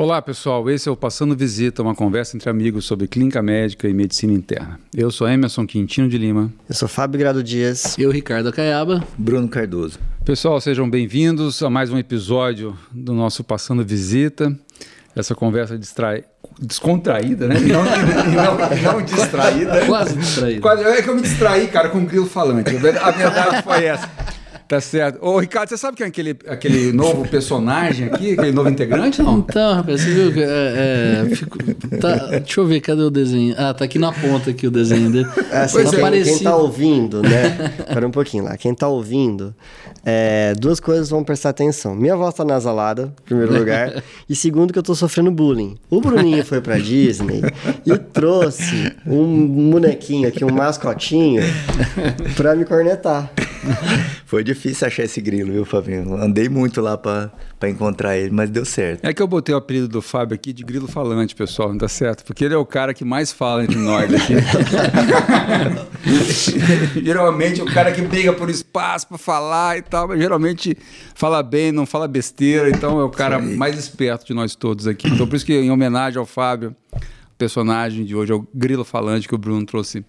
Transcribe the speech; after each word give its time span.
Olá, 0.00 0.22
pessoal. 0.22 0.70
Esse 0.70 0.88
é 0.88 0.92
o 0.92 0.96
Passando 0.96 1.36
Visita, 1.36 1.82
uma 1.82 1.92
conversa 1.92 2.36
entre 2.36 2.48
amigos 2.48 2.84
sobre 2.84 3.08
clínica 3.08 3.42
médica 3.42 3.88
e 3.88 3.92
medicina 3.92 4.32
interna. 4.32 4.78
Eu 4.94 5.10
sou 5.10 5.28
Emerson 5.28 5.66
Quintino 5.66 6.08
de 6.08 6.16
Lima. 6.16 6.52
Eu 6.68 6.74
sou 6.76 6.86
Fábio 6.86 7.18
Grado 7.18 7.42
Dias. 7.42 7.98
Eu, 7.98 8.12
Ricardo 8.12 8.52
Caiaba. 8.52 9.02
Bruno 9.18 9.48
Cardoso. 9.48 9.98
Pessoal, 10.24 10.60
sejam 10.60 10.88
bem-vindos 10.88 11.60
a 11.64 11.68
mais 11.68 11.90
um 11.90 11.98
episódio 11.98 12.78
do 12.92 13.12
nosso 13.12 13.42
Passando 13.42 13.84
Visita. 13.84 14.56
Essa 15.16 15.34
conversa 15.34 15.76
distrai... 15.76 16.22
descontraída, 16.60 17.48
né? 17.48 17.56
Não, 17.58 17.82
não, 17.82 18.92
não 18.92 19.02
distraída. 19.02 19.84
Quase 19.84 20.14
distraída. 20.14 20.60
Quase... 20.60 20.84
É 20.84 21.02
que 21.02 21.10
eu 21.10 21.16
me 21.16 21.22
distraí, 21.22 21.66
cara, 21.66 21.88
com 21.88 21.98
o 21.98 22.06
grilo 22.06 22.26
falante. 22.26 22.70
A 22.70 23.10
verdade 23.10 23.64
foi 23.64 23.86
essa. 23.86 24.08
Tá 24.68 24.82
certo. 24.82 25.18
Ô, 25.22 25.38
Ricardo, 25.38 25.70
você 25.70 25.78
sabe 25.78 25.96
quem 25.96 26.04
é 26.04 26.08
aquele, 26.08 26.36
aquele 26.46 26.92
novo 26.92 27.26
personagem 27.26 28.08
aqui? 28.08 28.34
Aquele 28.34 28.52
novo 28.52 28.68
integrante, 28.68 29.22
não? 29.22 29.38
Então, 29.38 29.76
rapaz, 29.76 30.02
você 30.02 30.10
viu 30.10 30.30
que. 30.30 30.42
É, 30.42 31.24
é, 31.24 31.34
fico, 31.34 31.56
tá, 31.98 32.26
deixa 32.26 32.60
eu 32.60 32.66
ver, 32.66 32.82
cadê 32.82 33.00
o 33.00 33.08
desenho? 33.10 33.54
Ah, 33.56 33.72
tá 33.72 33.86
aqui 33.86 33.98
na 33.98 34.12
ponta 34.12 34.50
aqui 34.50 34.66
o 34.66 34.70
desenho 34.70 35.10
dele. 35.10 35.26
Assim, 35.50 35.78
quem, 35.88 36.22
quem 36.22 36.38
tá 36.40 36.54
ouvindo, 36.54 37.22
né? 37.22 37.72
Espera 37.78 38.06
um 38.06 38.10
pouquinho 38.10 38.44
lá. 38.44 38.58
Quem 38.58 38.74
tá 38.74 38.86
ouvindo, 38.86 39.54
é, 40.04 40.52
duas 40.54 40.80
coisas 40.80 41.08
vão 41.08 41.24
prestar 41.24 41.48
atenção. 41.48 41.94
Minha 41.94 42.14
voz 42.14 42.34
tá 42.34 42.44
nasalada, 42.44 43.10
em 43.22 43.24
primeiro 43.24 43.58
lugar. 43.58 44.02
e 44.28 44.36
segundo, 44.36 44.70
que 44.70 44.78
eu 44.78 44.82
tô 44.82 44.94
sofrendo 44.94 45.30
bullying. 45.30 45.78
O 45.88 45.98
Bruninho 45.98 46.44
foi 46.44 46.60
pra 46.60 46.76
Disney 46.76 47.40
e 47.86 47.96
trouxe 47.96 48.92
um 49.06 49.70
bonequinho 49.70 50.28
aqui, 50.28 50.44
um 50.44 50.52
mascotinho, 50.52 51.42
pra 52.36 52.54
me 52.54 52.66
cornetar. 52.66 53.32
Foi 54.26 54.44
difícil 54.44 54.57
achar 54.84 55.04
esse 55.04 55.20
grilo, 55.20 55.52
viu, 55.52 55.64
Fabinho? 55.64 56.14
Andei 56.16 56.48
muito 56.48 56.80
lá 56.80 56.96
pra, 56.96 57.30
pra 57.58 57.68
encontrar 57.68 58.16
ele, 58.16 58.30
mas 58.30 58.50
deu 58.50 58.64
certo. 58.64 59.04
É 59.04 59.12
que 59.12 59.22
eu 59.22 59.26
botei 59.26 59.54
o 59.54 59.58
apelido 59.58 59.88
do 59.88 60.02
Fábio 60.02 60.34
aqui 60.34 60.52
de 60.52 60.62
grilo 60.62 60.88
falante, 60.88 61.34
pessoal, 61.34 61.70
não 61.70 61.78
tá 61.78 61.88
certo? 61.88 62.24
Porque 62.24 62.44
ele 62.44 62.54
é 62.54 62.56
o 62.56 62.66
cara 62.66 62.92
que 62.92 63.04
mais 63.04 63.32
fala 63.32 63.64
entre 63.64 63.76
nós 63.76 64.12
aqui. 64.12 64.34
geralmente 67.02 67.62
o 67.62 67.66
cara 67.66 67.92
que 67.92 68.02
briga 68.02 68.32
por 68.32 68.50
espaço 68.50 69.08
pra 69.08 69.18
falar 69.18 69.78
e 69.78 69.82
tal, 69.82 70.08
mas 70.08 70.18
geralmente 70.18 70.76
fala 71.14 71.42
bem, 71.42 71.72
não 71.72 71.86
fala 71.86 72.08
besteira, 72.08 72.70
então 72.70 73.00
é 73.00 73.04
o 73.04 73.10
cara 73.10 73.38
mais 73.38 73.78
esperto 73.78 74.26
de 74.26 74.34
nós 74.34 74.54
todos 74.54 74.86
aqui. 74.86 75.08
Então 75.08 75.26
por 75.26 75.36
isso 75.36 75.46
que 75.46 75.54
em 75.54 75.70
homenagem 75.70 76.18
ao 76.18 76.26
Fábio, 76.26 76.74
o 76.94 77.36
personagem 77.38 78.04
de 78.04 78.14
hoje 78.14 78.32
é 78.32 78.34
o 78.34 78.46
grilo 78.54 78.84
falante 78.84 79.28
que 79.28 79.34
o 79.34 79.38
Bruno 79.38 79.64
trouxe 79.64 80.04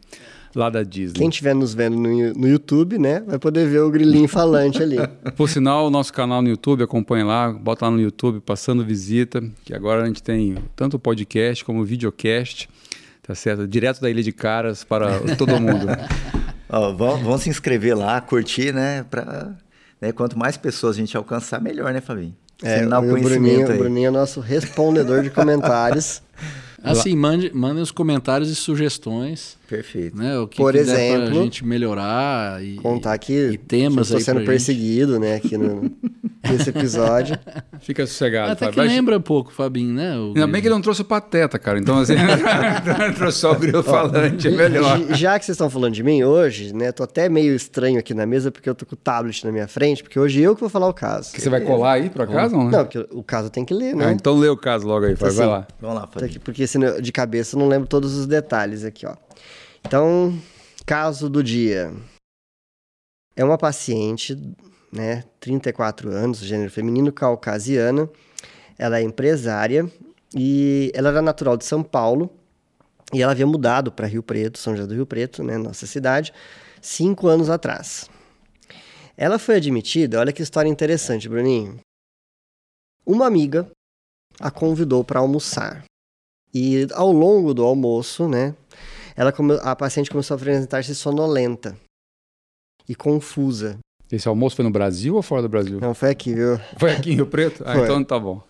lá 0.56 0.70
da 0.70 0.84
Disney. 0.84 1.20
Quem 1.20 1.30
estiver 1.30 1.54
nos 1.54 1.74
vendo 1.74 1.98
no, 1.98 2.34
no 2.34 2.48
YouTube, 2.48 2.98
né, 2.98 3.22
vai 3.26 3.38
poder 3.38 3.68
ver 3.68 3.80
o 3.82 3.90
grilinho 3.90 4.28
falante 4.28 4.82
ali. 4.82 4.98
Por 5.36 5.50
sinal, 5.50 5.88
o 5.88 5.90
nosso 5.90 6.12
canal 6.14 6.42
no 6.42 6.50
YouTube, 6.50 6.84
acompanhe 6.84 7.24
lá, 7.24 7.52
bota 7.52 7.86
lá 7.86 7.92
no 7.92 8.02
YouTube, 8.02 8.40
Passando 8.40 8.84
Visita, 8.84 9.44
que 9.64 9.74
agora 9.74 10.04
a 10.04 10.08
gente 10.08 10.24
tem 10.24 10.58
tanto 10.76 10.98
o 10.98 11.00
podcast 11.00 11.64
como 11.64 11.82
o 11.82 11.86
videocast, 11.86 12.68
tá 13.22 13.36
certo? 13.36 13.68
Direto 13.68 14.02
da 14.02 14.10
Ilha 14.10 14.24
de 14.24 14.32
Caras 14.32 14.84
para 14.84 15.20
todo 15.38 15.60
mundo. 15.60 15.88
oh, 16.70 16.94
vão, 16.96 17.18
vão 17.24 17.38
se 17.38 17.50
inscrever 17.50 17.98
lá, 17.98 18.20
curtir, 18.22 18.74
né, 18.74 19.06
pra... 19.10 19.56
Né, 20.02 20.14
quanto 20.14 20.40
mais 20.40 20.56
pessoas 20.56 20.96
a 20.96 21.00
gente 21.00 21.18
alcançar, 21.18 21.62
melhor, 21.62 21.92
né, 21.92 22.00
Fabinho? 22.00 22.34
É, 22.64 22.86
o, 22.86 23.16
o 23.16 23.22
Bruninho, 23.22 23.74
o 23.74 23.78
Bruninho 23.78 24.08
é 24.08 24.12
nosso 24.12 24.40
respondedor 24.40 25.24
de 25.24 25.30
comentários. 25.30 26.22
Assim, 26.84 27.16
mande, 27.16 27.52
mandem 27.54 27.82
os 27.84 27.92
comentários 27.92 28.50
e 28.50 28.56
sugestões. 28.56 29.59
Perfeito. 29.70 30.18
Né, 30.18 30.38
o 30.40 30.48
que 30.48 30.58
Por 30.58 30.74
que 30.74 30.80
exemplo, 30.80 31.28
pra 31.28 31.42
gente 31.44 31.64
melhorar 31.64 32.64
e, 32.64 32.76
contar 32.78 33.18
que 33.20 33.52
e 33.52 33.58
temas 33.58 34.10
eu 34.10 34.18
aí 34.18 34.24
sendo 34.24 34.38
pra 34.38 34.48
perseguido, 34.48 35.14
gente. 35.14 35.22
né, 35.22 35.36
aqui 35.36 35.58
no, 35.58 35.92
nesse 36.50 36.72
episódio. 36.72 37.38
Fica 37.80 38.06
sossegado. 38.08 38.54
Até 38.54 38.66
Fábio. 38.66 38.82
que 38.82 38.88
lembra 38.88 39.18
um 39.18 39.22
pouco, 39.22 39.54
Fabinho, 39.54 39.94
né? 39.94 40.18
O 40.18 40.30
Ainda 40.30 40.48
bem 40.48 40.60
que 40.60 40.68
ele 40.68 40.74
não 40.74 40.82
trouxe 40.82 41.04
o 41.04 41.06
pateta, 41.06 41.60
cara. 41.60 41.78
Então, 41.78 42.00
assim, 42.00 42.16
trouxe 43.16 43.38
só 43.38 43.52
o 43.52 43.56
grilo 43.60 43.84
falante, 43.84 44.48
é 44.48 44.52
melhor. 44.52 45.00
Já 45.16 45.38
que 45.38 45.46
vocês 45.46 45.56
estão 45.56 45.70
falando 45.70 45.94
de 45.94 46.02
mim 46.02 46.24
hoje, 46.24 46.74
né, 46.74 46.92
tô 46.92 47.04
até 47.04 47.30
meio 47.30 47.56
estranho 47.56 48.00
aqui 48.00 48.16
na 48.16 48.26
mesa 48.26 48.52
porque 48.52 48.68
eu 48.68 48.74
tô 48.74 48.88
com 48.88 48.96
o 48.96 48.98
tablet 48.98 49.46
na 49.46 49.52
minha 49.52 49.68
frente, 49.68 50.02
porque 50.02 50.20
hoje 50.20 50.42
eu 50.42 50.56
que 50.56 50.62
vou 50.62 50.70
falar 50.70 50.88
o 50.88 50.94
caso. 50.94 51.32
Que 51.32 51.42
você 51.42 51.50
vai 51.50 51.62
colar 51.62 51.94
aí, 51.94 52.10
por 52.10 52.24
acaso? 52.24 52.56
Não, 52.56 52.66
né? 52.66 52.78
não, 52.78 52.86
porque 52.86 53.08
o 53.12 53.22
caso 53.22 53.52
tem 53.52 53.64
que 53.64 53.74
ler, 53.74 53.96
né? 53.96 54.08
Ah, 54.08 54.12
então 54.12 54.36
lê 54.36 54.50
o 54.50 54.58
caso 54.58 54.88
logo 54.88 55.06
aí, 55.06 55.16
Fábio. 55.16 55.34
Então, 55.34 55.48
vai 55.48 55.60
assim, 55.60 55.68
lá. 55.72 55.76
Vamos 55.80 55.96
lá, 55.96 56.08
Fábio. 56.08 56.40
Porque 56.42 56.66
senão, 56.66 57.00
de 57.00 57.12
cabeça 57.12 57.56
eu 57.56 57.60
não 57.60 57.68
lembro 57.68 57.88
todos 57.88 58.16
os 58.16 58.26
detalhes 58.26 58.84
aqui, 58.84 59.06
ó. 59.06 59.14
Então, 59.86 60.40
caso 60.86 61.30
do 61.30 61.44
dia. 61.44 61.94
É 63.36 63.44
uma 63.44 63.58
paciente, 63.58 64.38
né, 64.92 65.24
34 65.40 66.10
anos, 66.10 66.40
gênero 66.40 66.72
feminino, 66.72 67.12
caucasiana. 67.12 68.10
Ela 68.78 69.00
é 69.00 69.04
empresária 69.04 69.90
e 70.36 70.92
ela 70.94 71.10
era 71.10 71.22
natural 71.22 71.58
de 71.58 71.66
São 71.66 71.84
Paulo 71.84 72.30
e 73.14 73.22
ela 73.22 73.32
havia 73.32 73.48
mudado 73.48 73.92
para 73.92 74.08
Rio 74.08 74.22
Preto, 74.22 74.60
São 74.60 74.76
José 74.76 74.88
do 74.88 74.94
Rio 74.94 75.06
Preto, 75.06 75.44
né, 75.44 75.58
nossa 75.58 75.88
cidade, 75.88 76.34
cinco 76.82 77.28
anos 77.28 77.50
atrás. 77.50 78.10
Ela 79.18 79.40
foi 79.40 79.56
admitida, 79.56 80.20
olha 80.20 80.32
que 80.32 80.42
história 80.42 80.70
interessante, 80.70 81.28
Bruninho. 81.28 81.80
Uma 83.06 83.26
amiga 83.26 83.70
a 84.40 84.50
convidou 84.50 85.04
para 85.04 85.20
almoçar. 85.20 85.84
E 86.54 86.88
ao 86.94 87.12
longo 87.12 87.54
do 87.54 87.64
almoço, 87.64 88.28
né, 88.28 88.56
ela 89.20 89.34
a 89.64 89.76
paciente 89.76 90.10
começou 90.10 90.36
a 90.36 90.38
apresentar-se 90.38 90.96
sonolenta 90.96 91.78
e 92.88 92.96
confusa. 92.96 93.78
Esse 94.10 94.30
almoço 94.30 94.56
foi 94.56 94.64
no 94.64 94.72
Brasil 94.72 95.14
ou 95.16 95.22
fora 95.22 95.42
do 95.42 95.50
Brasil? 95.50 95.78
Não, 95.82 95.94
foi 95.94 96.10
aqui, 96.10 96.34
viu? 96.34 96.58
Foi 96.78 96.94
aqui 96.94 97.12
em 97.12 97.16
Rio 97.16 97.28
Preto? 97.28 97.62
Ah, 97.66 97.74
Foi. 97.74 97.84
então 97.84 98.02
tá 98.02 98.18
bom. 98.18 98.42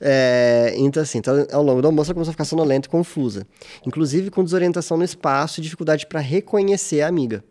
É, 0.00 0.74
então, 0.76 1.00
assim, 1.00 1.18
então, 1.18 1.46
ao 1.52 1.62
longo 1.62 1.80
do 1.80 1.86
almoço 1.86 2.10
ela 2.10 2.14
começou 2.14 2.30
a 2.30 2.34
ficar 2.34 2.44
sonolenta 2.44 2.88
e 2.88 2.90
confusa. 2.90 3.46
Inclusive 3.86 4.30
com 4.30 4.42
desorientação 4.42 4.96
no 4.96 5.04
espaço 5.04 5.60
e 5.60 5.62
dificuldade 5.62 6.04
para 6.06 6.18
reconhecer 6.18 7.02
a 7.02 7.06
amiga. 7.06 7.44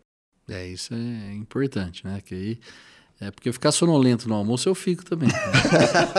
É, 0.46 0.66
isso 0.66 0.92
é 0.92 1.32
importante, 1.32 2.04
né? 2.04 2.20
Que 2.22 2.34
aí 2.34 2.60
é 3.20 3.30
porque 3.30 3.52
ficar 3.52 3.70
sonolento 3.70 4.26
no 4.26 4.34
almoço 4.34 4.66
eu 4.66 4.74
fico 4.74 5.04
também. 5.04 5.28
Né? 5.28 5.34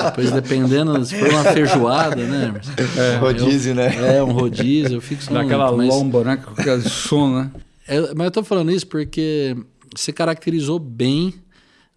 Depois, 0.06 0.32
dependendo, 0.32 1.04
se 1.04 1.18
for 1.18 1.30
uma 1.30 1.44
feijoada, 1.46 2.16
né? 2.16 2.54
É, 2.96 3.18
rodízio, 3.18 3.72
eu, 3.72 3.76
né? 3.76 4.18
É, 4.18 4.24
um 4.24 4.32
rodízio, 4.32 4.98
eu 4.98 5.02
fico 5.02 5.24
sonolento. 5.24 5.50
Daquela 5.50 5.76
mas, 5.76 5.90
lomba, 5.90 6.24
né? 6.24 6.38
Com 6.38 6.52
aquele 6.52 6.82
sono, 6.88 7.40
né? 7.40 7.52
É, 7.88 8.14
mas 8.14 8.26
eu 8.26 8.32
tô 8.32 8.44
falando 8.44 8.72
isso 8.72 8.86
porque 8.86 9.58
você 9.96 10.14
caracterizou 10.14 10.78
bem 10.78 11.34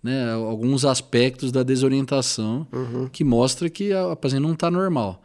né, 0.02 0.32
alguns 0.32 0.86
aspectos 0.86 1.52
da 1.52 1.62
desorientação 1.62 2.66
uhum. 2.72 3.08
que 3.10 3.22
mostra 3.24 3.68
que 3.68 3.92
a, 3.92 4.12
a 4.12 4.16
paciente 4.16 4.42
não 4.42 4.54
está 4.54 4.70
normal. 4.70 5.22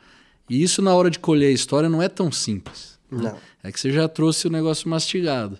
E 0.50 0.62
isso, 0.62 0.81
na 0.81 0.94
hora 0.94 1.09
de 1.09 1.19
colher 1.19 1.47
a 1.47 1.51
história, 1.51 1.88
não 1.88 2.01
é 2.01 2.09
tão 2.09 2.31
simples. 2.31 3.00
Né? 3.12 3.34
É 3.63 3.72
que 3.72 3.79
você 3.79 3.91
já 3.91 4.07
trouxe 4.07 4.47
o 4.47 4.50
negócio 4.50 4.89
mastigado. 4.89 5.57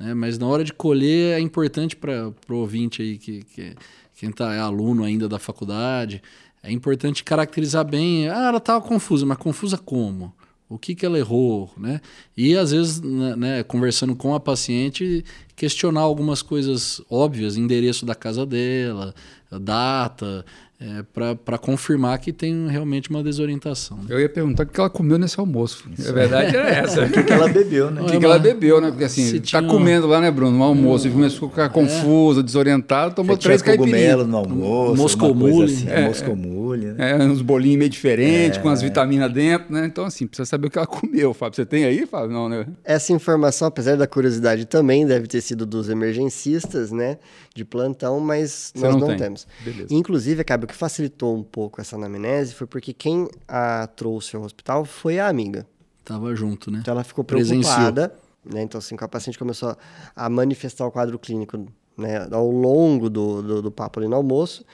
Né? 0.00 0.14
Mas 0.14 0.38
na 0.38 0.46
hora 0.46 0.64
de 0.64 0.72
colher 0.72 1.36
é 1.36 1.40
importante 1.40 1.94
para 1.94 2.32
o 2.48 2.54
ouvinte 2.54 3.02
aí 3.02 3.18
que, 3.18 3.44
que 3.44 3.74
quem 4.16 4.32
tá, 4.32 4.54
é 4.54 4.58
aluno 4.58 5.04
ainda 5.04 5.28
da 5.28 5.38
faculdade, 5.38 6.22
é 6.62 6.72
importante 6.72 7.22
caracterizar 7.22 7.84
bem. 7.84 8.28
Ah, 8.28 8.48
ela 8.48 8.58
estava 8.58 8.80
confusa, 8.84 9.26
mas 9.26 9.38
confusa 9.38 9.76
como? 9.78 10.32
O 10.68 10.78
que, 10.78 10.94
que 10.94 11.04
ela 11.04 11.18
errou, 11.18 11.70
né? 11.76 12.00
E 12.36 12.56
às 12.56 12.70
vezes, 12.70 13.00
né, 13.00 13.62
conversando 13.64 14.14
com 14.14 14.34
a 14.34 14.40
paciente, 14.40 15.24
questionar 15.56 16.02
algumas 16.02 16.42
coisas 16.42 17.02
óbvias, 17.10 17.56
endereço 17.56 18.06
da 18.06 18.14
casa 18.14 18.46
dela, 18.46 19.12
data, 19.50 20.44
é, 20.82 21.04
para 21.44 21.58
confirmar 21.58 22.18
que 22.18 22.32
tem 22.32 22.66
realmente 22.68 23.10
uma 23.10 23.22
desorientação. 23.22 23.98
Né? 23.98 24.04
Eu 24.08 24.18
ia 24.18 24.30
perguntar 24.30 24.62
o 24.62 24.66
que 24.66 24.80
ela 24.80 24.88
comeu 24.88 25.18
nesse 25.18 25.38
almoço. 25.38 25.84
A 26.08 26.12
verdade 26.12 26.56
é 26.56 26.70
essa. 26.80 27.04
O 27.04 27.10
que, 27.10 27.22
que 27.22 27.30
ela 27.30 27.48
bebeu, 27.48 27.90
né? 27.90 28.00
O 28.00 28.06
que, 28.06 28.18
que 28.18 28.24
ela 28.24 28.38
bebeu, 28.38 28.80
né? 28.80 28.88
Porque 28.88 29.04
assim, 29.04 29.38
tá 29.40 29.62
comendo 29.62 30.06
lá, 30.06 30.22
né, 30.22 30.30
Bruno? 30.30 30.56
No 30.56 30.64
almoço, 30.64 31.06
e 31.06 31.10
começou 31.10 31.48
a 31.48 31.50
ficar 31.50 31.68
confusa, 31.68 32.42
desorientada, 32.42 33.14
tomou 33.14 33.36
Você 33.36 33.42
três 33.42 33.60
caipirinhas. 33.60 34.26
no 34.26 34.38
almoço, 34.38 34.96
Moscomule. 34.96 35.64
Assim, 35.64 35.86
É. 35.90 36.06
moscomule, 36.06 36.86
né? 36.92 37.10
É, 37.10 37.16
uns 37.24 37.42
bolinhos 37.42 37.78
meio 37.78 37.90
diferentes, 37.90 38.58
com 38.58 38.70
as 38.70 38.80
vitaminas 38.80 39.30
dentro, 39.30 39.70
né? 39.70 39.84
Então, 39.84 40.06
assim, 40.06 40.26
precisa 40.26 40.46
saber 40.46 40.68
o 40.68 40.70
que 40.70 40.78
ela 40.78 40.86
comeu, 40.86 41.34
Fábio. 41.34 41.56
Você 41.56 41.66
tem 41.66 41.84
aí, 41.84 42.06
Fábio? 42.06 42.30
Não, 42.30 42.48
né? 42.48 42.64
Essa 42.82 43.12
informação, 43.12 43.68
apesar 43.68 43.98
da 43.98 44.06
curiosidade, 44.06 44.64
também 44.64 45.06
deve 45.06 45.26
ter 45.26 45.42
sido 45.42 45.66
dos 45.66 45.90
emergencistas, 45.90 46.90
né? 46.90 47.18
De 47.54 47.64
plantão, 47.64 48.20
mas 48.20 48.72
Você 48.74 48.84
nós 48.84 48.92
não 48.94 49.00
não, 49.00 49.08
tem. 49.08 49.16
temos. 49.18 49.46
Beleza. 49.64 49.92
Inclusive, 49.92 50.40
acaba 50.40 50.66
que 50.68 50.74
facilitou 50.74 51.36
um 51.36 51.42
pouco 51.42 51.80
essa 51.80 51.96
anamnese 51.96 52.54
foi 52.54 52.66
porque 52.66 52.92
quem 52.92 53.28
a 53.48 53.88
trouxe 53.88 54.36
ao 54.36 54.42
hospital 54.42 54.84
foi 54.84 55.18
a 55.18 55.26
amiga. 55.28 55.66
Tava 56.04 56.34
junto, 56.36 56.70
né? 56.70 56.78
Então 56.80 56.92
ela 56.92 57.02
ficou 57.04 57.24
Presenciou. 57.24 57.62
preocupada, 57.74 58.14
né? 58.44 58.62
Então 58.62 58.78
assim, 58.78 58.96
a 59.00 59.08
paciente 59.08 59.38
começou 59.38 59.76
a 60.14 60.28
manifestar 60.30 60.86
o 60.86 60.92
quadro 60.92 61.18
clínico, 61.18 61.66
né, 61.98 62.26
ao 62.30 62.48
longo 62.50 63.10
do, 63.10 63.42
do, 63.42 63.62
do 63.62 63.70
papo 63.70 63.98
ali 64.00 64.08
no 64.08 64.16
almoço, 64.16 64.64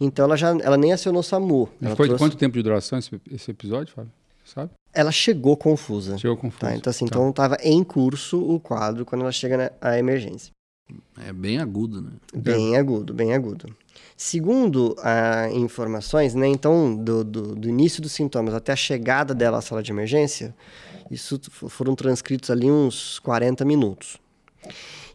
então 0.00 0.24
ela 0.24 0.36
já 0.36 0.48
ela 0.60 0.76
nem 0.76 0.92
acionou 0.92 1.20
o 1.20 1.22
SAMU. 1.24 1.68
E 1.80 1.86
Ela, 1.86 1.96
foi 1.96 2.06
de 2.06 2.10
trouxe- 2.10 2.24
quanto 2.24 2.36
tempo 2.36 2.54
de 2.56 2.62
duração 2.62 2.98
esse, 2.98 3.18
esse 3.30 3.50
episódio, 3.50 3.94
Fábio? 3.94 4.12
Sabe? 4.44 4.70
ela 4.94 5.12
chegou 5.12 5.56
confusa. 5.56 6.16
Chegou 6.18 6.36
confuso. 6.36 6.60
Tá, 6.60 6.74
então 6.74 6.90
assim, 6.90 7.06
Tá. 7.06 7.10
então 7.16 7.30
estava 7.30 7.56
em 7.62 7.84
curso 7.84 8.38
o 8.42 8.58
quadro 8.58 9.04
quando 9.04 9.20
ela 9.22 9.30
chega 9.32 9.72
na 9.80 9.98
emergência. 9.98 10.50
É 11.26 11.32
bem 11.32 11.58
agudo, 11.58 12.00
né? 12.00 12.10
Bem 12.34 12.76
agudo, 12.76 13.12
bem 13.12 13.34
agudo. 13.34 13.74
Segundo 14.16 14.96
a 14.98 15.48
informações, 15.50 16.34
né, 16.34 16.46
então, 16.46 16.94
do, 16.96 17.22
do, 17.22 17.54
do, 17.54 17.68
início 17.68 18.02
dos 18.02 18.12
sintomas 18.12 18.54
até 18.54 18.72
a 18.72 18.76
chegada 18.76 19.34
dela 19.34 19.58
à 19.58 19.60
sala 19.60 19.82
de 19.82 19.92
emergência, 19.92 20.54
isso 21.10 21.40
foram 21.68 21.94
transcritos 21.94 22.50
ali 22.50 22.70
uns 22.70 23.18
40 23.20 23.64
minutos. 23.64 24.18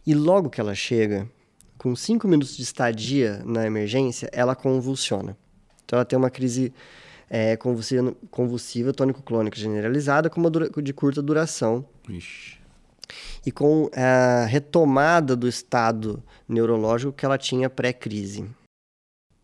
E 0.06 0.14
logo 0.14 0.48
que 0.48 0.60
ela 0.60 0.74
chega, 0.74 1.28
com 1.76 1.94
5 1.94 2.26
minutos 2.28 2.56
de 2.56 2.62
estadia 2.62 3.42
na 3.44 3.66
emergência, 3.66 4.28
ela 4.32 4.54
convulsiona. 4.54 5.36
Então, 5.84 5.98
ela 5.98 6.04
tem 6.04 6.18
uma 6.18 6.30
crise 6.30 6.72
é, 7.28 7.56
convulsiva, 7.56 8.14
convulsiva 8.30 8.92
tônico-clônica 8.92 9.58
generalizada 9.58 10.30
com 10.30 10.40
uma 10.40 10.50
dura, 10.50 10.70
de 10.82 10.92
curta 10.92 11.20
duração. 11.20 11.84
Ixi 12.08 12.63
e 13.44 13.50
com 13.50 13.90
a 13.94 14.44
retomada 14.46 15.36
do 15.36 15.48
estado 15.48 16.22
neurológico 16.48 17.12
que 17.12 17.24
ela 17.24 17.38
tinha 17.38 17.68
pré-crise. 17.70 18.44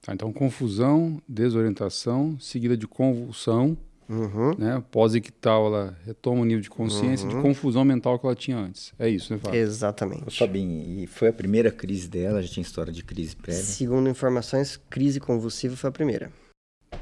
Tá, 0.03 0.15
então, 0.15 0.33
confusão, 0.33 1.21
desorientação, 1.29 2.39
seguida 2.41 2.75
de 2.77 2.87
convulsão, 2.87 3.77
uhum. 4.09 4.55
né? 4.57 4.83
Pós-ictal, 4.91 5.67
ela 5.67 5.99
retoma 6.07 6.41
o 6.41 6.45
nível 6.45 6.63
de 6.63 6.71
consciência 6.71 7.29
uhum. 7.29 7.37
de 7.37 7.43
confusão 7.43 7.85
mental 7.85 8.19
que 8.19 8.27
ela 8.27 8.35
tinha 8.35 8.57
antes. 8.57 8.95
É 8.99 9.09
isso, 9.09 9.33
né, 9.33 9.39
Fábio? 9.39 9.61
Exatamente. 9.61 10.25
Ô, 10.27 10.31
Fabinho, 10.31 11.03
e 11.03 11.07
foi 11.07 11.29
a 11.29 11.33
primeira 11.33 11.71
crise 11.71 12.09
dela? 12.09 12.43
Já 12.43 12.49
tinha 12.49 12.63
história 12.63 12.93
de 12.93 13.05
crise 13.05 13.37
prévia? 13.37 13.63
Segundo 13.63 14.09
informações, 14.09 14.81
crise 14.89 15.21
convulsiva 15.21 15.77
foi 15.77 15.89
a 15.89 15.93
primeira. 15.93 16.33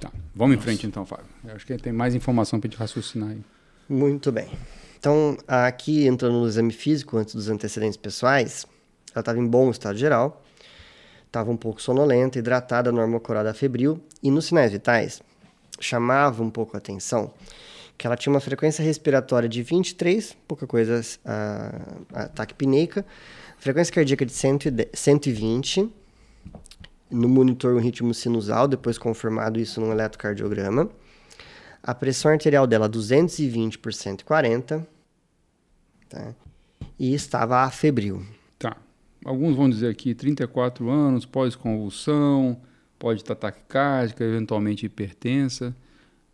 Tá, 0.01 0.11
vamos 0.35 0.57
Nossa. 0.57 0.59
em 0.59 0.59
frente 0.59 0.87
então, 0.87 1.07
Fábio. 1.07 1.27
Eu 1.45 1.55
acho 1.55 1.65
que 1.65 1.77
tem 1.79 1.93
mais 1.93 2.15
informação 2.15 2.59
para 2.59 2.69
a 2.69 2.71
gente 2.71 2.79
raciocinar 2.79 3.31
aí. 3.31 3.43
Muito 3.89 4.31
bem. 4.31 4.49
Então, 4.99 5.37
aqui 5.47 6.07
entrando 6.07 6.41
no 6.41 6.47
exame 6.47 6.73
físico, 6.73 7.17
antes 7.17 7.35
dos 7.35 7.49
antecedentes 7.49 7.97
pessoais, 7.97 8.67
ela 9.13 9.21
estava 9.21 9.39
em 9.39 9.47
bom 9.47 9.71
estado 9.71 9.97
geral, 9.97 10.43
estava 11.27 11.51
um 11.51 11.57
pouco 11.57 11.81
sonolenta, 11.81 12.39
hidratada, 12.39 12.91
normocorada 12.91 13.55
febril, 13.55 14.01
e 14.23 14.31
nos 14.31 14.47
sinais 14.47 14.73
vitais 14.73 15.23
chamava 15.81 16.43
um 16.43 16.51
pouco 16.51 16.77
a 16.77 16.79
atenção 16.79 17.33
que 17.99 18.07
ela 18.07 18.17
tinha 18.17 18.33
uma 18.33 18.39
frequência 18.39 18.83
respiratória 18.83 19.49
de 19.49 19.61
23, 19.61 20.37
pouca 20.47 20.69
coisa, 20.69 21.01
a, 21.25 22.25
ataque 22.25 22.55
pineica, 22.55 23.05
frequência 23.59 23.93
cardíaca 23.93 24.25
de 24.25 24.33
120, 24.33 25.93
no 27.11 27.29
monitor 27.29 27.75
um 27.75 27.81
ritmo 27.81 28.15
sinusal, 28.15 28.69
depois 28.69 28.97
confirmado 28.99 29.59
isso 29.59 29.81
num 29.81 29.91
eletrocardiograma, 29.91 30.89
a 31.83 31.95
pressão 31.95 32.33
arterial 32.33 32.67
dela 32.67 32.89
220 32.89 33.79
por 33.79 33.93
140, 33.93 34.87
tá? 36.09 36.35
E 36.99 37.15
estava 37.15 37.63
afebril. 37.63 38.25
Tá. 38.59 38.77
Alguns 39.25 39.57
vão 39.57 39.69
dizer 39.71 39.89
aqui 39.89 40.15
34 40.15 40.89
anos, 40.91 41.25
pós-convulsão, 41.25 42.61
pode 42.99 43.23
estar 43.23 43.35
taquicárdica, 43.35 44.25
eventualmente 44.25 44.87
hipertensa, 44.87 45.75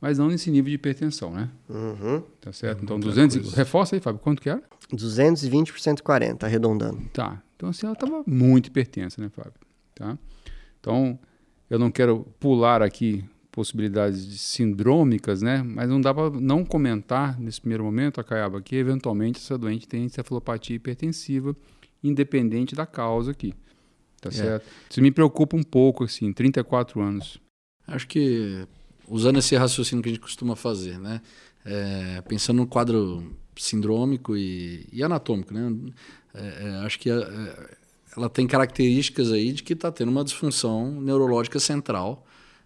mas 0.00 0.18
não 0.18 0.28
nesse 0.28 0.50
nível 0.50 0.70
de 0.70 0.74
hipertensão, 0.74 1.32
né? 1.32 1.50
Uhum. 1.68 2.22
Tá 2.40 2.52
certo? 2.52 2.82
Então, 2.82 2.98
200, 2.98 3.54
reforça 3.54 3.96
aí, 3.96 4.00
Fábio, 4.00 4.20
quanto 4.20 4.42
que 4.42 4.48
era? 4.48 4.62
220 4.90 5.72
por 5.72 5.80
140, 5.80 6.46
arredondando. 6.46 7.00
Tá. 7.12 7.42
Então, 7.56 7.68
assim, 7.68 7.86
ela 7.86 7.94
estava 7.94 8.22
muito 8.26 8.66
hipertensa, 8.66 9.20
né, 9.20 9.30
Fábio? 9.30 9.54
Tá? 9.94 10.18
Então, 10.80 11.18
eu 11.70 11.78
não 11.78 11.90
quero 11.90 12.26
pular 12.38 12.82
aqui 12.82 13.24
possibilidades 13.54 14.26
de 14.26 14.36
sindrômicas, 14.36 15.40
né? 15.40 15.62
Mas 15.62 15.88
não 15.88 16.00
dá 16.00 16.12
para 16.12 16.28
não 16.28 16.64
comentar 16.64 17.38
nesse 17.40 17.60
primeiro 17.60 17.84
momento, 17.84 18.20
a 18.20 18.24
Caiaba, 18.24 18.60
que 18.60 18.74
eventualmente 18.74 19.38
essa 19.38 19.56
doente 19.56 19.86
tem 19.86 20.04
encefalopatia 20.04 20.74
hipertensiva, 20.74 21.56
independente 22.02 22.74
da 22.74 22.84
causa 22.84 23.30
aqui. 23.30 23.54
Tá 24.20 24.28
é. 24.28 24.32
certo? 24.32 24.66
Isso 24.90 25.00
me 25.00 25.12
preocupa 25.12 25.56
um 25.56 25.62
pouco, 25.62 26.02
assim, 26.02 26.32
34 26.32 27.00
anos. 27.00 27.40
Acho 27.86 28.08
que, 28.08 28.66
usando 29.08 29.38
esse 29.38 29.54
raciocínio 29.54 30.02
que 30.02 30.08
a 30.08 30.12
gente 30.12 30.20
costuma 30.20 30.56
fazer, 30.56 30.98
né? 30.98 31.22
É, 31.64 32.20
pensando 32.22 32.56
no 32.56 32.66
quadro 32.66 33.36
sindrômico 33.56 34.36
e, 34.36 34.84
e 34.92 35.02
anatômico, 35.02 35.54
né? 35.54 35.72
É, 36.34 36.40
é 36.40 36.68
acho 36.84 36.98
que 36.98 37.08
é, 37.08 37.68
ela 38.16 38.28
tem 38.28 38.48
características 38.48 39.30
aí 39.30 39.52
de 39.52 39.62
que 39.62 39.74
está 39.74 39.92
tendo 39.92 40.10
uma 40.10 40.24
disfunção 40.24 41.00
neurológica 41.00 41.60
central 41.60 42.23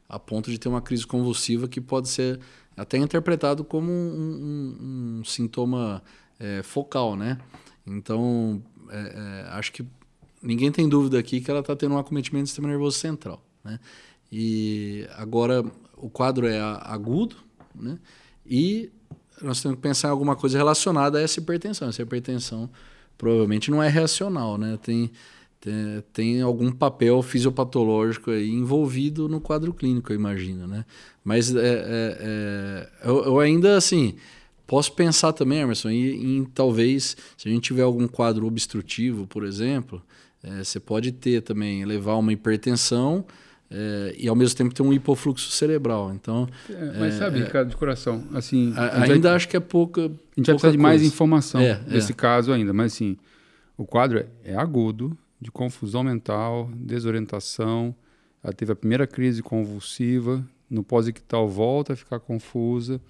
a 0.08 0.18
ponto 0.18 0.50
de 0.50 0.58
ter 0.58 0.68
uma 0.68 0.80
crise 0.80 1.06
convulsiva 1.06 1.68
que 1.68 1.80
pode 1.80 2.08
ser 2.08 2.40
até 2.76 2.96
interpretado 2.96 3.64
como 3.64 3.90
um, 3.90 3.94
um, 3.94 5.18
um 5.20 5.24
sintoma 5.24 6.02
é, 6.38 6.62
focal, 6.62 7.16
né? 7.16 7.38
Então, 7.86 8.62
é, 8.90 8.98
é, 8.98 9.48
acho 9.50 9.72
que 9.72 9.84
ninguém 10.42 10.70
tem 10.70 10.88
dúvida 10.88 11.18
aqui 11.18 11.40
que 11.40 11.50
ela 11.50 11.60
está 11.60 11.74
tendo 11.74 11.94
um 11.94 11.98
acometimento 11.98 12.44
do 12.44 12.48
sistema 12.48 12.68
nervoso 12.68 12.98
central, 12.98 13.42
né? 13.64 13.78
E 14.30 15.06
agora 15.16 15.64
o 15.96 16.08
quadro 16.08 16.46
é 16.46 16.60
agudo, 16.60 17.36
né? 17.74 17.98
E 18.46 18.90
nós 19.42 19.60
temos 19.60 19.76
que 19.76 19.82
pensar 19.82 20.08
em 20.08 20.10
alguma 20.10 20.36
coisa 20.36 20.56
relacionada 20.56 21.18
a 21.18 21.22
essa 21.22 21.40
hipertensão. 21.40 21.88
Essa 21.88 22.02
hipertensão 22.02 22.70
provavelmente 23.16 23.70
não 23.70 23.82
é 23.82 23.88
reacional, 23.88 24.56
né? 24.56 24.78
Tem 24.82 25.10
tem, 25.60 26.02
tem 26.12 26.40
algum 26.40 26.70
papel 26.70 27.20
fisiopatológico 27.22 28.30
aí 28.30 28.48
envolvido 28.50 29.28
no 29.28 29.40
quadro 29.40 29.72
clínico, 29.74 30.12
eu 30.12 30.16
imagino, 30.16 30.66
né? 30.66 30.84
Mas 31.24 31.54
é, 31.54 31.58
é, 31.58 32.18
é, 32.20 32.88
eu, 33.04 33.24
eu, 33.24 33.40
ainda, 33.40 33.76
assim, 33.76 34.14
posso 34.66 34.92
pensar 34.92 35.32
também, 35.32 35.60
Emerson, 35.60 35.90
em, 35.90 36.38
em, 36.38 36.44
talvez, 36.44 37.16
se 37.36 37.48
a 37.48 37.50
gente 37.50 37.64
tiver 37.64 37.82
algum 37.82 38.06
quadro 38.06 38.46
obstrutivo, 38.46 39.26
por 39.26 39.44
exemplo, 39.44 40.00
é, 40.42 40.62
você 40.62 40.78
pode 40.78 41.10
ter 41.10 41.42
também, 41.42 41.84
levar 41.84 42.14
uma 42.16 42.32
hipertensão 42.32 43.24
é, 43.68 44.14
e 44.16 44.28
ao 44.28 44.36
mesmo 44.36 44.56
tempo 44.56 44.72
ter 44.72 44.82
um 44.82 44.92
hipofluxo 44.92 45.50
cerebral. 45.50 46.12
Então, 46.14 46.48
é, 46.70 46.98
mas 47.00 47.14
sabe, 47.14 47.40
Ricardo, 47.40 47.68
de 47.68 47.76
coração, 47.76 48.24
assim... 48.32 48.72
A, 48.76 49.02
ainda 49.02 49.28
vai, 49.28 49.36
acho 49.36 49.48
que 49.48 49.56
é 49.56 49.60
pouca 49.60 50.02
A 50.02 50.04
gente 50.04 50.46
vai 50.46 50.54
precisar 50.54 50.70
de 50.70 50.78
mais 50.78 51.02
informação 51.02 51.60
nesse 51.88 52.14
caso 52.14 52.52
ainda, 52.52 52.72
mas 52.72 52.92
assim, 52.92 53.16
o 53.76 53.84
quadro 53.84 54.24
é 54.44 54.54
agudo, 54.54 55.18
de 55.40 55.50
confusão 55.50 56.02
mental, 56.02 56.70
desorientação. 56.74 57.94
Ela 58.42 58.52
teve 58.52 58.72
a 58.72 58.76
primeira 58.76 59.06
crise 59.06 59.42
convulsiva, 59.42 60.44
no 60.68 60.82
pós-ictal 60.82 61.48
volta 61.48 61.92
a 61.92 61.96
ficar 61.96 62.20
confusa. 62.20 63.00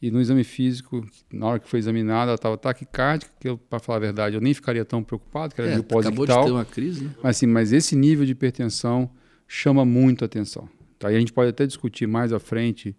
E 0.00 0.12
no 0.12 0.20
exame 0.20 0.44
físico, 0.44 1.04
na 1.32 1.46
hora 1.46 1.58
que 1.58 1.68
foi 1.68 1.80
examinada, 1.80 2.30
ela 2.30 2.36
estava 2.36 2.56
taquicárdica, 2.56 3.32
que 3.40 3.56
para 3.68 3.80
falar 3.80 3.96
a 3.96 4.00
verdade, 4.00 4.36
eu 4.36 4.40
nem 4.40 4.54
ficaria 4.54 4.84
tão 4.84 5.02
preocupado, 5.02 5.54
que 5.54 5.60
era 5.60 5.70
é, 5.72 5.82
pós-ictal. 5.82 6.22
Acabou 6.22 6.26
de 6.26 6.44
ter 6.44 6.52
uma 6.52 6.64
crise, 6.64 7.04
né? 7.04 7.10
Mas, 7.20 7.36
assim, 7.36 7.46
mas 7.46 7.72
esse 7.72 7.96
nível 7.96 8.24
de 8.24 8.30
hipertensão 8.30 9.10
chama 9.48 9.84
muito 9.84 10.24
atenção. 10.24 10.68
Tá? 11.00 11.10
E 11.10 11.16
a 11.16 11.18
gente 11.18 11.32
pode 11.32 11.50
até 11.50 11.66
discutir 11.66 12.06
mais 12.06 12.32
à 12.32 12.38
frente 12.38 12.94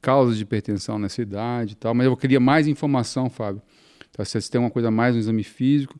causas 0.00 0.36
de 0.36 0.42
hipertensão 0.42 0.98
nessa 0.98 1.20
idade 1.20 1.72
e 1.72 1.76
tal, 1.76 1.92
mas 1.92 2.06
eu 2.06 2.16
queria 2.16 2.40
mais 2.40 2.66
informação, 2.66 3.28
Fábio. 3.28 3.60
Tá? 4.12 4.24
Se 4.24 4.40
você 4.40 4.50
tem 4.50 4.60
uma 4.60 4.70
coisa 4.70 4.90
mais 4.90 5.14
no 5.14 5.20
exame 5.20 5.42
físico, 5.42 5.98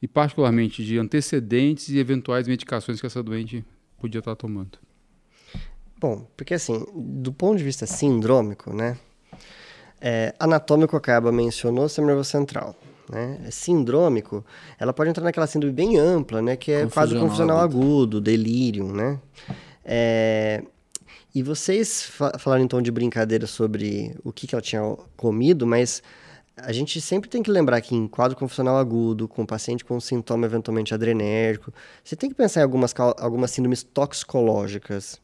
e 0.00 0.06
particularmente 0.06 0.84
de 0.84 0.98
antecedentes 0.98 1.88
e 1.88 1.98
eventuais 1.98 2.46
medicações 2.46 3.00
que 3.00 3.06
essa 3.06 3.22
doente 3.22 3.64
podia 3.98 4.20
estar 4.20 4.36
tomando? 4.36 4.78
Bom, 6.00 6.26
porque 6.36 6.54
assim, 6.54 6.84
do 6.94 7.32
ponto 7.32 7.58
de 7.58 7.64
vista 7.64 7.86
sindrômico, 7.86 8.72
né, 8.72 8.96
é, 10.00 10.34
anatômico 10.38 10.96
acaba 10.96 11.32
mencionou 11.32 11.84
o 11.84 11.88
sistema 11.88 12.08
nervoso 12.08 12.30
central. 12.30 12.76
Né? 13.10 13.40
É 13.46 13.50
sindrômico, 13.50 14.44
ela 14.78 14.92
pode 14.92 15.10
entrar 15.10 15.24
naquela 15.24 15.46
síndrome 15.46 15.74
bem 15.74 15.98
ampla, 15.98 16.42
né, 16.42 16.56
que 16.56 16.70
é 16.70 16.86
quadro 16.86 17.18
confusional 17.18 17.58
agudo, 17.58 18.20
delírio, 18.20 18.92
né? 18.92 19.18
É, 19.84 20.62
e 21.34 21.42
vocês 21.42 22.02
falaram 22.38 22.64
então 22.64 22.82
de 22.82 22.90
brincadeira 22.90 23.46
sobre 23.46 24.14
o 24.22 24.32
que, 24.32 24.46
que 24.46 24.54
ela 24.54 24.62
tinha 24.62 24.82
comido, 25.16 25.66
mas 25.66 26.02
a 26.62 26.72
gente 26.72 27.00
sempre 27.00 27.28
tem 27.28 27.42
que 27.42 27.50
lembrar 27.50 27.80
que 27.80 27.94
em 27.94 28.06
quadro 28.06 28.36
confusional 28.36 28.76
agudo, 28.76 29.28
com 29.28 29.44
paciente 29.46 29.84
com 29.84 29.98
sintoma 30.00 30.46
eventualmente 30.46 30.94
adrenérgico, 30.94 31.72
você 32.02 32.16
tem 32.16 32.28
que 32.28 32.34
pensar 32.34 32.60
em 32.60 32.64
algumas, 32.64 32.94
algumas 33.18 33.50
síndromes 33.50 33.82
toxicológicas, 33.82 35.20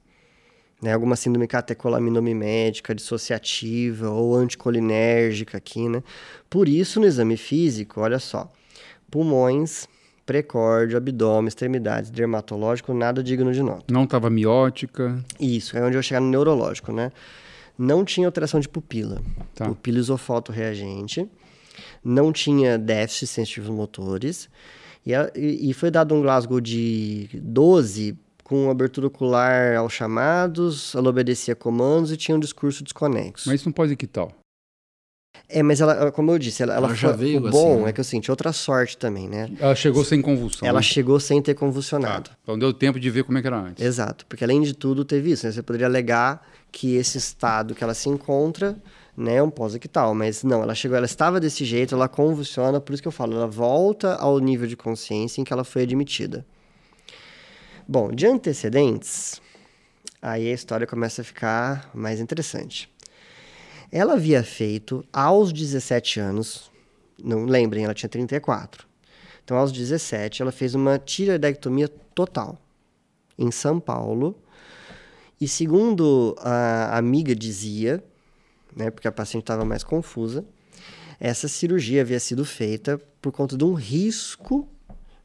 né? 0.83 0.93
alguma 0.93 1.17
síndrome 1.17 1.47
catecolaminomimédica, 1.47 2.95
dissociativa 2.95 4.11
ou 4.11 4.37
anticolinérgica 4.37 5.59
aqui, 5.59 5.89
né? 5.89 6.03
Por 6.49 6.69
isso, 6.69 7.01
no 7.01 7.07
exame 7.07 7.37
físico, 7.37 8.01
olha 8.01 8.19
só, 8.19 8.53
pulmões, 9.11 9.89
precórdio, 10.27 10.97
abdômen, 10.97 11.49
extremidades, 11.49 12.11
dermatológico, 12.11 12.95
nada 12.95 13.23
digno 13.23 13.53
de 13.53 13.63
nota. 13.63 13.85
Não 13.91 14.05
estava 14.05 14.31
miótica. 14.31 15.23
Isso, 15.39 15.77
é 15.77 15.83
onde 15.83 15.97
eu 15.97 16.03
chegar 16.03 16.21
no 16.21 16.29
neurológico, 16.29 16.93
né? 16.93 17.13
Não 17.79 18.05
tinha 18.05 18.27
alteração 18.27 18.61
de 18.61 18.69
pupila. 18.69 19.21
Tá. 19.55 19.67
Pupila 19.67 19.99
isofoto-reagente. 19.99 21.29
Não 22.05 22.33
tinha 22.33 22.79
déficit 22.79 23.27
sensitivos 23.27 23.71
motores. 23.71 24.49
E, 25.05 25.13
e 25.71 25.75
foi 25.75 25.91
dado 25.91 26.15
um 26.15 26.23
Glasgow 26.23 26.61
de 26.61 27.29
12 27.35 28.17
com 28.45 28.71
abertura 28.71 29.07
ocular 29.07 29.75
aos 29.77 29.93
chamados, 29.95 30.95
ela 30.95 31.09
obedecia 31.09 31.57
comandos 31.57 32.13
e 32.13 32.17
tinha 32.17 32.37
um 32.37 32.41
discurso 32.41 32.85
desconexo. 32.85 33.49
Mas 33.49 33.61
isso 33.61 33.69
não 33.69 33.73
pode 33.73 33.97
quitar. 33.97 34.29
É, 35.49 35.63
mas 35.63 35.81
ela, 35.81 36.11
como 36.11 36.31
eu 36.31 36.39
disse, 36.39 36.63
ela, 36.63 36.75
ela, 36.75 36.87
Ela 36.89 36.97
já 36.97 37.09
foi- 37.09 37.27
veio 37.27 37.39
o 37.39 37.51
bom 37.51 37.75
assim, 37.75 37.83
né? 37.85 37.91
é 37.91 37.93
que 37.93 38.01
eu 38.01 38.05
senti 38.05 38.31
outra 38.31 38.53
sorte 38.53 38.97
também, 38.97 39.29
né? 39.29 39.51
Ela 39.61 39.75
chegou 39.75 40.05
sem 40.05 40.23
convulsão. 40.23 40.67
Ela 40.67 40.79
né? 40.79 40.83
chegou 40.83 41.21
sem 41.21 41.41
ter 41.43 41.55
convulsionado. 41.55 42.31
Então 42.43 42.59
deu 42.59 42.73
tempo 42.73 42.99
de 42.99 43.11
ver 43.11 43.25
como 43.25 43.39
é 43.39 43.41
que 43.41 43.47
era 43.47 43.59
antes. 43.59 43.85
Exato, 43.85 44.25
porque 44.27 44.43
além 44.43 44.63
de 44.63 44.73
tudo 44.75 45.05
teve 45.05 45.31
isso, 45.33 45.47
né? 45.47 45.53
Você 45.53 45.63
poderia 45.63 45.87
alegar 45.87 46.47
que 46.73 46.97
esse 46.97 47.19
estado 47.19 47.75
que 47.75 47.85
ela 47.85 47.95
se 47.95 48.09
encontra, 48.09 48.77
né, 49.17 49.37
é 49.37 49.43
um 49.43 49.51
pós-ictal, 49.51 50.13
mas 50.15 50.43
não, 50.43 50.63
ela 50.63 50.75
chegou, 50.75 50.97
ela 50.97 51.07
estava 51.07 51.39
desse 51.39 51.65
jeito, 51.65 51.95
ela 51.95 52.09
convulsiona, 52.09 52.81
por 52.81 52.93
isso 52.93 53.03
que 53.03 53.07
eu 53.07 53.13
falo, 53.13 53.35
ela 53.35 53.47
volta 53.47 54.15
ao 54.17 54.39
nível 54.41 54.67
de 54.67 54.77
consciência 54.77 55.41
em 55.41 55.45
que 55.45 55.53
ela 55.53 55.63
foi 55.63 55.83
admitida. 55.83 56.45
Bom, 57.87 58.11
de 58.11 58.27
antecedentes, 58.27 59.41
aí 60.21 60.51
a 60.51 60.53
história 60.55 60.87
começa 60.87 61.21
a 61.23 61.25
ficar 61.25 61.91
mais 61.95 62.19
interessante. 62.19 62.91
Ela 63.97 64.15
havia 64.15 64.43
feito 64.43 65.05
aos 65.13 65.53
17 65.53 66.19
anos, 66.19 66.69
não 67.23 67.45
lembrem, 67.45 67.85
ela 67.85 67.95
tinha 67.95 68.09
34. 68.09 68.85
Então, 69.45 69.57
aos 69.57 69.71
17, 69.71 70.43
ela 70.43 70.51
fez 70.51 70.75
uma 70.75 70.99
tireoidectomia 70.99 71.87
total 72.13 72.59
em 73.39 73.53
São 73.53 73.79
Paulo. 73.79 74.37
E 75.41 75.47
segundo 75.47 76.35
a 76.41 76.99
amiga 76.99 77.37
dizia, 77.37 78.03
né, 78.75 78.91
porque 78.91 79.07
a 79.07 79.13
paciente 79.13 79.45
estava 79.45 79.65
mais 79.65 79.85
confusa, 79.85 80.45
essa 81.21 81.47
cirurgia 81.47 82.01
havia 82.03 82.19
sido 82.19 82.45
feita 82.45 83.01
por 83.23 83.31
conta 83.31 83.57
de 83.57 83.63
um 83.63 83.75
risco 83.75 84.69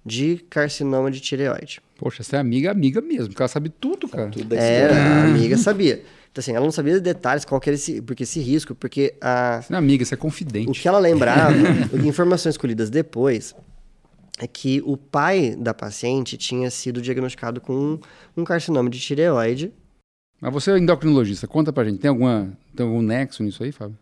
de 0.05 0.37
carcinoma 0.47 1.09
de 1.09 1.19
tireoide. 1.19 1.81
Poxa, 1.97 2.21
essa 2.21 2.37
é 2.37 2.39
amiga, 2.39 2.69
amiga 2.69 3.01
mesmo, 3.01 3.29
porque 3.29 3.41
ela 3.41 3.47
sabe 3.49 3.69
tudo, 3.69 4.07
cara. 4.07 4.29
Tudo 4.29 4.45
da 4.45 4.55
É, 4.57 4.83
história. 4.83 5.03
a 5.03 5.23
amiga 5.23 5.57
sabia. 5.57 6.03
Então, 6.31 6.41
assim, 6.41 6.51
ela 6.53 6.63
não 6.63 6.71
sabia 6.71 6.93
de 6.93 6.99
detalhes 7.01 7.43
qual 7.43 7.59
que 7.59 7.69
era 7.69 7.75
esse, 7.75 8.01
porque 8.01 8.23
esse 8.23 8.39
risco, 8.39 8.75
porque 8.75 9.15
a, 9.19 9.63
não 9.69 9.77
é 9.77 9.79
amiga, 9.79 10.03
isso 10.03 10.13
é 10.13 10.17
o 10.17 10.19
confidente. 10.19 10.79
que 10.79 10.87
ela 10.87 10.99
lembrava, 10.99 11.53
informações 12.05 12.55
colhidas 12.55 12.89
depois, 12.89 13.55
é 14.37 14.47
que 14.47 14.81
o 14.85 14.95
pai 14.95 15.55
da 15.57 15.73
paciente 15.73 16.37
tinha 16.37 16.69
sido 16.69 17.01
diagnosticado 17.01 17.59
com 17.59 17.73
um, 17.73 17.99
um 18.37 18.43
carcinoma 18.43 18.89
de 18.89 18.99
tireoide. 18.99 19.73
Mas 20.39 20.53
você 20.53 20.71
é 20.71 20.77
endocrinologista, 20.77 21.47
conta 21.47 21.73
pra 21.73 21.83
gente, 21.83 21.99
tem, 21.99 22.09
alguma, 22.09 22.53
tem 22.75 22.85
algum 22.85 23.01
nexo 23.01 23.43
nisso 23.43 23.63
aí, 23.63 23.71
Fábio? 23.71 23.97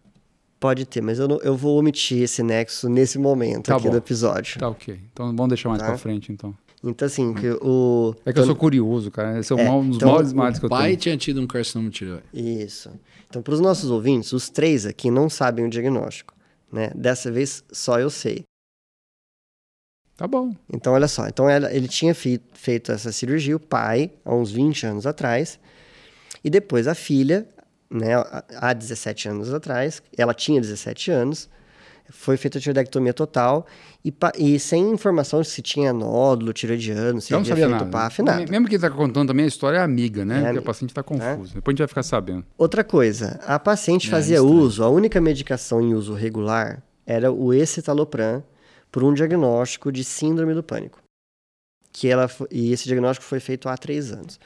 Pode 0.60 0.86
ter, 0.86 1.02
mas 1.02 1.18
eu, 1.20 1.28
não- 1.28 1.40
eu 1.42 1.56
vou 1.56 1.80
omitir 1.80 2.22
esse 2.24 2.44
nexo 2.44 2.90
nesse 2.90 3.18
momento 3.18 3.66
Tá 3.68 3.76
aqui 3.76 3.86
bom. 3.86 3.92
do 3.92 3.98
episódio. 3.98 4.60
Tá 4.60 4.68
ok. 4.70 5.00
Então 5.14 5.28
vamos 5.28 5.48
deixar 5.50 5.70
mais 5.70 5.82
Tá. 5.82 5.88
pra 5.88 5.98
frente, 5.98 6.32
então. 6.32 6.54
Então, 6.88 7.06
assim, 7.06 7.34
que 7.34 7.50
o. 7.62 8.16
É 8.26 8.32
que 8.32 8.40
eu 8.40 8.46
sou 8.46 8.56
curioso, 8.56 9.12
cara. 9.12 9.40
Esse 9.40 9.52
é, 9.52 9.56
o 9.56 9.60
É, 9.60 9.70
um 9.72 9.88
dos 9.88 9.98
então, 9.98 10.10
maiores 10.10 10.34
males 10.34 10.60
que 10.60 10.66
eu 10.66 10.68
O 10.68 10.70
pai 10.70 10.88
tenho. 10.90 10.98
tinha 10.98 11.18
tido 11.18 11.42
um 11.42 11.48
carcinoma 11.48 11.90
de 11.90 11.96
tireoide. 11.98 12.24
Isso. 12.34 12.90
Então, 13.30 13.42
para 13.42 13.54
os 13.54 13.60
nossos 13.60 13.90
ouvintes, 13.90 14.32
os 14.32 14.50
três 14.50 14.86
aqui 14.86 15.12
não 15.12 15.30
sabem 15.30 15.66
o 15.66 15.70
diagnóstico. 15.70 16.34
Né? 16.72 16.92
Dessa 16.96 17.32
vez, 17.32 17.64
só 17.72 18.00
eu 18.00 18.10
sei. 18.10 18.44
Tá 20.16 20.28
bom. 20.28 20.56
Então, 20.74 20.94
olha 20.94 21.08
só. 21.08 21.28
Então, 21.28 21.50
ela- 21.50 21.72
ele 21.74 21.88
tinha 21.88 22.16
fi- 22.16 22.42
feito 22.54 22.92
essa 22.92 23.12
cirurgia, 23.12 23.56
o 23.56 23.60
pai, 23.60 24.12
há 24.26 24.34
uns 24.34 24.52
20 24.52 24.86
anos 24.86 25.06
atrás. 25.06 25.60
E 26.44 26.50
depois 26.50 26.88
a 26.88 26.96
filha, 26.96 27.48
né, 27.90 28.16
há- 28.16 28.44
há 28.56 28.74
17 28.74 29.30
anos 29.30 29.54
atrás, 29.54 30.02
ela 30.18 30.34
tinha 30.34 30.60
17 30.60 31.12
anos, 31.12 31.48
foi 32.10 32.38
feita 32.38 32.58
a 32.58 32.62
tireoidectomia 32.62 33.14
total 33.14 33.66
e, 34.04 34.14
e 34.38 34.60
sem 34.60 34.92
informação 34.92 35.44
se 35.44 35.62
tinha 35.62 35.92
nódulo 35.92 36.54
tiroidiano, 36.54 37.20
se 37.22 37.32
não 37.32 37.40
havia 37.40 37.50
sabia 37.50 37.68
feito 37.68 37.80
nada. 37.80 37.92
PAF, 37.92 38.22
nada. 38.22 38.46
Mesmo 38.50 38.68
quem 38.68 38.80
tá 38.80 38.90
contando 38.90 39.28
também 39.28 39.46
a 39.46 39.48
história 39.48 39.78
é 39.78 39.82
amiga, 39.82 40.24
né? 40.24 40.36
É 40.36 40.38
Porque 40.38 40.50
amiga. 40.50 40.62
a 40.62 40.66
paciente 40.66 40.94
tá 40.94 41.04
confusa. 41.04 41.54
Depois 41.56 41.66
a 41.66 41.72
gente 41.72 41.80
vai 41.80 41.88
ficar 41.88 42.04
sabendo. 42.04 42.46
Outra 42.58 42.84
coisa, 42.84 43.40
a 43.46 43.60
paciente 43.60 44.08
É, 44.08 44.12
fazia 44.12 44.42
uso, 44.44 44.84
a 44.84 44.90
única 44.90 45.20
medicação 45.20 45.82
em 45.82 45.94
uso 45.94 46.14
regular 46.14 46.82
era 47.06 47.32
o 47.32 47.54
escitalopram 47.54 48.44
por 48.92 49.04
um 49.04 49.14
diagnóstico 49.14 49.92
de 49.92 50.04
síndrome 50.04 50.54
do 50.54 50.64
pânico. 50.64 51.00
Que 51.92 52.08
ela, 52.08 52.30
e 52.52 52.72
esse 52.72 52.86
diagnóstico 52.86 53.26
foi 53.26 53.40
feito 53.40 53.68
há 53.68 53.76
três 53.78 54.12
anos. 54.12 54.40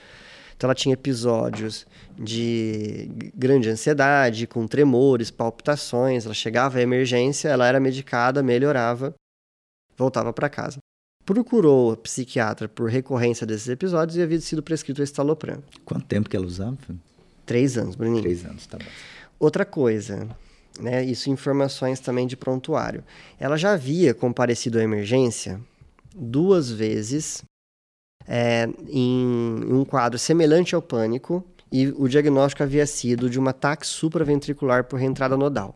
Então 0.61 0.67
ela 0.67 0.75
tinha 0.75 0.93
episódios 0.93 1.87
de 2.15 3.09
grande 3.35 3.67
ansiedade, 3.67 4.45
com 4.45 4.67
tremores, 4.67 5.31
palpitações, 5.31 6.25
ela 6.25 6.35
chegava 6.35 6.77
à 6.77 6.81
emergência, 6.83 7.49
ela 7.49 7.65
era 7.65 7.79
medicada, 7.79 8.43
melhorava, 8.43 9.11
voltava 9.97 10.31
para 10.31 10.47
casa. 10.49 10.77
Procurou 11.25 11.93
a 11.93 11.97
psiquiatra 11.97 12.69
por 12.69 12.91
recorrência 12.91 13.43
desses 13.43 13.69
episódios 13.69 14.17
e 14.17 14.21
havia 14.21 14.39
sido 14.39 14.61
prescrito 14.61 14.99
o 14.99 15.03
escitalopram. 15.03 15.63
Quanto 15.83 16.05
tempo 16.05 16.29
que 16.29 16.37
ela 16.37 16.45
usava? 16.45 16.77
Três 17.43 17.75
anos, 17.75 17.95
Bruninho. 17.95 18.21
Três 18.21 18.45
anos, 18.45 18.67
tá 18.67 18.77
bom. 18.77 18.85
Outra 19.39 19.65
coisa, 19.65 20.29
né? 20.79 21.03
Isso 21.03 21.31
informações 21.31 21.99
também 21.99 22.27
de 22.27 22.37
prontuário. 22.37 23.03
Ela 23.39 23.57
já 23.57 23.73
havia 23.73 24.13
comparecido 24.13 24.77
à 24.77 24.83
emergência 24.83 25.59
duas 26.15 26.69
vezes 26.69 27.43
é, 28.33 28.69
em, 28.87 29.59
em 29.67 29.73
um 29.73 29.83
quadro 29.83 30.17
semelhante 30.17 30.73
ao 30.73 30.81
pânico 30.81 31.43
e 31.69 31.87
o 31.89 32.07
diagnóstico 32.07 32.63
havia 32.63 32.85
sido 32.85 33.29
de 33.29 33.37
um 33.37 33.45
ataque 33.49 33.85
supraventricular 33.85 34.85
por 34.85 34.97
reentrada 34.97 35.35
nodal. 35.35 35.75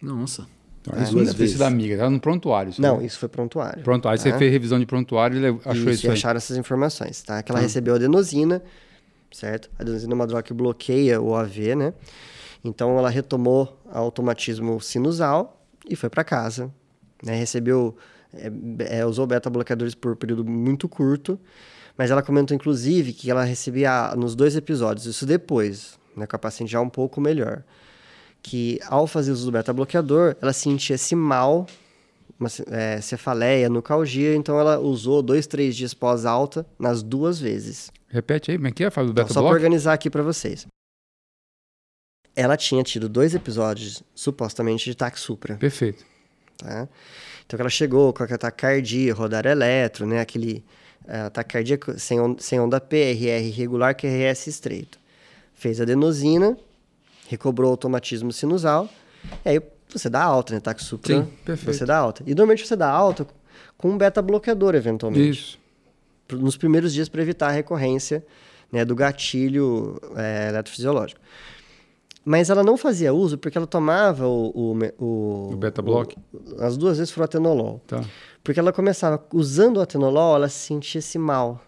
Nossa. 0.00 0.46
Então, 0.82 0.94
Ah, 0.96 1.02
isso 1.02 1.12
duas 1.12 1.32
vezes. 1.32 1.60
amiga, 1.60 1.94
ela 1.94 2.10
no 2.10 2.20
prontuário. 2.20 2.70
Isso 2.70 2.82
Não, 2.82 2.98
né? 2.98 3.06
isso 3.06 3.18
foi 3.18 3.28
prontuário. 3.28 3.82
Prontuário. 3.84 4.20
Você 4.20 4.32
tá? 4.32 4.38
fez 4.38 4.52
revisão 4.52 4.78
de 4.78 4.84
prontuário 4.84 5.38
e 5.38 5.46
achou 5.64 5.90
isso, 5.90 6.06
e 6.06 6.08
aí. 6.08 6.12
acharam 6.14 6.36
essas 6.36 6.56
informações, 6.56 7.22
tá? 7.22 7.42
Que 7.42 7.52
ela 7.52 7.60
Tá. 7.60 7.62
recebeu 7.62 7.94
adenosina, 7.94 8.60
certo? 9.30 9.70
A 9.78 9.82
adenosina 9.82 10.12
é 10.12 10.14
uma 10.16 10.26
droga 10.26 10.42
que 10.42 10.52
bloqueia 10.52 11.20
o 11.22 11.34
AV, 11.36 11.74
né? 11.76 11.94
Então 12.64 12.98
ela 12.98 13.08
retomou 13.10 13.80
o 13.86 13.96
automatismo 13.96 14.80
sinusal 14.80 15.64
e 15.88 15.94
foi 15.96 16.10
para 16.10 16.24
casa, 16.24 16.70
né? 17.22 17.34
Recebeu, 17.36 17.96
é, 18.34 18.98
é, 18.98 19.06
usou 19.06 19.26
beta-bloqueadores 19.26 19.94
por 19.94 20.12
um 20.12 20.16
período 20.16 20.44
muito 20.44 20.88
curto, 20.88 21.38
mas 21.96 22.10
ela 22.10 22.22
comentou 22.22 22.54
inclusive 22.54 23.12
que 23.12 23.30
ela 23.30 23.44
recebia 23.44 24.14
nos 24.16 24.34
dois 24.34 24.56
episódios, 24.56 25.06
isso 25.06 25.26
depois, 25.26 25.98
né? 26.16 26.26
Com 26.26 26.36
a 26.36 26.38
paciente 26.38 26.72
já 26.72 26.80
um 26.80 26.88
pouco 26.88 27.20
melhor, 27.20 27.62
que 28.42 28.80
ao 28.86 29.06
fazer 29.06 29.30
uso 29.32 29.46
do 29.46 29.52
beta-bloqueador, 29.52 30.36
ela 30.40 30.52
sentia-se 30.52 31.14
mal 31.14 31.66
uma 32.40 32.48
é, 32.70 33.00
cefaleia, 33.00 33.68
nucalgia, 33.68 34.34
então 34.34 34.58
ela 34.58 34.78
usou 34.78 35.22
dois, 35.22 35.46
três 35.46 35.76
dias 35.76 35.94
pós-alta 35.94 36.66
nas 36.78 37.02
duas 37.02 37.38
vezes. 37.38 37.90
Repete 38.08 38.50
aí, 38.50 38.56
como 38.56 38.68
é 38.68 38.72
que 38.72 38.84
é, 38.84 38.90
Fábio? 38.90 39.08
do 39.08 39.12
Então, 39.12 39.24
Beta 39.24 39.34
só 39.34 39.42
para 39.42 39.52
organizar 39.52 39.92
aqui 39.92 40.10
para 40.10 40.22
vocês. 40.22 40.66
Ela 42.34 42.56
tinha 42.56 42.82
tido 42.82 43.08
dois 43.08 43.34
episódios, 43.34 44.02
supostamente, 44.14 44.84
de 44.84 44.96
taxupra, 44.96 45.56
Perfeito. 45.56 46.04
tá? 46.56 46.88
Então, 47.52 47.58
que 47.58 47.62
ela 47.62 47.68
chegou 47.70 48.14
com 48.14 48.22
aquele 48.22 48.38
taquicardia, 48.38 49.12
rodar 49.12 49.44
eletro, 49.44 50.06
né? 50.06 50.20
Aquele 50.20 50.64
cardíaco 51.46 51.98
sem, 52.00 52.18
on- 52.18 52.36
sem 52.38 52.58
onda 52.58 52.80
P, 52.80 52.96
RR 53.12 53.50
regular, 53.50 53.94
QRS 53.94 54.46
estreito. 54.48 54.98
Fez 55.54 55.78
adenosina, 55.78 56.56
recobrou 57.28 57.68
o 57.68 57.72
automatismo 57.72 58.32
sinusal, 58.32 58.88
e 59.44 59.50
aí 59.50 59.60
você 59.90 60.08
dá 60.08 60.22
alta, 60.22 60.54
né? 60.54 60.60
Taxupra, 60.60 61.14
Sim, 61.14 61.28
perfeito. 61.44 61.76
você 61.76 61.84
dá 61.84 61.98
alta. 61.98 62.22
E 62.26 62.30
normalmente 62.34 62.66
você 62.66 62.74
dá 62.74 62.88
alta 62.88 63.26
com 63.76 63.90
um 63.90 63.98
beta-bloqueador, 63.98 64.74
eventualmente 64.74 65.28
Isso. 65.38 65.58
nos 66.30 66.56
primeiros 66.56 66.94
dias 66.94 67.10
para 67.10 67.20
evitar 67.20 67.48
a 67.48 67.52
recorrência 67.52 68.24
né, 68.72 68.82
do 68.82 68.94
gatilho 68.94 70.00
é, 70.16 70.48
eletrofisiológico. 70.48 71.20
Mas 72.24 72.50
ela 72.50 72.62
não 72.62 72.76
fazia 72.76 73.12
uso 73.12 73.36
porque 73.36 73.58
ela 73.58 73.66
tomava 73.66 74.26
o... 74.26 74.52
O, 74.54 74.78
o, 74.98 75.52
O 75.52 75.56
beta-block? 75.56 76.16
As 76.58 76.76
duas 76.76 76.98
vezes 76.98 77.12
foi 77.12 77.22
o 77.22 77.24
atenolol. 77.24 77.80
Tá. 77.86 78.04
Porque 78.44 78.60
ela 78.60 78.72
começava, 78.72 79.24
usando 79.32 79.78
o 79.78 79.80
atenolol, 79.80 80.36
ela 80.36 80.48
se 80.48 80.66
sentia-se 80.66 81.18
mal. 81.18 81.60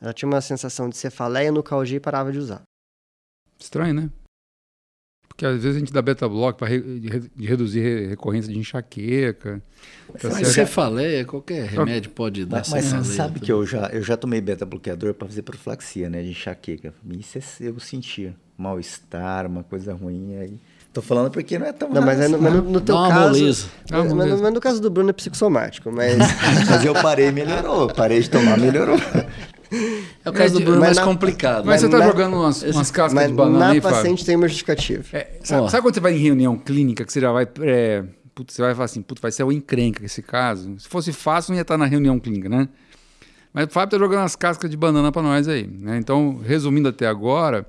Ela 0.00 0.12
tinha 0.12 0.28
uma 0.28 0.40
sensação 0.40 0.88
de 0.88 0.96
cefaleia 0.96 1.52
no 1.52 1.62
calgia 1.62 1.96
e 1.96 2.00
parava 2.00 2.32
de 2.32 2.38
usar. 2.38 2.62
Estranho, 3.58 3.94
né? 3.94 4.10
Porque 5.38 5.46
às 5.46 5.62
vezes 5.62 5.76
a 5.76 5.78
gente 5.78 5.92
dá 5.92 6.02
beta-block 6.02 6.58
para 6.58 6.66
reduzir 7.38 7.78
re- 7.80 8.06
recorrência 8.08 8.52
de 8.52 8.58
enxaqueca. 8.58 9.62
Tá 10.20 10.30
Mas 10.30 10.32
certo? 10.32 10.46
cefaleia, 10.48 11.24
qualquer 11.24 11.64
remédio 11.68 12.10
pode 12.10 12.44
dar 12.44 12.56
Mas, 12.58 12.68
mas 12.70 12.84
cefaleia. 12.86 13.04
sabe 13.14 13.28
também. 13.34 13.42
que 13.46 13.52
eu 13.52 13.64
já, 13.64 13.86
eu 13.92 14.02
já 14.02 14.16
tomei 14.16 14.40
beta-bloqueador 14.40 15.14
para 15.14 15.28
fazer 15.28 15.42
profilaxia, 15.42 16.10
né? 16.10 16.22
De 16.22 16.30
enxaqueca. 16.30 16.92
Isso 17.16 17.38
é- 17.38 17.68
eu 17.68 17.78
sentia 17.78 18.34
mal-estar, 18.58 19.46
uma 19.46 19.62
coisa 19.62 19.94
ruim. 19.94 20.34
Aí. 20.38 20.54
Tô 20.92 21.00
falando 21.00 21.30
porque 21.30 21.56
não 21.56 21.66
é 21.66 21.72
tão 21.72 21.88
Não, 21.88 22.02
mas, 22.02 22.18
é 22.20 22.26
no, 22.26 22.42
mas 22.42 22.54
no, 22.54 22.62
no 22.62 22.80
teu 22.80 22.96
uma 22.96 23.08
caso... 23.08 23.38
uma 23.92 24.02
mas, 24.02 24.12
moleza. 24.12 24.42
mas 24.42 24.52
no 24.54 24.60
caso 24.60 24.80
do 24.82 24.90
Bruno 24.90 25.10
é 25.10 25.12
psicossomático, 25.12 25.92
mas... 25.92 26.16
Mas 26.68 26.84
eu 26.84 26.94
parei 26.94 27.28
e 27.28 27.32
melhorou. 27.32 27.86
Parei 27.94 28.20
de 28.20 28.28
tomar, 28.28 28.58
melhorou. 28.58 28.96
É 30.24 30.30
o 30.30 30.32
caso 30.32 30.54
do 30.54 30.60
Mas 30.60 30.64
Bruno 30.64 30.80
mas 30.80 30.88
mais 30.88 30.96
na- 30.96 31.04
complicado. 31.04 31.64
Mas 31.66 31.80
você 31.80 31.88
tá 31.88 31.98
na- 31.98 32.06
jogando 32.06 32.34
umas, 32.36 32.62
umas 32.62 32.90
cascas 32.90 33.12
mas 33.14 33.28
de 33.28 33.34
banana 33.34 33.58
na 33.58 33.70
aí, 33.70 33.80
Fábio? 33.80 33.96
paciente 33.98 34.24
tem 34.24 34.36
uma 34.36 34.48
justificativa. 34.48 35.04
É, 35.12 35.38
sabe, 35.44 35.70
sabe 35.70 35.82
quando 35.82 35.94
você 35.94 36.00
vai 36.00 36.14
em 36.14 36.18
reunião 36.18 36.56
clínica 36.56 37.04
que 37.04 37.12
você 37.12 37.20
já 37.20 37.30
vai. 37.32 37.46
É, 37.60 38.04
putz, 38.34 38.54
você 38.54 38.62
vai 38.62 38.72
falar 38.74 38.84
assim, 38.86 39.02
putz, 39.02 39.20
vai 39.20 39.30
ser 39.32 39.42
o 39.44 39.52
encrenca 39.52 40.04
esse 40.04 40.22
caso. 40.22 40.78
Se 40.78 40.88
fosse 40.88 41.12
fácil, 41.12 41.52
não 41.52 41.56
ia 41.56 41.62
estar 41.62 41.76
na 41.78 41.86
reunião 41.86 42.18
clínica, 42.18 42.48
né? 42.48 42.68
Mas 43.52 43.66
o 43.66 43.70
Fábio 43.70 43.98
tá 43.98 44.04
jogando 44.04 44.24
as 44.24 44.36
cascas 44.36 44.70
de 44.70 44.76
banana 44.76 45.10
para 45.10 45.22
nós 45.22 45.48
aí. 45.48 45.66
Né? 45.66 45.96
Então, 45.98 46.38
resumindo 46.44 46.88
até 46.88 47.06
agora, 47.06 47.66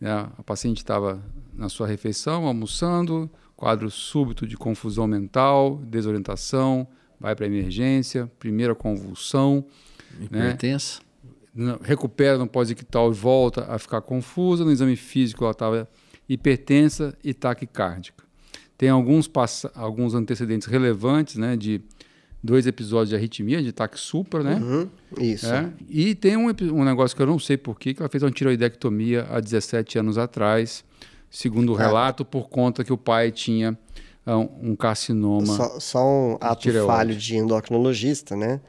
né, 0.00 0.10
a 0.38 0.42
paciente 0.42 0.78
estava 0.78 1.20
na 1.54 1.68
sua 1.68 1.86
refeição, 1.86 2.46
almoçando, 2.46 3.28
quadro 3.56 3.90
súbito 3.90 4.46
de 4.46 4.56
confusão 4.56 5.06
mental, 5.06 5.80
desorientação, 5.86 6.86
vai 7.18 7.34
para 7.34 7.46
emergência, 7.46 8.30
primeira 8.38 8.74
convulsão, 8.74 9.64
né? 10.30 10.50
Não- 11.54 11.78
recupera 11.82 12.36
no 12.36 12.46
pós-ictal 12.46 13.10
e 13.10 13.14
volta 13.14 13.64
a 13.68 13.78
ficar 13.78 14.00
confusa. 14.00 14.64
No 14.64 14.72
exame 14.72 14.96
físico 14.96 15.44
ela 15.44 15.52
estava 15.52 15.88
hipertensa 16.28 17.16
e 17.22 17.32
taquicárdica. 17.32 18.24
Tem 18.76 18.88
alguns, 18.88 19.28
passa- 19.28 19.70
alguns 19.74 20.14
antecedentes 20.14 20.66
relevantes, 20.66 21.36
né, 21.36 21.56
de 21.56 21.80
dois 22.42 22.66
episódios 22.66 23.10
de 23.10 23.16
arritmia, 23.16 23.62
de 23.62 23.72
taque 23.72 23.98
supra, 23.98 24.42
né? 24.42 24.56
Uhum, 24.56 24.88
Isso. 25.18 25.46
É. 25.46 25.70
E 25.88 26.14
tem 26.14 26.36
um, 26.36 26.48
um 26.72 26.84
negócio 26.84 27.16
que 27.16 27.22
eu 27.22 27.26
não 27.26 27.38
sei 27.38 27.56
porquê, 27.56 27.94
que 27.94 28.02
ela 28.02 28.08
fez 28.08 28.22
uma 28.22 28.30
tiroidectomia 28.30 29.26
há 29.30 29.40
17 29.40 29.98
anos 29.98 30.18
atrás, 30.18 30.84
segundo 31.30 31.72
o 31.72 31.76
Ah. 31.76 31.78
relato, 31.78 32.24
por 32.24 32.48
conta 32.48 32.82
que 32.84 32.92
o 32.92 32.98
pai 32.98 33.30
tinha 33.30 33.78
ah, 34.26 34.36
um 34.38 34.70
um 34.72 34.76
carcinoma. 34.76 35.46
Só, 35.46 35.78
só 35.80 36.04
um 36.06 36.36
ato 36.40 36.62
tireoide. 36.62 36.86
falho 36.86 37.14
de 37.16 37.36
endocrinologista, 37.36 38.34
né? 38.34 38.60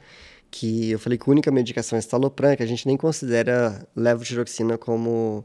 Que 0.50 0.90
eu 0.92 0.98
falei 0.98 1.18
que 1.18 1.28
a 1.28 1.32
única 1.32 1.50
medicação 1.50 1.96
é 1.96 2.00
estalopram, 2.00 2.56
que 2.56 2.62
a 2.62 2.66
gente 2.66 2.86
nem 2.86 2.96
considera 2.96 3.86
levotiroxina 3.94 4.78
como 4.78 5.44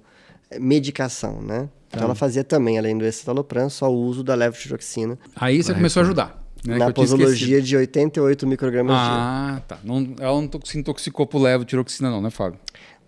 eh, 0.50 0.60
medicação, 0.60 1.42
né? 1.42 1.70
Então 1.90 2.04
ela 2.04 2.16
fazia 2.16 2.44
também, 2.44 2.78
além 2.78 2.98
do 2.98 3.06
estalopram, 3.06 3.70
só 3.70 3.92
o 3.92 3.96
uso 3.96 4.24
da 4.24 4.34
levotiroxina 4.36 5.18
Aí 5.36 5.62
você 5.62 5.74
começou 5.74 6.02
a 6.02 6.06
ajudar. 6.06 6.42
Né, 6.64 6.78
na 6.78 6.94
posologia 6.94 7.60
de 7.60 7.76
88 7.76 8.46
microgramas 8.48 8.96
Ah, 8.96 9.62
tá. 9.68 9.80
Não, 9.84 10.14
ela 10.20 10.40
não 10.42 10.50
se 10.64 10.78
intoxicou 10.78 11.26
por 11.26 11.42
levotiroxina 11.42 12.10
não, 12.12 12.22
né, 12.22 12.30
Fábio? 12.30 12.60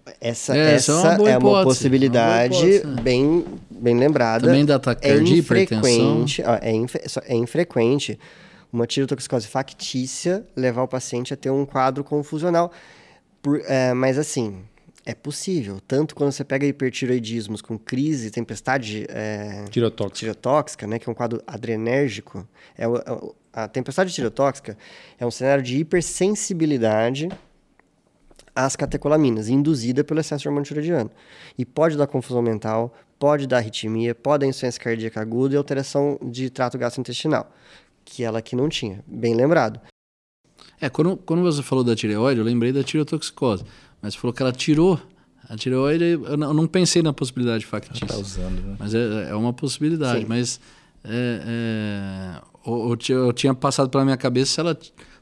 dia. 0.05 0.15
Essa, 0.19 0.57
É, 0.57 0.73
essa 0.73 0.91
essa 0.91 1.07
é 1.07 1.09
uma 1.11 1.17
boa 1.17 1.29
é 1.29 1.37
uma 1.37 1.63
possibilidade 1.63 2.55
uma 2.55 2.61
boa 2.61 2.69
hipótese, 2.75 2.87
né? 2.95 3.01
bem, 3.03 3.45
bem 3.69 3.97
lembrada. 3.97 4.47
Também 4.47 4.65
dá 4.65 4.77
taquicardia, 4.79 5.33
é 5.35 5.37
hipertensão. 5.37 6.23
infrequente, 6.23 6.43
ó, 6.45 6.57
é, 6.61 6.71
infre- 6.73 7.01
é 7.25 7.35
infrequente 7.35 8.19
uma 8.73 8.87
tirotoxicose 8.87 9.47
factícia 9.47 10.45
levar 10.55 10.81
o 10.81 10.87
paciente 10.87 11.33
a 11.33 11.37
ter 11.37 11.51
um 11.51 11.65
quadro 11.65 12.03
confusional. 12.03 12.71
Por- 13.41 13.61
é, 13.67 13.93
mas 13.93 14.17
assim, 14.17 14.63
é 15.05 15.13
possível. 15.13 15.79
Tanto 15.87 16.15
quando 16.15 16.31
você 16.31 16.43
pega 16.43 16.65
hipertiroidismos 16.65 17.61
com 17.61 17.77
crise, 17.77 18.31
tempestade 18.31 19.05
é, 19.09 19.65
Tirotóxico. 19.69 20.17
tireotóxica, 20.17 20.87
né, 20.87 20.97
que 20.97 21.07
é 21.07 21.11
um 21.11 21.15
quadro 21.15 21.41
adrenérgico, 21.45 22.47
é 22.77 22.83
é 22.85 23.43
a 23.55 23.67
tempestade 23.67 24.11
tireotóxica 24.11 24.75
é 25.19 25.25
um 25.25 25.29
cenário 25.29 25.63
de 25.63 25.77
hipersensibilidade 25.77 27.29
às 28.55 28.75
catecolaminas, 28.75 29.47
induzida 29.47 30.03
pelo 30.03 30.19
excesso 30.19 30.41
de 30.41 30.47
hormônio 30.47 30.65
tiroidiano. 30.67 31.11
E 31.55 31.63
pode 31.63 31.95
dar 31.95 32.07
confusão 32.07 32.41
mental, 32.41 32.91
pode 33.19 33.45
dar 33.45 33.57
arritmia, 33.57 34.15
pode 34.15 34.41
dar 34.41 34.47
insuficiência 34.47 34.81
cardíaca 34.81 35.21
aguda 35.21 35.53
e 35.53 35.57
alteração 35.57 36.17
de 36.23 36.49
trato 36.49 36.77
gastrointestinal, 36.79 37.51
que 38.05 38.23
ela 38.23 38.39
aqui 38.39 38.55
não 38.55 38.69
tinha. 38.69 39.03
Bem 39.07 39.33
lembrado. 39.35 39.79
É, 40.79 40.89
quando, 40.89 41.17
quando 41.17 41.41
você 41.43 41.61
falou 41.63 41.83
da 41.83 41.95
tireoide, 41.95 42.39
eu 42.39 42.45
lembrei 42.45 42.71
da 42.71 42.83
tireotoxicose. 42.83 43.63
Mas 44.01 44.13
você 44.13 44.19
falou 44.19 44.33
que 44.33 44.41
ela 44.41 44.51
tirou 44.51 44.99
a 45.49 45.55
tireoide, 45.55 46.03
eu 46.03 46.37
não, 46.37 46.47
eu 46.47 46.53
não 46.53 46.67
pensei 46.67 47.01
na 47.01 47.13
possibilidade 47.13 47.65
factícia. 47.65 48.05
Tá 48.05 48.17
usando, 48.17 48.61
né? 48.61 48.75
Mas 48.79 48.93
é, 48.93 49.29
é 49.29 49.35
uma 49.35 49.53
possibilidade. 49.53 50.21
Sim. 50.21 50.25
Mas 50.27 50.59
é, 51.03 52.39
é, 52.39 52.41
eu, 52.69 52.97
eu 53.09 53.33
tinha- 53.33 53.53
passado 53.53 53.89
pela 53.89 54.03
minha 54.03 54.17
cabeça 54.17 54.51
se 54.53 54.59
ela 54.59 54.77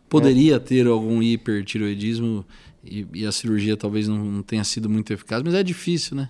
poderia 0.09 0.59
ter 0.59 0.88
algum 0.88 1.21
hipertiroidismo 1.21 2.45
e, 2.83 3.05
e 3.13 3.25
a 3.25 3.31
cirurgia 3.31 3.77
talvez 3.77 4.07
não, 4.07 4.17
não 4.17 4.41
tenha 4.43 4.63
sido 4.63 4.89
muito 4.89 5.11
eficaz, 5.13 5.41
mas 5.43 5.53
é 5.53 5.63
difícil, 5.63 6.15
né? 6.17 6.29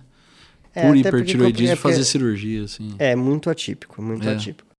É, 0.74 0.86
Por 0.86 0.96
hipertiroidismo 0.96 1.72
é 1.72 1.76
porque- 1.76 1.82
fazer 1.82 2.04
cirurgia, 2.04 2.64
assim. 2.64 2.94
É 2.98 3.14
muito 3.16 3.50
atípico, 3.50 4.00
muito 4.02 4.26
É. 4.28 4.34
atípico. 4.34 4.71